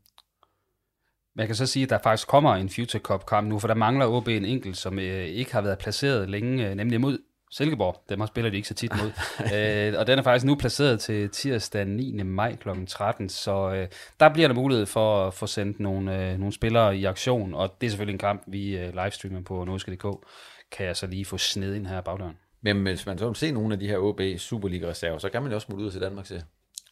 Men 1.38 1.42
jeg 1.42 1.48
kan 1.48 1.56
så 1.56 1.66
sige, 1.66 1.84
at 1.84 1.90
der 1.90 1.98
faktisk 2.04 2.28
kommer 2.28 2.56
en 2.56 2.70
Future 2.70 3.02
Cup-kamp 3.02 3.48
nu, 3.48 3.60
for 3.60 3.68
der 3.68 3.76
mangler 3.76 4.06
OB 4.06 4.28
en 4.28 4.46
enkelt, 4.46 4.78
som 4.78 5.00
øh, 5.00 5.26
ikke 5.26 5.54
har 5.54 5.62
været 5.62 5.78
placeret 5.78 6.30
længe, 6.30 6.70
øh, 6.70 6.76
nemlig 6.76 7.02
mod 7.02 7.18
Silkeborg. 7.52 8.04
Dem 8.10 8.20
har 8.20 8.28
spiller 8.28 8.52
de 8.52 8.56
ikke 8.56 8.68
så 8.68 8.74
tit 8.74 8.92
mod. 9.02 9.12
øh, 9.56 10.00
og 10.00 10.08
den 10.08 10.20
er 10.20 10.24
faktisk 10.24 10.46
nu 10.46 10.56
placeret 10.56 11.00
til 11.00 11.30
tirsdag 11.30 11.86
9. 11.86 12.24
maj 12.24 12.56
kl. 12.56 12.70
13, 12.88 13.30
så 13.30 13.72
øh, 13.72 13.88
der 14.20 14.34
bliver 14.34 14.48
der 14.48 14.56
mulighed 14.56 14.86
for 14.86 15.28
at 15.28 15.34
få 15.34 15.48
sendt 15.48 15.80
nogle, 15.80 16.32
øh, 16.32 16.38
nogle 16.40 16.54
spillere 16.54 16.98
i 16.98 17.06
aktion, 17.06 17.54
og 17.54 17.76
det 17.82 17.88
er 17.88 17.92
selvfølgelig 17.92 18.14
en 18.14 18.20
kamp, 18.20 18.44
vi 18.48 18.78
øh, 18.78 18.94
livestreamer 18.94 19.42
på 19.42 19.64
norske.dk, 19.64 20.28
kan 20.72 20.86
jeg 20.86 20.96
så 20.96 21.08
lige 21.08 21.26
få 21.26 21.38
sned 21.38 21.76
ind 21.76 21.88
her 21.88 22.02
bagdøren. 22.02 22.38
Men 22.62 22.82
hvis 22.82 23.06
man 23.06 23.18
så 23.18 23.26
vil 23.28 23.36
se 23.36 23.52
nogle 23.52 23.74
af 23.74 23.80
de 23.80 23.88
her 23.88 23.98
OB 23.98 24.22
Superliga-reserver, 24.38 25.18
så 25.18 25.30
kan 25.30 25.42
man 25.42 25.52
jo 25.52 25.56
også 25.56 25.66
smutte 25.66 25.86
ud 25.86 25.92
til 25.92 26.02
Danmark 26.02 26.26
til. 26.26 26.44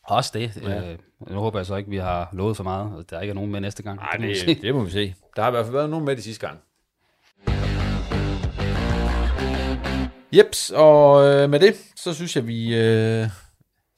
Også 0.08 0.32
det. 0.34 0.62
Ja. 0.62 0.92
Øh, 0.92 0.98
nu 1.20 1.40
håber 1.40 1.60
jeg 1.60 1.66
så 1.66 1.76
ikke, 1.76 1.90
vi 1.90 1.98
har 1.98 2.30
lovet 2.34 2.58
for 2.58 2.64
meget, 2.64 2.96
og 2.96 3.10
der 3.10 3.22
ikke 3.22 3.32
er 3.32 3.36
nogen 3.36 3.52
med 3.52 3.62
næste 3.62 3.84
gang. 3.84 4.00
Nej, 4.00 4.18
det, 4.18 4.62
det 4.62 4.76
må 4.76 4.84
vi 4.84 4.92
se. 4.92 5.16
Der 5.36 5.42
har 5.42 5.50
i 5.50 5.52
hvert 5.52 5.66
fald 5.66 5.74
været 5.74 5.90
nogen 5.90 6.06
med 6.06 6.16
de 6.16 6.22
sidste 6.22 6.48
gang. 6.48 6.60
Jeps, 10.32 10.72
og 10.76 11.26
øh, 11.26 11.50
med 11.50 11.60
det, 11.60 11.76
så 11.96 12.14
synes 12.14 12.36
jeg, 12.36 12.48
vi 12.48 12.76
øh, 12.76 13.28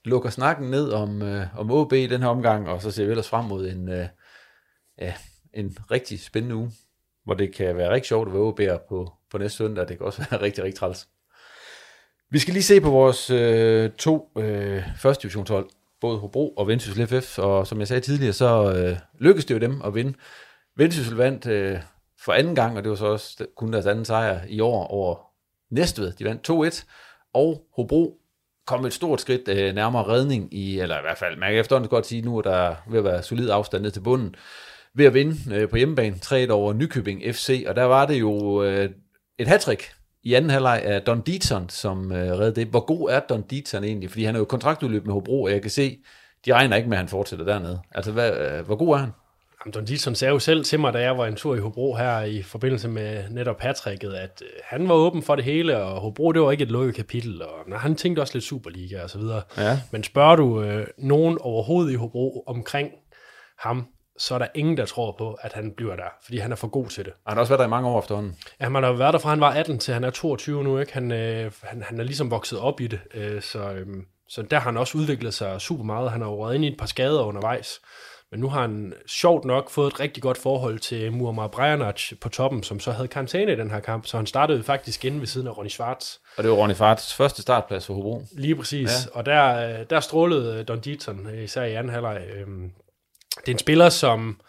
lukker 0.06 0.30
snakken 0.30 0.72
ned 0.72 0.92
om, 0.92 1.22
øh, 1.22 1.60
om 1.60 1.72
OB 1.72 1.94
i 1.94 2.08
den 2.08 2.22
her 2.22 2.30
omgang, 2.30 2.70
og 2.70 2.82
så 2.82 2.92
ser 2.92 3.04
vi 3.06 3.10
ellers 3.10 3.30
frem 3.30 3.46
mod 3.46 3.70
en, 3.70 3.90
øh, 3.90 4.08
ja, 5.02 5.14
en 5.54 5.78
rigtig 5.92 6.20
spændende 6.20 6.56
uge, 6.56 6.72
hvor 7.26 7.34
det 7.34 7.56
kan 7.56 7.78
være 7.78 7.90
rigtig 7.90 8.08
sjovt 8.08 8.28
at 8.28 8.34
være 8.34 8.44
OB'er 8.76 8.88
på, 8.90 9.14
på 9.32 9.38
næste 9.38 9.58
søndag, 9.58 9.88
det 9.88 9.98
kan 9.98 10.06
også 10.06 10.26
være 10.30 10.42
rigtig, 10.46 10.64
rigtig 10.64 10.80
træls. 10.80 11.08
Vi 12.30 12.40
skal 12.40 12.54
lige 12.54 12.64
se 12.64 12.82
på 12.82 12.90
vores 12.90 13.30
øh, 13.30 13.92
to 13.92 14.32
øh, 14.38 14.84
første 14.98 15.22
divisionshold, 15.22 15.70
både 16.02 16.18
Hobro 16.18 16.54
og 16.54 16.68
Vendsyssel 16.68 17.08
FF, 17.08 17.40
og 17.40 17.68
som 17.68 17.80
jeg 17.80 17.88
sagde 17.88 18.02
tidligere, 18.02 18.34
så 18.34 18.74
øh, 18.74 18.98
lykkedes 19.20 19.46
det 19.46 19.54
jo 19.54 19.60
dem 19.60 19.82
at 19.86 19.96
vinde. 19.96 20.14
Vendsyssel 20.76 21.16
vandt 21.16 21.48
øh, 21.48 21.78
for 22.20 22.34
anden 22.34 22.56
gang, 22.56 22.78
og 22.78 22.84
det 22.84 22.90
var 22.90 22.96
så 22.96 23.06
også 23.06 23.46
kun 23.56 23.74
deres 23.74 23.86
anden 23.86 24.06
sejr 24.06 24.40
i 24.50 24.60
år 24.60 24.88
over 24.88 25.16
Næstved. 25.72 26.14
De 26.14 26.26
vandt 26.26 26.50
2-1, 26.50 26.86
og 27.34 27.68
Hobro 27.76 28.20
kom 28.68 28.86
et 28.86 28.94
stort 28.94 29.22
skridt 29.22 29.48
øh, 29.48 29.76
nærmere 29.76 30.04
redning 30.04 30.54
i, 30.54 30.80
eller 30.80 30.98
i 30.98 31.02
hvert 31.02 31.18
fald, 31.18 31.38
man 31.38 31.50
kan 31.50 31.60
efterhånden 31.60 31.90
godt 31.90 32.06
sige 32.06 32.22
nu, 32.22 32.40
at 32.40 32.46
der 32.46 32.76
ved 32.90 32.98
at 32.98 33.04
være 33.04 33.24
solid 33.24 33.50
afstand 33.50 33.84
ned 33.84 33.92
til 33.92 34.02
bunden, 34.02 34.36
ved 34.94 35.06
at 35.06 35.14
vinde 35.14 35.56
øh, 35.56 35.70
på 35.70 35.76
hjemmebane 35.76 36.20
3 36.20 36.52
over 36.52 36.74
Nykøbing 36.74 37.36
FC, 37.36 37.64
og 37.68 37.76
der 37.76 37.84
var 37.84 38.06
det 38.06 38.20
jo 38.20 38.64
øh, 38.64 38.90
et 39.40 39.48
hattrick 39.48 39.97
i 40.24 40.34
anden 40.34 40.52
halvleg 40.52 40.82
af 40.84 41.02
Don 41.02 41.22
Dietzson, 41.22 41.70
som 41.70 42.12
øh, 42.12 42.40
redde 42.40 42.62
det. 42.62 42.68
Hvor 42.68 42.86
god 42.86 43.10
er 43.10 43.20
Don 43.20 43.42
Dietzson 43.42 43.84
egentlig? 43.84 44.10
Fordi 44.10 44.24
han 44.24 44.36
er 44.36 44.40
jo 44.40 44.46
kontraktudløb 44.46 45.06
med 45.06 45.14
Hobro, 45.14 45.44
og 45.44 45.52
jeg 45.52 45.62
kan 45.62 45.72
se, 45.72 45.98
de 46.46 46.54
regner 46.54 46.78
ikke 46.78 46.90
med, 46.90 46.98
at 46.98 47.02
han 47.02 47.10
fortsætter 47.10 47.46
dernede. 47.46 47.80
Altså, 47.92 48.12
hvad, 48.12 48.38
øh, 48.38 48.66
hvor 48.66 48.76
god 48.76 48.94
er 48.94 48.98
han? 48.98 49.12
Jamen, 49.66 49.74
Don 49.74 49.86
Dietzson 49.86 50.16
sagde 50.16 50.32
jo 50.32 50.40
selv 50.40 50.64
til 50.64 50.80
mig, 50.80 50.94
da 50.94 51.02
jeg 51.02 51.18
var 51.18 51.26
en 51.26 51.36
tur 51.36 51.56
i 51.56 51.60
Hobro 51.60 51.96
her 51.96 52.22
i 52.22 52.42
forbindelse 52.42 52.88
med 52.88 53.30
netop 53.30 53.62
hattricket, 53.62 54.14
at 54.14 54.42
øh, 54.46 54.50
han 54.64 54.90
var 54.90 54.96
åben 54.96 55.24
for 55.24 55.36
det 55.36 55.46
hele, 55.46 55.78
og 55.78 56.02
Hobro, 56.02 56.32
det 56.32 56.42
var 56.42 56.52
ikke 56.52 56.64
et 56.64 56.72
lukket 56.72 56.96
kapitel, 56.96 57.42
og 57.42 57.54
nej, 57.68 57.78
han 57.78 57.96
tænkte 57.96 58.20
også 58.20 58.34
lidt 58.34 58.46
Superliga 58.46 59.04
og 59.04 59.10
så 59.10 59.18
videre. 59.18 59.42
Ja. 59.58 59.80
Men 59.92 60.04
spørger 60.04 60.36
du 60.36 60.64
øh, 60.64 60.88
nogen 60.98 61.38
overhovedet 61.42 61.92
i 61.92 61.96
Hobro 61.96 62.44
omkring 62.48 62.90
ham, 63.60 63.88
så 64.20 64.34
er 64.36 64.40
der 64.40 64.48
ingen, 64.56 64.78
der 64.78 64.86
tror 64.86 65.16
på, 65.18 65.34
at 65.42 65.54
han 65.54 65.72
bliver 65.72 65.96
der, 65.96 66.10
fordi 66.24 66.38
han 66.38 66.52
er 66.52 66.56
for 66.56 66.68
god 66.68 66.86
til 66.88 67.06
det. 67.06 67.14
Han 67.28 67.38
har 67.38 67.42
også 67.42 67.52
været 67.52 67.60
der 67.60 67.66
i 67.66 67.70
mange 67.70 67.90
år 67.90 68.00
efterhånden. 68.00 68.36
Ja, 68.60 68.66
han 68.66 68.84
har 68.84 68.92
været 68.92 69.14
der 69.14 69.20
fra 69.20 69.30
han 69.30 69.40
var 69.42 69.50
18 69.50 69.80
til 69.80 69.94
han 69.94 70.04
er 70.04 70.10
22 70.10 70.64
nu, 70.64 70.80
ikke? 70.80 70.94
Han, 70.94 71.12
øh, 71.12 71.52
han, 71.64 71.82
han 71.84 72.00
er 72.00 72.04
ligesom 72.04 72.32
vokset 72.32 72.60
op 72.60 72.82
i 72.82 72.88
det, 72.88 73.00
øh, 73.14 73.42
så, 73.42 73.60
øh, 73.72 73.88
så 74.30 74.42
der 74.42 74.58
har 74.58 74.64
han 74.64 74.78
også 74.78 74.98
udviklet 74.98 75.34
sig 75.34 75.62
super 75.62 75.84
meget. 75.84 76.12
Han 76.12 76.22
har 76.22 76.30
jo 76.30 76.50
ind 76.50 76.66
i 76.66 76.68
et 76.68 76.78
par 76.78 76.86
skader 76.86 77.24
undervejs, 77.24 77.80
men 78.32 78.40
nu 78.40 78.50
har 78.50 78.62
han 78.62 78.94
sjovt 79.08 79.46
nok 79.46 79.70
fået 79.70 79.88
et 79.94 80.00
rigtig 80.00 80.24
godt 80.24 80.38
forhold 80.38 80.80
til 80.80 81.12
Muammar 81.14 81.48
Brejanac 81.48 82.12
på 82.22 82.30
toppen, 82.30 82.64
som 82.64 82.80
så 82.80 82.92
havde 82.92 83.08
karantæne 83.08 83.54
i 83.54 83.56
den 83.56 83.72
her 83.72 83.80
kamp, 83.80 84.06
så 84.06 84.18
han 84.18 84.26
startede 84.26 84.64
faktisk 84.64 85.06
inde 85.06 85.20
ved 85.20 85.28
siden 85.28 85.48
af 85.48 85.58
Ronny 85.58 85.70
Schwartz. 85.70 86.16
Og 86.38 86.44
det 86.44 86.52
var 86.52 86.58
Ronny 86.58 86.74
Farts 86.76 87.14
første 87.14 87.42
startplads 87.42 87.86
for 87.86 87.94
Hobro. 87.94 88.22
Lige 88.32 88.56
præcis, 88.56 88.90
Ja. 88.90 89.18
og 89.20 89.26
der, 89.26 89.70
øh, 89.80 89.86
der 89.90 90.00
strålede 90.00 90.64
Don 90.64 90.80
Dietzson, 90.80 91.28
øh, 91.28 91.44
især 91.44 91.64
i 91.64 91.74
anden 91.74 91.94
halvleg. 91.94 92.22
Øhm, 92.36 92.72
det 93.40 93.48
er 93.48 93.56
en 93.56 93.60
spiller, 93.60 93.90
som 93.90 94.42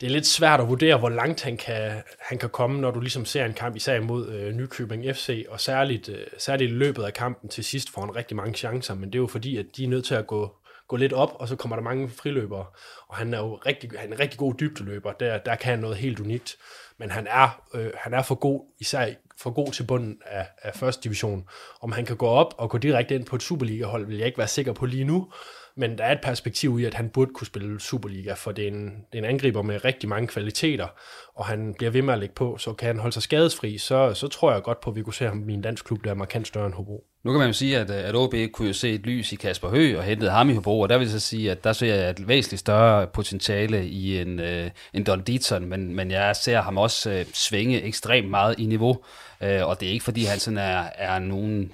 det 0.00 0.06
er 0.06 0.10
lidt 0.10 0.26
svært 0.26 0.60
at 0.60 0.68
vurdere, 0.68 0.98
hvor 0.98 1.08
langt 1.08 1.42
han 1.42 1.56
kan, 1.56 2.02
han 2.20 2.38
kan 2.38 2.48
komme, 2.48 2.80
når 2.80 2.90
du 2.90 3.00
ligesom 3.00 3.24
ser 3.24 3.44
en 3.44 3.54
kamp, 3.54 3.76
især 3.76 3.94
imod 3.94 4.28
øh, 4.28 4.54
Nykøbing 4.54 5.16
FC, 5.16 5.46
og 5.48 5.60
særligt, 5.60 6.08
øh, 6.08 6.26
særligt 6.38 6.70
i 6.70 6.74
løbet 6.74 7.02
af 7.02 7.12
kampen 7.12 7.48
til 7.48 7.64
sidst 7.64 7.90
får 7.90 8.00
han 8.00 8.16
rigtig 8.16 8.36
mange 8.36 8.54
chancer, 8.54 8.94
men 8.94 9.04
det 9.04 9.14
er 9.14 9.22
jo 9.22 9.26
fordi, 9.26 9.56
at 9.56 9.66
de 9.76 9.84
er 9.84 9.88
nødt 9.88 10.04
til 10.04 10.14
at 10.14 10.26
gå, 10.26 10.52
gå 10.88 10.96
lidt 10.96 11.12
op, 11.12 11.32
og 11.34 11.48
så 11.48 11.56
kommer 11.56 11.76
der 11.76 11.82
mange 11.82 12.08
friløbere, 12.08 12.66
og 13.08 13.16
han 13.16 13.34
er 13.34 13.38
jo 13.38 13.54
rigtig, 13.54 13.90
han 13.98 14.08
er 14.08 14.14
en 14.14 14.20
rigtig 14.20 14.38
god 14.38 14.54
dybdeløber, 14.60 15.12
der, 15.12 15.38
der 15.38 15.54
kan 15.54 15.70
han 15.70 15.78
noget 15.78 15.96
helt 15.96 16.20
unikt, 16.20 16.56
men 16.98 17.10
han 17.10 17.26
er, 17.26 17.62
øh, 17.74 17.90
han 17.96 18.14
er 18.14 18.22
for 18.22 18.34
god, 18.34 18.60
især 18.80 19.08
for 19.38 19.50
god 19.50 19.72
til 19.72 19.82
bunden 19.82 20.18
af, 20.26 20.46
af 20.62 20.74
første 20.74 21.02
division. 21.04 21.44
Om 21.80 21.92
han 21.92 22.04
kan 22.04 22.16
gå 22.16 22.26
op 22.26 22.54
og 22.58 22.70
gå 22.70 22.78
direkte 22.78 23.14
ind 23.14 23.26
på 23.26 23.36
et 23.36 23.42
Superliga-hold, 23.42 24.06
vil 24.06 24.16
jeg 24.16 24.26
ikke 24.26 24.38
være 24.38 24.48
sikker 24.48 24.72
på 24.72 24.86
lige 24.86 25.04
nu, 25.04 25.32
men 25.76 25.98
der 25.98 26.04
er 26.04 26.12
et 26.12 26.20
perspektiv 26.22 26.78
i, 26.80 26.84
at 26.84 26.94
han 26.94 27.08
burde 27.08 27.30
kunne 27.34 27.46
spille 27.46 27.80
Superliga, 27.80 28.34
for 28.34 28.52
det 28.52 28.64
er 28.64 28.68
en, 28.68 28.84
det 28.84 29.18
er 29.18 29.18
en 29.18 29.24
angriber 29.24 29.62
med 29.62 29.84
rigtig 29.84 30.08
mange 30.08 30.28
kvaliteter, 30.28 30.86
og 31.34 31.46
han 31.46 31.74
bliver 31.78 31.90
ved 31.90 32.02
med 32.02 32.14
at 32.14 32.20
lægge 32.20 32.34
på, 32.34 32.56
så 32.58 32.72
kan 32.72 32.86
han 32.86 32.98
holde 32.98 33.12
sig 33.12 33.22
skadesfri, 33.22 33.78
så, 33.78 34.14
så 34.14 34.28
tror 34.28 34.52
jeg 34.52 34.62
godt 34.62 34.80
på, 34.80 34.90
at 34.90 34.96
vi 34.96 35.02
kunne 35.02 35.14
se 35.14 35.24
ham 35.24 35.48
i 35.48 35.52
en 35.52 35.62
dansk 35.62 35.84
klub, 35.84 36.04
der 36.04 36.10
er 36.10 36.14
markant 36.14 36.46
større 36.46 36.66
end 36.66 36.74
Hobro. 36.74 37.04
Nu 37.24 37.32
kan 37.32 37.38
man 37.38 37.48
jo 37.48 37.52
sige, 37.52 37.78
at, 37.78 37.90
at 37.90 38.14
OB 38.14 38.34
kunne 38.52 38.68
jo 38.68 38.74
se 38.74 38.90
et 38.90 39.00
lys 39.00 39.32
i 39.32 39.36
Kasper 39.36 39.68
Hø 39.68 39.98
og 39.98 40.04
hentede 40.04 40.30
ham 40.30 40.50
i 40.50 40.54
Hobro, 40.54 40.80
og 40.80 40.88
der 40.88 40.98
vil 40.98 41.04
jeg 41.04 41.12
så 41.12 41.20
sige, 41.20 41.50
at 41.50 41.64
der 41.64 41.72
ser 41.72 41.94
jeg 41.94 42.10
et 42.10 42.28
væsentligt 42.28 42.60
større 42.60 43.06
potentiale 43.06 43.86
i 43.86 44.20
en, 44.20 44.40
øh, 44.40 44.70
en 44.94 45.04
Don 45.04 45.22
Dietzen, 45.22 45.68
men, 45.68 45.94
men 45.94 46.10
jeg 46.10 46.36
ser 46.36 46.60
ham 46.60 46.78
også 46.78 47.10
øh, 47.10 47.24
svinge 47.32 47.82
ekstremt 47.82 48.30
meget 48.30 48.54
i 48.58 48.66
niveau, 48.66 49.04
øh, 49.40 49.66
og 49.66 49.80
det 49.80 49.88
er 49.88 49.92
ikke 49.92 50.04
fordi, 50.04 50.24
han 50.24 50.38
sådan 50.38 50.58
er, 50.58 50.84
er 50.94 51.18
nogen 51.18 51.72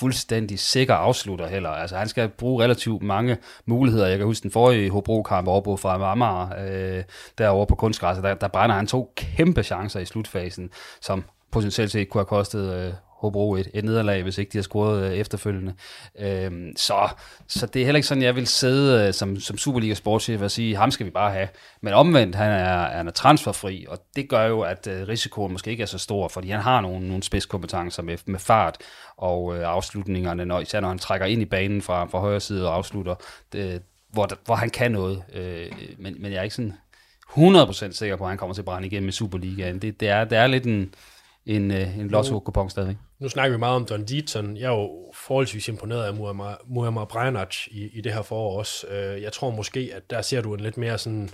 fuldstændig 0.00 0.58
sikker 0.58 0.94
afslutter 0.94 1.46
heller. 1.46 1.70
Altså 1.70 1.96
han 1.96 2.08
skal 2.08 2.28
bruge 2.28 2.64
relativt 2.64 3.02
mange 3.02 3.36
muligheder. 3.66 4.06
Jeg 4.06 4.18
kan 4.18 4.26
huske 4.26 4.42
den 4.42 4.50
forrige 4.50 4.90
Hobro-kamp 4.90 5.48
over 5.48 5.76
fra 5.76 6.12
Amager, 6.12 6.48
øh, 6.58 7.04
derovre 7.38 7.66
på 7.66 7.74
kunstgræsset, 7.74 8.24
der, 8.24 8.34
der 8.34 8.48
brænder 8.48 8.76
han 8.76 8.86
to 8.86 9.12
kæmpe 9.16 9.62
chancer 9.62 10.00
i 10.00 10.04
slutfasen, 10.04 10.70
som 11.00 11.24
potentielt 11.50 11.90
set 11.90 12.08
kunne 12.08 12.20
have 12.20 12.26
kostet 12.26 12.74
øh, 12.74 12.92
Hobro 13.26 13.54
et, 13.54 13.70
et 13.74 13.84
nederlag, 13.84 14.22
hvis 14.22 14.38
ikke 14.38 14.52
de 14.52 14.58
har 14.58 14.62
scoret 14.62 15.04
øh, 15.04 15.12
efterfølgende. 15.12 15.74
Øhm, 16.18 16.72
så, 16.76 17.08
så 17.48 17.66
det 17.66 17.80
er 17.82 17.84
heller 17.84 17.96
ikke 17.96 18.08
sådan, 18.08 18.22
jeg 18.22 18.36
vil 18.36 18.46
sidde 18.46 19.06
øh, 19.06 19.14
som, 19.14 19.40
som 19.40 19.58
Superliga 19.58 19.94
sportschef 19.94 20.42
og 20.42 20.50
sige, 20.50 20.76
ham 20.76 20.90
skal 20.90 21.06
vi 21.06 21.10
bare 21.10 21.32
have. 21.32 21.48
Men 21.80 21.94
omvendt, 21.94 22.34
han 22.34 22.52
er, 22.52 22.88
han 22.96 23.06
er 23.06 23.12
transferfri, 23.12 23.86
og 23.88 23.98
det 24.16 24.28
gør 24.28 24.44
jo, 24.44 24.60
at 24.60 24.86
øh, 24.86 25.08
risikoen 25.08 25.52
måske 25.52 25.70
ikke 25.70 25.82
er 25.82 25.86
så 25.86 25.98
stor, 25.98 26.28
fordi 26.28 26.50
han 26.50 26.60
har 26.60 26.80
nogle, 26.80 27.08
nogle 27.08 27.22
spidskompetencer 27.22 28.02
med, 28.02 28.18
med 28.26 28.38
fart 28.38 28.76
og 29.16 29.56
øh, 29.56 29.62
afslutningerne, 29.68 30.44
når, 30.44 30.60
især 30.60 30.80
når 30.80 30.88
han 30.88 30.98
trækker 30.98 31.26
ind 31.26 31.42
i 31.42 31.44
banen 31.44 31.82
fra, 31.82 32.04
fra 32.04 32.18
højre 32.18 32.40
side 32.40 32.68
og 32.68 32.74
afslutter, 32.74 33.14
det, 33.52 33.82
hvor, 34.12 34.28
hvor 34.44 34.54
han 34.54 34.70
kan 34.70 34.92
noget. 34.92 35.22
Øh, 35.34 35.66
men, 35.98 36.16
men 36.18 36.32
jeg 36.32 36.38
er 36.38 36.42
ikke 36.42 36.54
sådan 36.54 36.74
100% 37.30 37.92
sikker 37.92 38.16
på, 38.16 38.24
at 38.24 38.30
han 38.30 38.38
kommer 38.38 38.54
til 38.54 38.60
at 38.60 38.64
brænde 38.64 38.86
igennem 38.86 39.08
i 39.08 39.12
Superligaen. 39.12 39.78
Det, 39.78 40.00
det, 40.00 40.08
er, 40.08 40.24
det 40.24 40.38
er 40.38 40.46
lidt 40.46 40.64
en, 40.64 40.94
en, 41.46 41.70
øh, 41.70 41.98
en 41.98 42.08
lotto-kupon 42.08 42.70
stadigvæk. 42.70 42.96
Nu 43.18 43.28
snakker 43.28 43.56
vi 43.56 43.58
meget 43.58 43.76
om 43.76 43.86
Don 43.86 44.04
Deaton. 44.04 44.56
Jeg 44.56 44.64
er 44.64 44.76
jo 44.76 45.12
forholdsvis 45.14 45.68
imponeret 45.68 46.04
af 46.04 46.14
Muammar, 46.14 46.60
Muammar 46.66 47.48
i, 47.70 47.90
i 47.92 48.00
det 48.00 48.12
her 48.12 48.22
forår 48.22 48.58
også. 48.58 48.86
Øh, 48.86 49.22
jeg 49.22 49.32
tror 49.32 49.50
måske, 49.50 49.90
at 49.94 50.10
der 50.10 50.22
ser 50.22 50.40
du 50.40 50.54
en 50.54 50.60
lidt 50.60 50.76
mere 50.76 50.98
sådan 50.98 51.30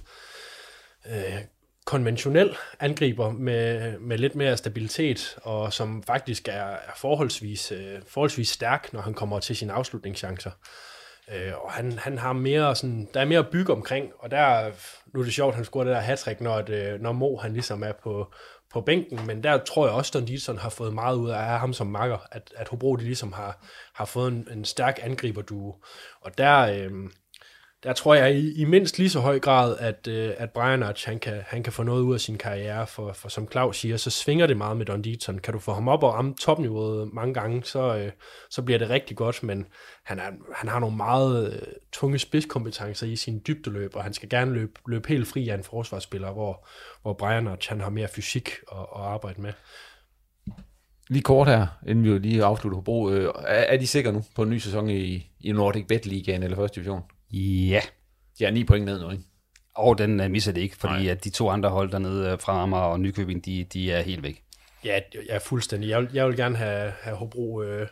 øh, 1.06 1.38
konventionel 1.84 2.56
angriber 2.80 3.30
med, 3.30 3.98
med 3.98 4.18
lidt 4.18 4.34
mere 4.34 4.56
stabilitet, 4.56 5.38
og 5.42 5.72
som 5.72 6.02
faktisk 6.02 6.48
er, 6.48 6.52
er 6.52 6.92
forholdsvis, 6.96 7.72
øh, 7.72 7.98
forholdsvis 8.08 8.48
stærk, 8.48 8.92
når 8.92 9.00
han 9.00 9.14
kommer 9.14 9.40
til 9.40 9.56
sine 9.56 9.72
afslutningschancer. 9.72 10.50
Øh, 11.34 11.64
og 11.64 11.72
han, 11.72 11.98
han 11.98 12.18
har 12.18 12.32
mere 12.32 12.76
sådan, 12.76 13.08
der 13.14 13.20
er 13.20 13.24
mere 13.24 13.38
at 13.38 13.50
bygge 13.52 13.72
omkring, 13.72 14.12
og 14.18 14.30
der, 14.30 14.70
nu 15.14 15.20
er 15.20 15.24
det 15.24 15.34
sjovt, 15.34 15.54
han 15.54 15.64
scorer 15.64 15.84
det 15.84 15.94
der 15.94 16.00
hattrick, 16.00 16.40
når, 16.40 16.54
at, 16.54 16.68
øh, 16.68 17.00
når 17.00 17.12
Mo 17.12 17.36
han 17.36 17.52
ligesom 17.52 17.82
er 17.82 17.92
på, 17.92 18.32
på 18.72 18.80
bænken, 18.80 19.26
men 19.26 19.42
der 19.42 19.64
tror 19.64 19.86
jeg 19.86 19.94
også, 19.94 20.18
Don 20.46 20.58
har 20.58 20.68
fået 20.68 20.94
meget 20.94 21.16
ud 21.16 21.30
af 21.30 21.58
ham 21.58 21.72
som 21.72 21.86
makker, 21.86 22.18
at, 22.30 22.54
at 22.56 22.68
Hobro 22.68 22.96
de 22.96 23.04
ligesom 23.04 23.32
har, 23.32 23.64
har 23.94 24.04
fået 24.04 24.32
en, 24.32 24.48
en 24.52 24.64
stærk 24.64 24.98
angriber 25.02 25.42
du 25.42 25.74
og 26.20 26.38
der, 26.38 26.58
øh, 26.58 27.10
der 27.84 27.92
tror 27.92 28.14
jeg 28.14 28.34
i, 28.34 28.60
i 28.60 28.64
mindst 28.64 28.98
lige 28.98 29.10
så 29.10 29.20
høj 29.20 29.38
grad, 29.38 29.76
at, 29.78 30.06
øh, 30.08 30.34
at 30.38 30.50
Brian 30.50 30.82
Arch, 30.82 31.08
han 31.08 31.18
kan, 31.18 31.42
han 31.46 31.62
kan 31.62 31.72
få 31.72 31.82
noget 31.82 32.02
ud 32.02 32.14
af 32.14 32.20
sin 32.20 32.38
karriere, 32.38 32.86
for, 32.86 33.12
for 33.12 33.28
som 33.28 33.50
Claus 33.50 33.78
siger, 33.78 33.96
så 33.96 34.10
svinger 34.10 34.46
det 34.46 34.56
meget 34.56 34.76
med 34.76 34.86
Don 34.86 35.02
Deaton. 35.02 35.38
Kan 35.38 35.54
du 35.54 35.58
få 35.60 35.72
ham 35.72 35.88
op 35.88 36.02
og 36.02 36.14
ramme 36.14 36.34
topniveauet 36.34 37.12
mange 37.12 37.34
gange, 37.34 37.64
så, 37.64 37.96
øh, 37.96 38.12
så 38.50 38.62
bliver 38.62 38.78
det 38.78 38.90
rigtig 38.90 39.16
godt, 39.16 39.42
men 39.42 39.66
han, 40.04 40.18
er, 40.18 40.30
han 40.54 40.68
har 40.68 40.78
nogle 40.78 40.96
meget 40.96 41.52
øh, 41.52 41.58
tunge 41.92 42.18
spidskompetencer 42.18 43.06
i 43.06 43.16
sin 43.16 43.42
dybdeløb, 43.46 43.96
og 43.96 44.04
han 44.04 44.12
skal 44.12 44.28
gerne 44.28 44.52
løbe, 44.52 44.72
løbe 44.86 45.08
helt 45.08 45.28
fri 45.28 45.48
af 45.48 45.54
en 45.54 45.64
forsvarsspiller, 45.64 46.32
hvor, 46.32 46.68
hvor 47.02 47.12
Brian 47.12 47.48
Arch, 47.48 47.68
han 47.68 47.80
har 47.80 47.90
mere 47.90 48.08
fysik 48.08 48.50
at, 48.72 48.78
at 48.78 49.00
arbejde 49.00 49.42
med. 49.42 49.52
Lige 51.08 51.22
kort 51.22 51.48
her, 51.48 51.66
inden 51.86 52.04
vi 52.04 52.10
jo 52.10 52.18
lige 52.18 52.44
afslutter 52.44 52.76
Hobro. 52.76 53.10
Øh, 53.10 53.32
er, 53.36 53.54
er 53.54 53.76
de 53.76 53.86
sikre 53.86 54.12
nu 54.12 54.24
på 54.34 54.42
en 54.42 54.50
ny 54.50 54.58
sæson 54.58 54.90
i, 54.90 55.30
i 55.40 55.52
Nordic 55.52 55.86
Bet 55.86 56.06
Ligaen 56.06 56.42
eller 56.42 56.56
første 56.56 56.74
division? 56.74 57.02
Ja. 57.32 57.80
De 58.38 58.44
er 58.44 58.50
ni 58.50 58.64
point 58.64 58.84
ned 58.84 59.00
nu, 59.00 59.10
ikke? 59.10 59.24
Og 59.74 59.98
den 59.98 60.20
uh, 60.20 60.30
misser 60.30 60.52
det 60.52 60.60
ikke, 60.60 60.76
fordi 60.76 61.08
at 61.08 61.24
de 61.24 61.30
to 61.30 61.50
andre 61.50 61.70
hold 61.70 61.90
dernede 61.90 62.38
fra 62.38 62.62
Amager 62.62 62.82
og 62.82 63.00
Nykøbing, 63.00 63.44
de, 63.44 63.64
de 63.64 63.92
er 63.92 64.00
helt 64.00 64.22
væk. 64.22 64.42
Ja, 64.84 65.00
jeg 65.14 65.34
er 65.34 65.38
fuldstændig. 65.38 65.88
Jeg 65.88 66.00
vil, 66.00 66.08
jeg 66.12 66.28
vil 66.28 66.36
gerne 66.36 66.56
have, 66.56 66.92
have 67.00 67.16
Hobro 67.16 67.62
øh, 67.62 67.88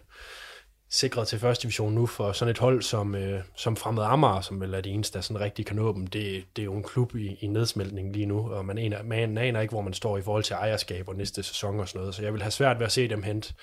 sikret 0.90 1.28
til 1.28 1.38
første 1.38 1.62
division 1.62 1.92
nu 1.92 2.06
for 2.06 2.32
sådan 2.32 2.50
et 2.50 2.58
hold 2.58 2.82
som, 2.82 3.14
øh, 3.14 3.42
som 3.56 3.76
Fremad 3.76 4.04
Amager, 4.04 4.40
som 4.40 4.60
vel 4.60 4.74
er 4.74 4.80
det 4.80 4.92
eneste, 4.92 5.18
der 5.18 5.22
sådan 5.22 5.40
rigtig 5.40 5.66
kan 5.66 5.76
nå 5.76 5.92
dem. 5.92 6.06
Det, 6.06 6.44
det 6.56 6.62
er 6.62 6.64
jo 6.64 6.74
en 6.74 6.82
klub 6.82 7.16
i, 7.16 7.34
i 7.40 7.46
nedsmeltning 7.46 8.12
lige 8.12 8.26
nu, 8.26 8.52
og 8.52 8.64
man 8.64 8.78
aner, 8.78 9.02
man 9.02 9.38
aner 9.38 9.60
ikke, 9.60 9.72
hvor 9.72 9.82
man 9.82 9.92
står 9.92 10.18
i 10.18 10.22
forhold 10.22 10.42
til 10.42 10.54
ejerskab 10.54 11.08
og 11.08 11.16
næste 11.16 11.42
sæson 11.42 11.80
og 11.80 11.88
sådan 11.88 11.98
noget. 11.98 12.14
Så 12.14 12.22
jeg 12.22 12.32
vil 12.32 12.42
have 12.42 12.50
svært 12.50 12.78
ved 12.78 12.86
at 12.86 12.92
se 12.92 13.08
dem 13.08 13.22
hente 13.22 13.54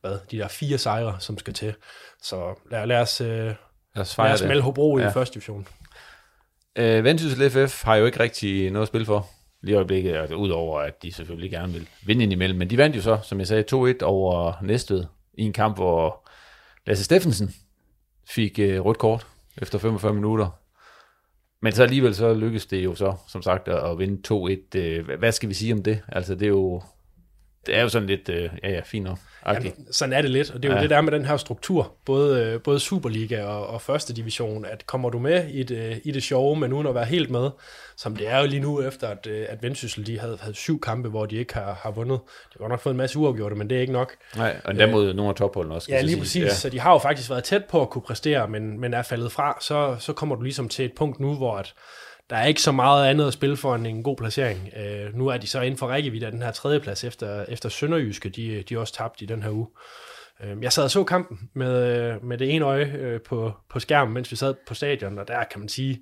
hvad, 0.00 0.18
de 0.30 0.38
der 0.38 0.48
fire 0.48 0.78
sejre, 0.78 1.20
som 1.20 1.38
skal 1.38 1.54
til. 1.54 1.74
Så 2.22 2.54
lad, 2.70 2.86
lad 2.86 3.00
os, 3.00 3.20
øh, 3.20 3.54
lad 3.96 4.02
os, 4.02 4.18
lad 4.18 4.32
os 4.32 4.42
melde 4.42 4.62
Hobro 4.62 4.98
ja. 4.98 5.08
i 5.08 5.12
første 5.12 5.34
division. 5.34 5.66
Øh, 6.76 7.04
Vendsyssel 7.04 7.50
FF 7.50 7.82
har 7.82 7.96
jo 7.96 8.06
ikke 8.06 8.20
rigtig 8.20 8.70
noget 8.70 8.82
at 8.82 8.88
spille 8.88 9.06
for 9.06 9.28
lige 9.62 9.72
i 9.72 9.76
øjeblikket, 9.76 10.16
altså, 10.16 10.34
udover 10.34 10.80
at 10.80 11.02
de 11.02 11.12
selvfølgelig 11.12 11.50
gerne 11.50 11.72
vil 11.72 11.88
vinde 12.06 12.22
ind 12.22 12.32
imellem. 12.32 12.58
Men 12.58 12.70
de 12.70 12.78
vandt 12.78 12.96
jo 12.96 13.02
så, 13.02 13.18
som 13.22 13.38
jeg 13.38 13.46
sagde, 13.46 13.94
2-1 14.00 14.04
over 14.04 14.52
Næstved 14.62 15.04
i 15.34 15.42
en 15.42 15.52
kamp, 15.52 15.76
hvor 15.76 16.28
Lasse 16.86 17.04
Steffensen 17.04 17.54
fik 18.28 18.58
øh, 18.58 18.84
rødt 18.84 18.98
kort 18.98 19.26
efter 19.62 19.78
45 19.78 20.14
minutter. 20.14 20.48
Men 21.62 21.72
så 21.72 21.82
alligevel 21.82 22.14
så 22.14 22.34
lykkedes 22.34 22.66
det 22.66 22.84
jo 22.84 22.94
så, 22.94 23.14
som 23.28 23.42
sagt, 23.42 23.68
at, 23.68 23.90
at 23.90 23.98
vinde 23.98 24.56
2-1. 24.74 24.78
Øh, 24.78 25.18
hvad 25.18 25.32
skal 25.32 25.48
vi 25.48 25.54
sige 25.54 25.72
om 25.72 25.82
det? 25.82 26.02
Altså, 26.08 26.34
det 26.34 26.42
er 26.42 26.48
jo, 26.48 26.82
det 27.66 27.76
er 27.76 27.82
jo 27.82 27.88
sådan 27.88 28.08
lidt, 28.08 28.28
øh, 28.28 28.50
ja 28.62 28.70
ja, 28.70 28.80
fint 28.84 29.04
nok. 29.04 29.18
Jamen, 29.46 29.72
sådan 29.90 30.12
er 30.12 30.22
det 30.22 30.30
lidt, 30.30 30.50
og 30.50 30.62
det 30.62 30.68
er 30.68 30.72
jo 30.72 30.76
ja. 30.76 30.82
det 30.82 30.90
der 30.90 31.00
med 31.00 31.12
den 31.12 31.24
her 31.24 31.36
struktur, 31.36 31.92
både, 32.04 32.44
øh, 32.44 32.60
både 32.60 32.80
Superliga 32.80 33.44
og, 33.44 33.66
og 33.66 33.82
første 33.82 34.14
division, 34.14 34.64
at 34.64 34.86
kommer 34.86 35.10
du 35.10 35.18
med 35.18 35.48
i 35.48 35.62
det, 35.62 36.00
i 36.04 36.10
det 36.10 36.22
sjove, 36.22 36.56
men 36.56 36.72
uden 36.72 36.86
at 36.86 36.94
være 36.94 37.04
helt 37.04 37.30
med, 37.30 37.50
som 37.96 38.16
det 38.16 38.28
er 38.28 38.38
jo 38.38 38.46
lige 38.46 38.60
nu 38.60 38.82
efter, 38.82 39.08
at, 39.08 39.26
øh, 39.26 39.46
at 39.48 39.62
Vendsyssel 39.62 40.06
de 40.06 40.18
havde, 40.18 40.38
havde 40.40 40.54
syv 40.54 40.80
kampe, 40.80 41.08
hvor 41.08 41.26
de 41.26 41.36
ikke 41.36 41.54
har, 41.54 41.78
har 41.82 41.90
vundet. 41.90 42.20
De 42.52 42.58
har 42.60 42.68
nok 42.68 42.80
fået 42.80 42.92
en 42.92 42.96
masse 42.96 43.18
uafgjorte, 43.18 43.56
men 43.56 43.70
det 43.70 43.76
er 43.76 43.80
ikke 43.80 43.92
nok. 43.92 44.12
Nej, 44.36 44.56
og 44.64 44.70
endda 44.70 44.86
mod 44.86 45.08
øh, 45.08 45.16
nogle 45.16 45.30
af 45.30 45.36
topholdene 45.36 45.74
også. 45.74 45.92
Ja, 45.92 46.00
lige 46.00 46.18
præcis, 46.18 46.42
ja. 46.42 46.54
så 46.54 46.70
de 46.70 46.80
har 46.80 46.92
jo 46.92 46.98
faktisk 46.98 47.30
været 47.30 47.44
tæt 47.44 47.64
på 47.64 47.82
at 47.82 47.90
kunne 47.90 48.02
præstere, 48.02 48.48
men, 48.48 48.80
men 48.80 48.94
er 48.94 49.02
faldet 49.02 49.32
fra, 49.32 49.58
så, 49.60 49.96
så 50.00 50.12
kommer 50.12 50.36
du 50.36 50.42
ligesom 50.42 50.68
til 50.68 50.84
et 50.84 50.92
punkt 50.92 51.20
nu, 51.20 51.34
hvor 51.34 51.56
at, 51.56 51.74
der 52.30 52.36
er 52.36 52.46
ikke 52.46 52.62
så 52.62 52.72
meget 52.72 53.06
andet 53.06 53.26
at 53.26 53.32
spille 53.32 53.56
for 53.56 53.74
end 53.74 53.86
en 53.86 54.02
god 54.02 54.16
placering. 54.16 54.70
Øh, 54.76 55.14
nu 55.14 55.28
er 55.28 55.36
de 55.36 55.46
så 55.46 55.60
inden 55.60 55.78
for 55.78 55.86
rækkevidde 55.86 56.26
af 56.26 56.32
den 56.32 56.42
her 56.42 56.50
tredje 56.50 56.80
plads 56.80 57.04
efter, 57.04 57.44
efter 57.48 57.68
Sønderjyske, 57.68 58.28
de, 58.28 58.64
de 58.68 58.78
også 58.78 58.94
tabt 58.94 59.22
i 59.22 59.26
den 59.26 59.42
her 59.42 59.50
uge. 59.50 59.66
Øh, 60.44 60.62
jeg 60.62 60.72
sad 60.72 60.84
og 60.84 60.90
så 60.90 61.04
kampen 61.04 61.50
med, 61.54 61.98
øh, 61.98 62.24
med 62.24 62.38
det 62.38 62.54
ene 62.54 62.64
øje 62.64 62.84
øh, 62.84 63.20
på, 63.20 63.52
på 63.70 63.80
skærmen, 63.80 64.14
mens 64.14 64.30
vi 64.30 64.36
sad 64.36 64.54
på 64.66 64.74
stadion, 64.74 65.18
og 65.18 65.28
der 65.28 65.44
kan 65.44 65.60
man 65.60 65.68
sige, 65.68 66.00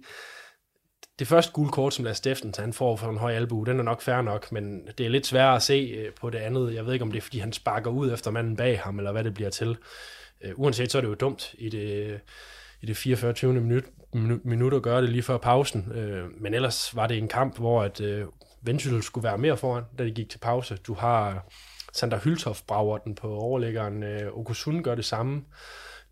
det 1.19 1.29
første 1.29 1.53
gule 1.53 1.71
kort, 1.71 1.95
som 1.95 2.05
Lars 2.05 2.17
Steffen 2.17 2.55
han 2.59 2.73
får 2.73 2.97
for 2.97 3.11
en 3.11 3.19
høj 3.19 3.33
albu, 3.33 3.65
den 3.65 3.79
er 3.79 3.83
nok 3.83 4.03
fair 4.03 4.23
nok, 4.23 4.53
men 4.53 4.89
det 4.99 5.07
er 5.07 5.11
lidt 5.11 5.27
sværere 5.27 5.57
at 5.57 5.63
se 5.63 5.95
øh, 5.99 6.13
på 6.21 6.31
det 6.31 6.39
andet. 6.39 6.75
Jeg 6.75 6.87
ved 6.87 6.93
ikke, 6.93 7.03
om 7.03 7.13
det 7.13 7.19
er, 7.19 7.23
fordi 7.23 7.39
han 7.39 7.53
sparker 7.53 7.91
ud 7.91 8.13
efter 8.13 8.31
manden 8.31 8.57
bag 8.57 8.81
ham, 8.81 8.99
eller 8.99 9.13
hvad 9.13 9.25
det 9.25 9.35
bliver 9.35 9.51
til. 9.51 9.77
Øh, 10.45 10.53
uanset 10.57 10.93
så 10.93 10.99
er 10.99 11.03
det 11.03 11.09
jo 11.09 11.15
dumt 11.15 11.55
i 11.59 11.69
det, 11.69 12.21
i 12.85 12.87
det 12.87 12.97
44. 12.97 13.53
minut, 13.53 13.85
minut 14.45 14.75
at 14.75 14.83
gøre 14.83 15.03
det 15.03 15.11
lige 15.11 15.23
før 15.23 15.39
pausen. 15.39 15.93
Øh, 15.95 16.25
men 16.41 16.55
ellers 16.55 16.97
var 16.97 17.07
det 17.07 17.19
en 17.19 17.29
kamp, 17.29 17.59
hvor 17.59 17.83
at 17.83 18.01
øh, 18.01 18.27
Vendsyssel 18.63 19.03
skulle 19.03 19.25
være 19.25 19.39
mere 19.39 19.57
foran, 19.57 19.85
da 19.99 20.05
de 20.05 20.11
gik 20.11 20.31
til 20.31 20.39
pause. 20.39 20.77
Du 20.77 20.95
har 20.95 21.49
Sander 21.93 22.19
Hyltoff 22.19 22.63
brager 22.63 22.99
den 22.99 23.15
på 23.15 23.39
overlæggeren. 23.39 24.03
Øh, 24.03 24.39
Okusun 24.39 24.83
gør 24.83 24.95
det 24.95 25.05
samme. 25.05 25.45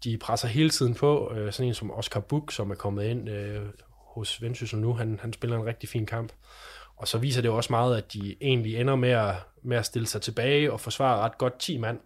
De 0.05 0.19
presser 0.19 0.49
hele 0.49 0.71
tiden 0.71 0.95
på. 0.95 1.33
Øh, 1.35 1.53
sådan 1.53 1.69
en 1.69 1.75
som 1.75 1.91
Oscar 1.91 2.21
Buk, 2.21 2.53
som 2.53 2.71
er 2.71 2.75
kommet 2.75 3.05
ind 3.05 3.29
øh, 3.29 3.61
hos 3.91 4.43
Vendsyssel 4.43 4.79
nu, 4.79 4.95
han, 4.95 5.19
han 5.23 5.33
spiller 5.33 5.57
en 5.57 5.67
rigtig 5.67 5.89
fin 5.89 6.07
kamp. 6.07 6.33
Og 6.97 7.09
så 7.09 7.19
viser 7.19 7.43
det 7.43 7.49
jo 7.49 7.57
også 7.57 7.73
meget, 7.73 7.97
at 7.97 8.13
de 8.13 8.37
egentlig 8.41 8.77
ender 8.77 8.97
med 8.97 9.11
at, 9.11 9.35
med 9.63 9.77
at 9.77 9.87
stille 9.87 10.07
sig 10.07 10.23
tilbage 10.23 10.73
og 10.73 10.81
forsvare 10.81 11.21
ret 11.21 11.39
godt 11.39 11.59
10 11.59 11.79
mand. 11.79 12.01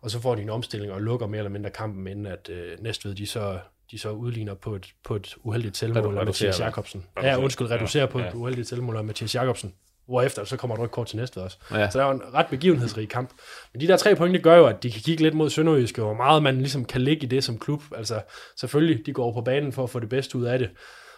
Og 0.00 0.10
så 0.10 0.20
får 0.20 0.34
de 0.34 0.42
en 0.42 0.50
omstilling 0.50 0.92
og 0.92 1.02
lukker 1.02 1.26
mere 1.26 1.38
eller 1.38 1.50
mindre 1.50 1.70
kampen, 1.70 2.06
inden 2.06 2.26
at 2.26 2.48
øh, 2.52 2.78
Næstved 2.80 3.14
de 3.14 3.26
så 3.26 3.58
de 3.90 3.98
så 3.98 4.10
udligner 4.10 4.54
på 4.54 4.74
et, 4.74 4.86
på 5.04 5.16
et 5.16 5.36
uheldigt 5.42 5.76
selvmål 5.76 6.18
af 6.18 6.26
Mathias 6.26 6.60
Jacobsen. 6.60 7.04
Ja, 7.22 7.36
undskyld, 7.36 7.70
reducerer 7.70 8.04
ja, 8.04 8.10
på 8.10 8.18
ja. 8.18 8.28
et 8.28 8.34
uheldigt 8.34 8.68
selvmål 8.68 8.96
af 8.96 9.04
Mathias 9.04 9.34
Jacobsen. 9.34 9.74
Hvorefter 10.06 10.44
så 10.44 10.56
kommer 10.56 10.76
der 10.76 10.84
et 10.84 10.90
kort 10.90 11.06
til 11.06 11.16
næste 11.16 11.42
også. 11.42 11.58
Ja. 11.70 11.90
Så 11.90 11.98
der 11.98 12.04
er 12.04 12.08
jo 12.08 12.14
en 12.14 12.22
ret 12.34 12.46
begivenhedsrig 12.50 13.08
kamp. 13.08 13.30
Men 13.72 13.80
de 13.80 13.86
der 13.86 13.96
tre 13.96 14.16
point, 14.16 14.34
det 14.34 14.42
gør 14.42 14.56
jo, 14.56 14.66
at 14.66 14.82
de 14.82 14.90
kan 14.90 15.00
kigge 15.00 15.22
lidt 15.22 15.34
mod 15.34 15.50
Sønderjyske, 15.50 16.02
hvor 16.02 16.14
meget 16.14 16.42
man 16.42 16.58
ligesom 16.58 16.84
kan 16.84 17.00
ligge 17.00 17.26
i 17.26 17.28
det 17.28 17.44
som 17.44 17.58
klub. 17.58 17.82
Altså 17.96 18.22
selvfølgelig, 18.56 19.06
de 19.06 19.12
går 19.12 19.32
på 19.32 19.40
banen 19.40 19.72
for 19.72 19.84
at 19.84 19.90
få 19.90 20.00
det 20.00 20.08
bedste 20.08 20.38
ud 20.38 20.44
af 20.44 20.58
det. 20.58 20.70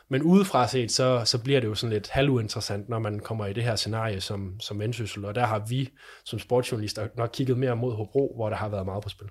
Men 0.08 0.22
udefra 0.22 0.68
set, 0.68 0.92
så, 0.92 1.22
så 1.24 1.38
bliver 1.38 1.60
det 1.60 1.68
jo 1.68 1.74
sådan 1.74 1.92
lidt 1.92 2.08
halvuinteressant, 2.08 2.88
når 2.88 2.98
man 2.98 3.20
kommer 3.20 3.46
i 3.46 3.52
det 3.52 3.62
her 3.62 3.76
scenarie 3.76 4.20
som, 4.20 4.60
som 4.60 4.78
vendsyssel. 4.78 5.24
Og 5.24 5.34
der 5.34 5.46
har 5.46 5.58
vi 5.68 5.88
som 6.24 6.38
sportsjournalister 6.38 7.08
nok 7.16 7.30
kigget 7.32 7.58
mere 7.58 7.76
mod 7.76 7.94
Hobro, 7.94 8.32
hvor 8.36 8.48
der 8.48 8.56
har 8.56 8.68
været 8.68 8.86
meget 8.86 9.02
på 9.02 9.08
spil. 9.08 9.28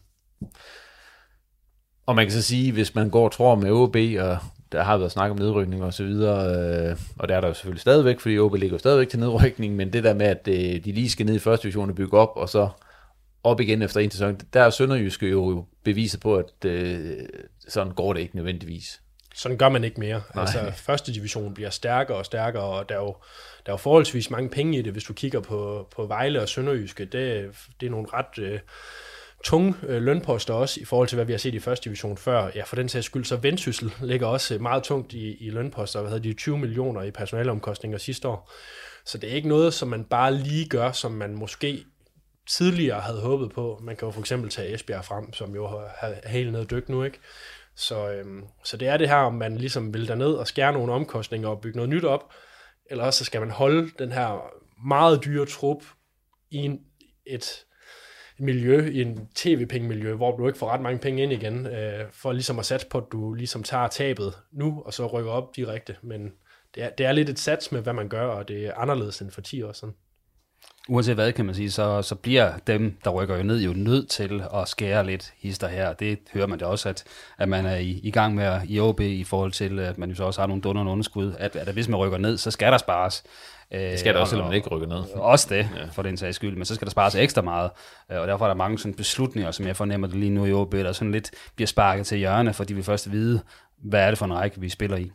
Og 2.10 2.16
man 2.16 2.26
kan 2.26 2.32
så 2.32 2.41
sige, 2.41 2.72
hvis 2.72 2.95
man 2.95 3.10
går 3.10 3.26
og 3.26 3.32
tror 3.32 3.55
med 3.55 3.72
OB, 3.72 3.95
og 3.95 4.38
der 4.72 4.84
har 4.84 4.97
været 4.97 5.12
snak 5.12 5.32
om 5.32 5.38
nedrykning 5.38 5.84
og 5.84 5.93
så 5.93 6.03
videre, 6.03 6.55
øh, 6.89 6.97
og 7.20 7.28
der 7.28 7.36
er 7.36 7.41
der 7.41 7.47
jo 7.47 7.53
selvfølgelig 7.53 7.82
stadigvæk, 7.82 8.20
fordi 8.20 8.39
OB 8.39 8.53
ligger 8.53 8.76
jo 8.76 8.80
stadigvæk 8.80 9.10
til 9.10 9.20
nedrykning, 9.20 9.76
men 9.76 9.93
det 9.93 10.03
der 10.03 10.14
med, 10.14 10.26
at 10.26 10.47
øh, 10.47 10.86
de 10.86 10.91
lige 10.91 11.10
skal 11.10 11.26
ned 11.26 11.36
i 11.36 11.39
første 11.39 11.64
division 11.64 11.89
og 11.89 11.95
bygge 11.95 12.18
op, 12.18 12.32
og 12.36 12.49
så 12.49 12.70
op 13.43 13.60
igen 13.60 13.82
efter 13.82 13.99
en 13.99 14.12
sæson, 14.12 14.39
der 14.53 14.62
er 14.62 14.70
Sønderjyske 14.70 15.28
jo 15.28 15.66
beviset 15.84 16.20
på, 16.20 16.36
at 16.36 16.66
øh, 16.66 17.18
sådan 17.68 17.93
går 17.93 18.14
det 18.14 18.22
ikke 18.22 18.36
nødvendigvis. 18.36 19.01
Sådan 19.36 19.57
gør 19.57 19.70
man 19.70 19.84
ikke 19.84 19.99
mere. 19.99 20.22
Nej. 20.36 20.41
Altså, 20.41 20.72
første 20.76 21.14
division 21.14 21.53
bliver 21.53 21.70
stærkere 21.70 22.18
og 22.18 22.26
stærkere, 22.26 22.64
og 22.64 22.89
der 22.89 22.95
er 22.95 22.99
jo, 22.99 23.16
der 23.66 23.72
er 23.72 23.74
jo 23.74 23.78
forholdsvis 23.78 24.32
mange 24.32 24.49
penge 24.49 24.80
i 24.80 24.82
det, 24.82 24.91
hvis 24.91 25.03
du 25.03 25.14
kigger 25.14 25.39
på, 25.39 25.88
på 25.95 26.05
Vejle 26.05 26.41
og 26.41 26.49
Sønderjyske. 26.49 27.05
Det, 27.05 27.51
det 27.80 27.86
er 27.86 27.91
nogle 27.91 28.07
ret... 28.14 28.39
Øh, 28.39 28.60
tunge 29.44 29.76
øh, 29.84 30.02
lønposter 30.02 30.54
også 30.54 30.80
i 30.82 30.86
forhold 30.86 31.08
til, 31.08 31.16
hvad 31.16 31.26
vi 31.26 31.34
har 31.34 31.38
set 31.38 31.54
i 31.54 31.60
første 31.60 31.86
division 31.90 32.18
før. 32.18 32.52
Ja, 32.56 32.64
for 32.64 32.76
den 32.76 32.90
sags 32.90 33.06
skyld, 33.06 33.26
så 33.26 33.36
Vendsyssel 33.36 33.94
ligger 34.02 34.28
også 34.28 34.54
øh, 34.56 34.62
meget 34.62 34.84
tungt 34.84 35.14
i, 35.14 35.34
i 35.34 35.50
lønposter. 35.50 36.02
Hvad 36.02 36.12
havde 36.12 36.24
de 36.24 36.34
20 36.34 36.58
millioner 36.58 37.02
i 37.02 37.12
personalomkostninger 37.12 37.98
sidste 37.98 38.28
år. 38.28 38.52
Så 39.06 39.18
det 39.18 39.32
er 39.32 39.36
ikke 39.36 39.48
noget, 39.48 39.74
som 39.74 39.88
man 39.88 40.04
bare 40.04 40.34
lige 40.34 40.70
gør, 40.70 40.92
som 40.92 41.12
man 41.12 41.36
måske 41.36 41.86
tidligere 42.50 43.02
havde 43.02 43.22
håbet 43.22 43.52
på. 43.52 43.80
Man 43.84 43.96
kan 43.96 44.06
jo 44.06 44.12
for 44.12 44.20
eksempel 44.20 44.50
tage 44.50 44.74
Esbjerg 44.74 45.06
frem, 45.06 45.34
som 45.34 45.56
jo 45.56 45.68
har 45.68 46.28
helt 46.28 46.52
ned 46.52 46.66
dyk 46.66 46.90
nu, 46.90 47.04
ikke? 47.04 47.20
Så, 47.76 48.12
øhm, 48.12 48.44
så 48.64 48.78
det 48.78 48.88
er 48.88 48.98
det 48.98 49.10
her, 49.10 49.16
om 49.16 49.34
man 49.34 49.58
ligesom 49.58 49.94
vil 49.94 50.08
derned 50.08 50.34
og 50.34 50.48
skære 50.48 50.74
nogle 50.74 50.94
omkostninger 50.94 51.50
og 51.50 51.62
bygge 51.62 51.78
noget 51.78 51.90
nyt 51.90 52.04
op, 52.04 52.34
eller 52.90 53.04
også 53.04 53.18
så 53.18 53.26
skal 53.26 53.42
man 53.42 53.50
holde 53.50 53.92
den 54.00 54.12
her 54.12 54.52
meget 54.88 55.26
dyre 55.26 55.46
trup 55.46 55.84
i 56.52 56.58
en, 56.58 56.80
et 57.26 57.66
miljø, 58.40 58.90
i 58.92 59.02
en 59.02 59.28
tv-pengemiljø, 59.36 60.16
hvor 60.16 60.38
du 60.38 60.48
ikke 60.48 60.60
får 60.60 60.70
ret 60.70 60.82
mange 60.82 61.00
penge 61.00 61.24
ind 61.24 61.34
igen, 61.34 61.68
øh, 61.68 62.06
for 62.12 62.32
ligesom 62.32 62.60
at 62.60 62.66
satse 62.66 62.88
på, 62.88 62.98
at 62.98 63.04
du 63.12 63.34
ligesom 63.34 63.64
tager 63.64 63.88
tabet 63.88 64.34
nu, 64.52 64.84
og 64.86 64.94
så 64.94 65.08
rykker 65.08 65.32
op 65.32 65.56
direkte. 65.56 65.96
Men 66.02 66.32
det 66.76 66.84
er, 66.84 66.90
det 66.90 67.06
er 67.06 67.12
lidt 67.12 67.30
et 67.30 67.40
sats 67.40 67.72
med, 67.72 67.82
hvad 67.82 67.94
man 67.94 68.10
gør, 68.10 68.26
og 68.26 68.48
det 68.48 68.66
er 68.66 68.74
anderledes 68.74 69.22
end 69.22 69.32
for 69.32 69.42
10 69.42 69.62
år 69.64 69.72
siden. 69.72 69.94
Uanset 70.90 71.16
hvad, 71.16 71.34
kan 71.34 71.46
man 71.46 71.56
sige, 71.56 71.72
så, 71.72 72.02
så 72.02 72.16
bliver 72.16 72.58
dem, 72.68 72.98
der 73.04 73.10
rykker 73.10 73.38
jo 73.38 73.44
ned, 73.44 73.62
jo 73.62 73.74
nødt 73.74 74.10
til 74.10 74.44
at 74.54 74.68
skære 74.68 75.06
lidt 75.06 75.34
hister 75.38 75.68
her. 75.68 75.94
Det 75.94 76.20
hører 76.34 76.48
man 76.48 76.60
da 76.60 76.66
også, 76.66 76.90
at, 76.90 77.04
at 77.38 77.50
man 77.50 77.66
er 77.66 77.76
i, 77.76 78.00
i 78.04 78.12
gang 78.12 78.36
med 78.36 78.44
at, 78.44 78.62
i 78.68 78.80
OB 78.80 79.00
i 79.00 79.24
forhold 79.24 79.52
til, 79.52 79.80
at 79.80 79.98
man 79.98 80.10
jo 80.10 80.16
så 80.16 80.24
også 80.24 80.42
har 80.42 80.48
nogle 80.48 80.62
dunderende 80.62 80.92
underskud, 80.92 81.34
at, 81.40 81.56
at 81.56 81.74
hvis 81.74 81.88
man 81.88 82.00
rykker 82.00 82.18
ned, 82.18 82.38
så 82.38 82.52
skal 82.52 82.72
der 82.72 82.78
spares. 82.78 83.24
Det 83.72 83.99
skal 83.99 84.13
der 84.13 84.20
også, 84.20 84.30
selvom 84.30 84.47
man 84.47 84.55
ikke 84.55 84.70
rykker 84.70 84.88
ned. 84.88 85.03
Også 85.13 85.47
det, 85.49 85.70
ja. 85.76 85.86
for 85.91 86.01
den 86.01 86.17
sags 86.17 86.36
skyld. 86.36 86.55
Men 86.55 86.65
så 86.65 86.76
skal 86.76 86.86
der 86.86 86.91
spares 86.91 87.15
ekstra 87.15 87.41
meget. 87.41 87.72
Øh, 88.11 88.20
og 88.20 88.28
derfor 88.28 88.45
er 88.45 88.49
der 88.49 88.55
mange 88.55 88.80
sådan 88.80 88.93
beslutninger, 88.93 89.51
som 89.51 89.67
jeg 89.67 89.76
fornemmer 89.76 90.07
det 90.07 90.15
lige 90.15 90.30
nu 90.30 90.45
i 90.45 90.53
OB, 90.53 90.74
der 90.74 90.91
sådan 90.91 91.11
lidt 91.11 91.32
bliver 91.55 91.67
sparket 91.67 92.05
til 92.05 92.17
hjørne, 92.17 92.53
for 92.53 92.63
de 92.63 92.74
vil 92.74 92.84
først 92.84 93.11
vide, 93.11 93.41
hvad 93.78 94.01
er 94.01 94.09
det 94.09 94.17
for 94.17 94.26
en 94.26 94.34
række, 94.34 94.59
vi 94.59 94.70
spiller 94.70 94.97
i. 94.97 95.11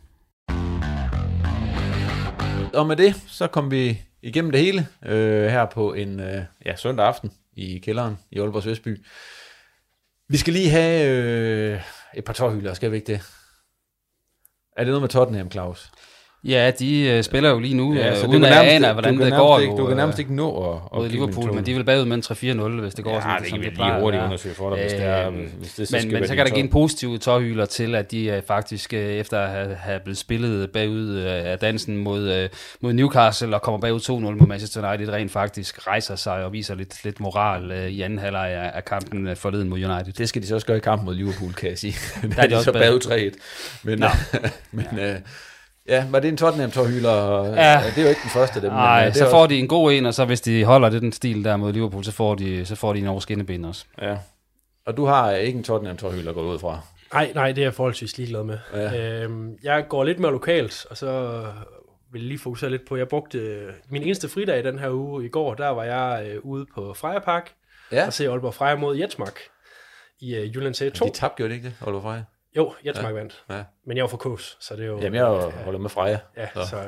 Og 2.75 2.87
med 2.87 2.97
det, 2.97 3.15
så 3.29 3.47
kom 3.47 3.71
vi 3.71 4.03
igennem 4.23 4.51
det 4.53 4.61
hele 4.61 4.87
øh, 5.07 5.47
her 5.47 5.67
på 5.67 5.93
en 5.93 6.21
øh, 6.21 6.43
ja, 6.67 6.77
søndag 6.77 7.07
aften 7.07 7.33
i 7.57 7.79
kælderen 7.79 8.19
i 8.31 8.41
Aalborgs 8.41 8.67
Vestby. 8.67 9.05
Vi 10.29 10.37
skal 10.37 10.53
lige 10.53 10.71
have 10.71 11.09
øh, 11.09 11.81
et 12.15 12.25
par 12.25 12.33
tårhylder, 12.33 12.75
skal 12.75 12.91
vi 12.91 12.97
ikke 12.97 13.13
det? 13.13 13.21
Er 14.77 14.85
det 14.85 14.87
noget 14.87 15.01
med 15.01 15.09
Tottenham, 15.09 15.51
Claus? 15.51 15.91
Ja, 16.45 16.71
de 16.71 17.15
uh, 17.19 17.25
spiller 17.25 17.51
jo 17.51 17.59
lige 17.59 17.75
nu, 17.75 17.95
ja, 17.95 18.13
uh, 18.13 18.17
så 18.17 18.27
uden 18.27 18.41
du 18.41 18.47
at 18.47 18.53
kan 18.53 18.65
nærmest, 18.65 18.87
ane, 18.87 18.93
hvordan 18.93 19.19
det 19.19 19.29
kan 19.29 19.39
går. 19.39 19.59
Ikke, 19.59 19.73
jo, 19.73 19.79
du 19.79 19.85
kan 19.85 19.93
øh, 19.93 19.97
nærmest 19.97 20.19
ikke 20.19 20.35
nå 20.35 20.81
at, 20.95 21.05
at 21.05 21.11
Liverpool, 21.11 21.55
men 21.55 21.67
de 21.67 21.75
vil 21.75 21.85
bagud 21.85 22.05
med 22.05 22.17
en 22.17 22.23
3-4-0, 22.23 22.81
hvis 22.81 22.95
det 22.95 23.05
går 23.05 23.15
ja, 23.15 23.21
sådan, 23.21 23.41
det 23.41 23.51
som 23.51 23.59
kan 23.59 23.69
det 23.69 23.75
plejer 23.75 23.91
lige 23.91 23.97
at 23.97 24.03
hurtigt 24.03 24.19
være. 24.19 24.27
undersøge 24.27 24.55
for 24.55 24.71
dig, 24.71 24.83
hvis 24.83 24.93
det 24.93 25.05
er, 25.05 25.31
hvis 25.31 25.75
det 25.75 25.89
skal 25.89 26.07
men, 26.07 26.13
men 26.15 26.29
så 26.29 26.35
kan 26.35 26.47
der 26.47 26.53
give 26.53 26.65
en 26.65 26.69
positiv 26.69 27.19
tårhyler 27.19 27.67
til, 27.67 27.95
at 27.95 28.11
de 28.11 28.37
uh, 28.37 28.47
faktisk, 28.47 28.93
uh, 28.93 28.99
efter 28.99 29.41
at 29.41 29.77
have, 29.77 30.01
blevet 30.01 30.19
spillet 30.19 30.71
bagud 30.71 31.17
uh, 31.17 31.25
af 31.27 31.59
dansen 31.59 31.97
mod, 31.97 32.45
uh, 32.45 32.49
mod 32.81 32.93
Newcastle 32.93 33.55
og 33.57 33.63
kommer 33.63 33.81
bagud 33.81 34.01
2-0 34.01 34.11
mod 34.11 34.47
Manchester 34.47 34.91
United, 34.91 35.13
rent 35.13 35.33
faktisk 35.33 35.87
rejser 35.87 36.17
sig 36.17 36.45
og 36.45 36.53
viser 36.53 36.75
lidt, 36.75 37.05
lidt 37.05 37.21
moral 37.21 37.71
uh, 37.71 37.87
i 37.87 38.01
anden 38.01 38.19
halvleg 38.19 38.51
af, 38.75 38.85
kampen 38.85 39.29
uh, 39.29 39.37
forleden 39.37 39.69
mod 39.69 39.85
United. 39.85 40.13
Det 40.13 40.29
skal 40.29 40.43
de 40.43 40.47
så 40.47 40.55
også 40.55 40.67
gøre 40.67 40.77
i 40.77 40.81
kampen 40.81 41.07
mod 41.07 41.15
Liverpool, 41.15 41.53
kan 41.53 41.69
jeg 41.69 41.79
sige. 41.79 41.95
Der, 42.23 42.43
er 42.43 42.47
de 42.49 42.55
også 42.55 42.65
så 42.65 42.73
bagud. 42.73 43.01
bagud 43.01 43.31
3-1. 43.33 43.39
Men, 43.83 44.05
men 44.73 45.23
ja. 45.89 46.07
var 46.11 46.21
det 46.21 46.29
en 46.29 46.37
Tottenham 46.37 46.71
tårhyler? 46.71 47.45
Ja. 47.45 47.81
Det 47.95 47.99
er 47.99 48.03
jo 48.03 48.09
ikke 48.09 48.21
den 48.23 48.31
første 48.31 48.55
af 48.55 48.61
dem. 48.61 48.71
Nej, 48.73 49.01
men, 49.01 49.09
øh, 49.09 49.15
så 49.15 49.31
får 49.31 49.39
også- 49.43 49.47
de 49.49 49.59
en 49.59 49.69
god 49.69 49.93
en, 49.93 50.07
og 50.07 50.15
så 50.15 50.25
hvis 50.25 50.41
de 50.41 50.65
holder 50.65 50.89
det 50.89 51.03
den 51.03 51.13
stil 51.13 51.45
der 51.45 51.57
mod 51.57 51.73
Liverpool, 51.73 52.05
så 52.05 52.13
får 52.13 52.35
de, 52.35 52.67
så 52.67 52.77
får 52.77 52.93
de 52.93 52.99
en 52.99 53.07
over 53.07 53.21
skinneben 53.21 53.65
også. 53.65 53.85
Ja. 54.03 54.17
Og 54.87 54.97
du 54.97 55.05
har 55.05 55.31
ikke 55.33 55.57
en 55.59 55.65
Tottenham 55.65 55.97
tårhyler 55.97 56.33
gået 56.33 56.55
ud 56.55 56.59
fra? 56.59 56.81
Nej, 57.13 57.33
nej, 57.35 57.53
det 57.53 57.59
er 57.63 57.67
jeg 57.67 57.75
forholdsvis 57.75 58.19
ligeglad 58.19 58.43
med. 58.45 58.59
Ja. 58.75 59.23
Øhm, 59.23 59.59
jeg 59.63 59.85
går 59.89 60.05
lidt 60.05 60.19
mere 60.19 60.33
lokalt, 60.33 60.87
og 60.91 60.97
så 60.97 61.41
vil 62.13 62.21
jeg 62.21 62.29
lige 62.29 62.39
fokusere 62.39 62.71
lidt 62.71 62.89
på, 62.89 62.97
jeg 62.97 63.09
brugte 63.09 63.67
min 63.91 64.03
eneste 64.03 64.29
fridag 64.29 64.59
i 64.59 64.63
den 64.63 64.79
her 64.79 64.91
uge 64.91 65.25
i 65.25 65.29
går, 65.29 65.55
der 65.55 65.69
var 65.69 65.85
jeg 65.85 66.27
øh, 66.27 66.41
ude 66.43 66.67
på 66.75 66.95
Freja 66.95 67.19
Park, 67.19 67.51
Ja. 67.93 68.07
og 68.07 68.13
se 68.13 68.29
Aalborg 68.29 68.55
Freja 68.55 68.77
mod 68.77 68.97
Jetsmark 68.97 69.39
i 70.21 70.35
øh, 70.35 70.55
Jylland 70.57 70.75
Serie 70.75 70.91
2. 70.91 71.05
De 71.07 71.11
tabte 71.11 71.43
jo 71.43 71.49
det 71.49 71.55
ikke 71.55 71.67
det, 71.67 71.75
Aalborg 71.87 72.03
Freja? 72.03 72.23
Jo, 72.57 72.75
Jetsmark 72.87 73.09
Ja. 73.15 73.19
vandt. 73.19 73.45
Ja. 73.51 73.65
Men 73.87 73.97
jeg 73.97 74.03
var 74.03 74.09
for 74.09 74.17
kås, 74.17 74.57
så 74.61 74.77
det 74.77 74.83
er 74.83 74.87
jo... 74.87 74.99
Jamen, 75.01 75.15
jeg 75.15 75.25
holder 75.65 75.79
med 75.81 75.91
Freja. 75.91 76.19
Ja, 76.37 76.49
så. 76.55 76.61
så, 76.61 76.67
så, 76.71 76.79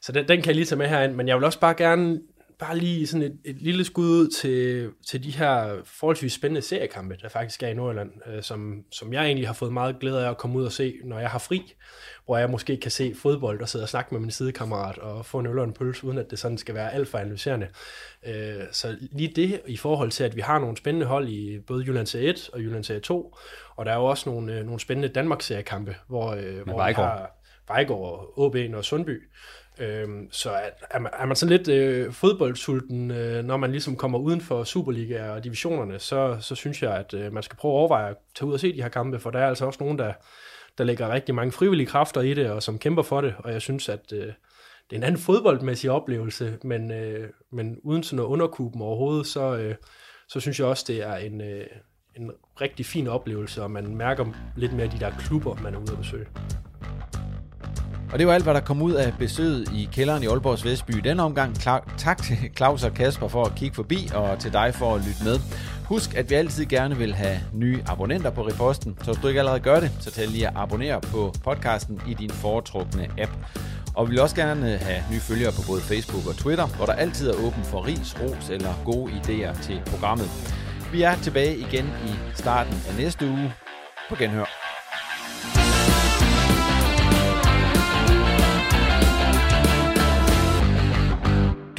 så 0.00 0.12
den, 0.12 0.28
den 0.28 0.36
kan 0.42 0.46
jeg 0.46 0.54
lige 0.54 0.64
tage 0.66 0.78
med 0.78 0.86
herind, 0.86 1.14
men 1.14 1.28
jeg 1.28 1.36
vil 1.36 1.44
også 1.44 1.60
bare 1.60 1.74
gerne 1.74 2.20
bare 2.58 2.78
lige 2.78 3.06
sådan 3.06 3.22
et, 3.22 3.38
et 3.44 3.62
lille 3.62 3.84
skud 3.84 4.04
ud 4.04 4.28
til, 4.28 4.90
til 5.06 5.24
de 5.24 5.30
her 5.30 5.76
forholdsvis 5.84 6.32
spændende 6.32 6.62
seriekampe, 6.62 7.16
der 7.22 7.28
faktisk 7.28 7.62
er 7.62 7.68
i 7.68 7.74
Nordjylland, 7.74 8.10
øh, 8.26 8.42
som, 8.42 8.84
som 8.90 9.12
jeg 9.12 9.24
egentlig 9.24 9.48
har 9.48 9.54
fået 9.54 9.72
meget 9.72 9.98
glæde 10.00 10.26
af 10.26 10.30
at 10.30 10.38
komme 10.38 10.58
ud 10.58 10.64
og 10.64 10.72
se, 10.72 10.94
når 11.04 11.18
jeg 11.18 11.30
har 11.30 11.38
fri, 11.38 11.74
hvor 12.24 12.36
jeg 12.36 12.50
måske 12.50 12.76
kan 12.76 12.90
se 12.90 13.14
fodbold 13.14 13.60
og 13.60 13.68
sidde 13.68 13.82
og 13.82 13.88
snakke 13.88 14.14
med 14.14 14.20
min 14.20 14.30
sidekammerat 14.30 14.98
og 14.98 15.26
få 15.26 15.38
en 15.38 15.46
øl 15.46 15.58
og 15.58 15.64
en 15.64 15.72
pølse, 15.72 16.04
uden 16.04 16.18
at 16.18 16.30
det 16.30 16.38
sådan 16.38 16.58
skal 16.58 16.74
være 16.74 16.92
alt 16.92 17.08
for 17.08 17.18
analyserende. 17.18 17.68
Øh, 18.26 18.62
så 18.72 18.96
lige 19.12 19.32
det 19.36 19.60
i 19.66 19.76
forhold 19.76 20.10
til, 20.10 20.24
at 20.24 20.36
vi 20.36 20.40
har 20.40 20.58
nogle 20.58 20.76
spændende 20.76 21.06
hold 21.06 21.28
i 21.28 21.58
både 21.66 21.84
Jylland 21.84 22.06
Serie 22.06 22.28
1 22.28 22.50
og 22.52 22.60
Jylland 22.60 22.84
Serie 22.84 23.00
2, 23.00 23.36
og 23.76 23.86
der 23.86 23.92
er 23.92 23.96
jo 23.96 24.04
også 24.04 24.30
nogle, 24.30 24.58
øh, 24.58 24.64
nogle 24.64 24.80
spændende 24.80 25.08
Danmarks-seriekampe, 25.08 25.96
hvor, 26.08 26.30
øh, 26.30 26.60
hvor 26.64 26.86
vi 26.86 26.92
har 26.92 27.36
Vejgaard, 27.68 28.32
OB 28.36 28.56
og 28.74 28.84
Sundby. 28.84 29.22
Øhm, 29.80 30.28
så 30.30 30.50
er, 30.50 30.68
er, 30.90 30.98
man, 30.98 31.12
er 31.18 31.26
man 31.26 31.36
sådan 31.36 31.56
lidt 31.56 31.68
øh, 31.68 32.12
fodboldsulten, 32.12 33.10
øh, 33.10 33.44
når 33.44 33.56
man 33.56 33.70
ligesom 33.70 33.96
kommer 33.96 34.18
uden 34.18 34.40
for 34.40 34.64
Superliga 34.64 35.30
og 35.30 35.44
divisionerne, 35.44 35.98
så, 35.98 36.36
så 36.40 36.54
synes 36.54 36.82
jeg, 36.82 36.96
at 36.96 37.14
øh, 37.14 37.32
man 37.32 37.42
skal 37.42 37.56
prøve 37.56 37.72
at 37.72 37.78
overveje 37.78 38.10
at 38.10 38.16
tage 38.34 38.48
ud 38.48 38.52
og 38.52 38.60
se 38.60 38.72
de 38.72 38.82
her 38.82 38.88
kampe, 38.88 39.18
for 39.18 39.30
der 39.30 39.38
er 39.38 39.48
altså 39.48 39.66
også 39.66 39.78
nogen, 39.82 39.98
der, 39.98 40.12
der 40.78 40.84
lægger 40.84 41.12
rigtig 41.12 41.34
mange 41.34 41.52
frivillige 41.52 41.86
kræfter 41.86 42.20
i 42.20 42.34
det, 42.34 42.50
og 42.50 42.62
som 42.62 42.78
kæmper 42.78 43.02
for 43.02 43.20
det, 43.20 43.34
og 43.38 43.52
jeg 43.52 43.62
synes, 43.62 43.88
at 43.88 44.12
øh, 44.12 44.32
det 44.90 44.92
er 44.92 44.96
en 44.96 45.02
anden 45.02 45.20
fodboldmæssig 45.20 45.90
oplevelse, 45.90 46.58
men, 46.64 46.92
øh, 46.92 47.28
men 47.52 47.78
uden 47.82 48.02
sådan 48.02 48.16
noget 48.16 48.28
underkuben 48.28 48.82
overhovedet, 48.82 49.26
så, 49.26 49.56
øh, 49.56 49.74
så 50.28 50.40
synes 50.40 50.58
jeg 50.58 50.66
også, 50.66 50.84
det 50.88 51.02
er 51.02 51.16
en, 51.16 51.40
øh, 51.40 51.66
en 52.16 52.30
rigtig 52.60 52.86
fin 52.86 53.06
oplevelse, 53.06 53.62
og 53.62 53.70
man 53.70 53.96
mærker 53.96 54.26
lidt 54.56 54.72
mere 54.72 54.86
de 54.86 55.00
der 55.00 55.10
klubber, 55.10 55.54
man 55.54 55.74
er 55.74 55.78
ude 55.78 55.92
at 55.92 55.98
besøge. 55.98 56.26
Og 58.12 58.18
det 58.18 58.26
var 58.26 58.32
alt, 58.32 58.44
hvad 58.44 58.54
der 58.54 58.60
kom 58.60 58.82
ud 58.82 58.92
af 58.92 59.12
besøget 59.18 59.72
i 59.72 59.88
kælderen 59.92 60.22
i 60.22 60.26
Aalborgs 60.26 60.64
Vestby. 60.64 60.92
Denne 60.92 61.22
omgang 61.22 61.60
tak 61.98 62.22
til 62.22 62.36
Claus 62.56 62.84
og 62.84 62.94
Kasper 62.94 63.28
for 63.28 63.44
at 63.44 63.54
kigge 63.54 63.74
forbi, 63.74 64.10
og 64.14 64.38
til 64.38 64.52
dig 64.52 64.74
for 64.74 64.94
at 64.94 65.00
lytte 65.06 65.24
med. 65.24 65.38
Husk, 65.84 66.14
at 66.14 66.30
vi 66.30 66.34
altid 66.34 66.66
gerne 66.66 66.96
vil 66.96 67.14
have 67.14 67.40
nye 67.52 67.82
abonnenter 67.86 68.30
på 68.30 68.46
Reposten, 68.46 68.98
så 69.02 69.12
hvis 69.12 69.22
du 69.22 69.28
ikke 69.28 69.40
allerede 69.40 69.60
gør 69.60 69.80
det, 69.80 69.90
så 70.00 70.10
tag 70.10 70.28
lige 70.28 70.46
at 70.46 70.52
abonnere 70.56 71.00
på 71.00 71.34
podcasten 71.44 72.00
i 72.08 72.14
din 72.14 72.30
foretrukne 72.30 73.08
app. 73.18 73.32
Og 73.94 74.06
vi 74.06 74.10
vil 74.10 74.20
også 74.20 74.36
gerne 74.36 74.76
have 74.76 75.02
nye 75.10 75.20
følgere 75.20 75.52
på 75.52 75.62
både 75.66 75.80
Facebook 75.80 76.26
og 76.26 76.36
Twitter, 76.36 76.66
hvor 76.66 76.86
der 76.86 76.92
altid 76.92 77.30
er 77.30 77.34
åben 77.34 77.64
for 77.64 77.86
ris, 77.86 78.16
ros 78.20 78.50
eller 78.50 78.74
gode 78.84 79.12
idéer 79.12 79.62
til 79.62 79.80
programmet. 79.86 80.28
Vi 80.92 81.02
er 81.02 81.14
tilbage 81.16 81.58
igen 81.58 81.84
i 81.84 82.10
starten 82.34 82.74
af 82.88 82.96
næste 82.96 83.26
uge. 83.26 83.52
På 84.08 84.14
genhør. 84.14 84.75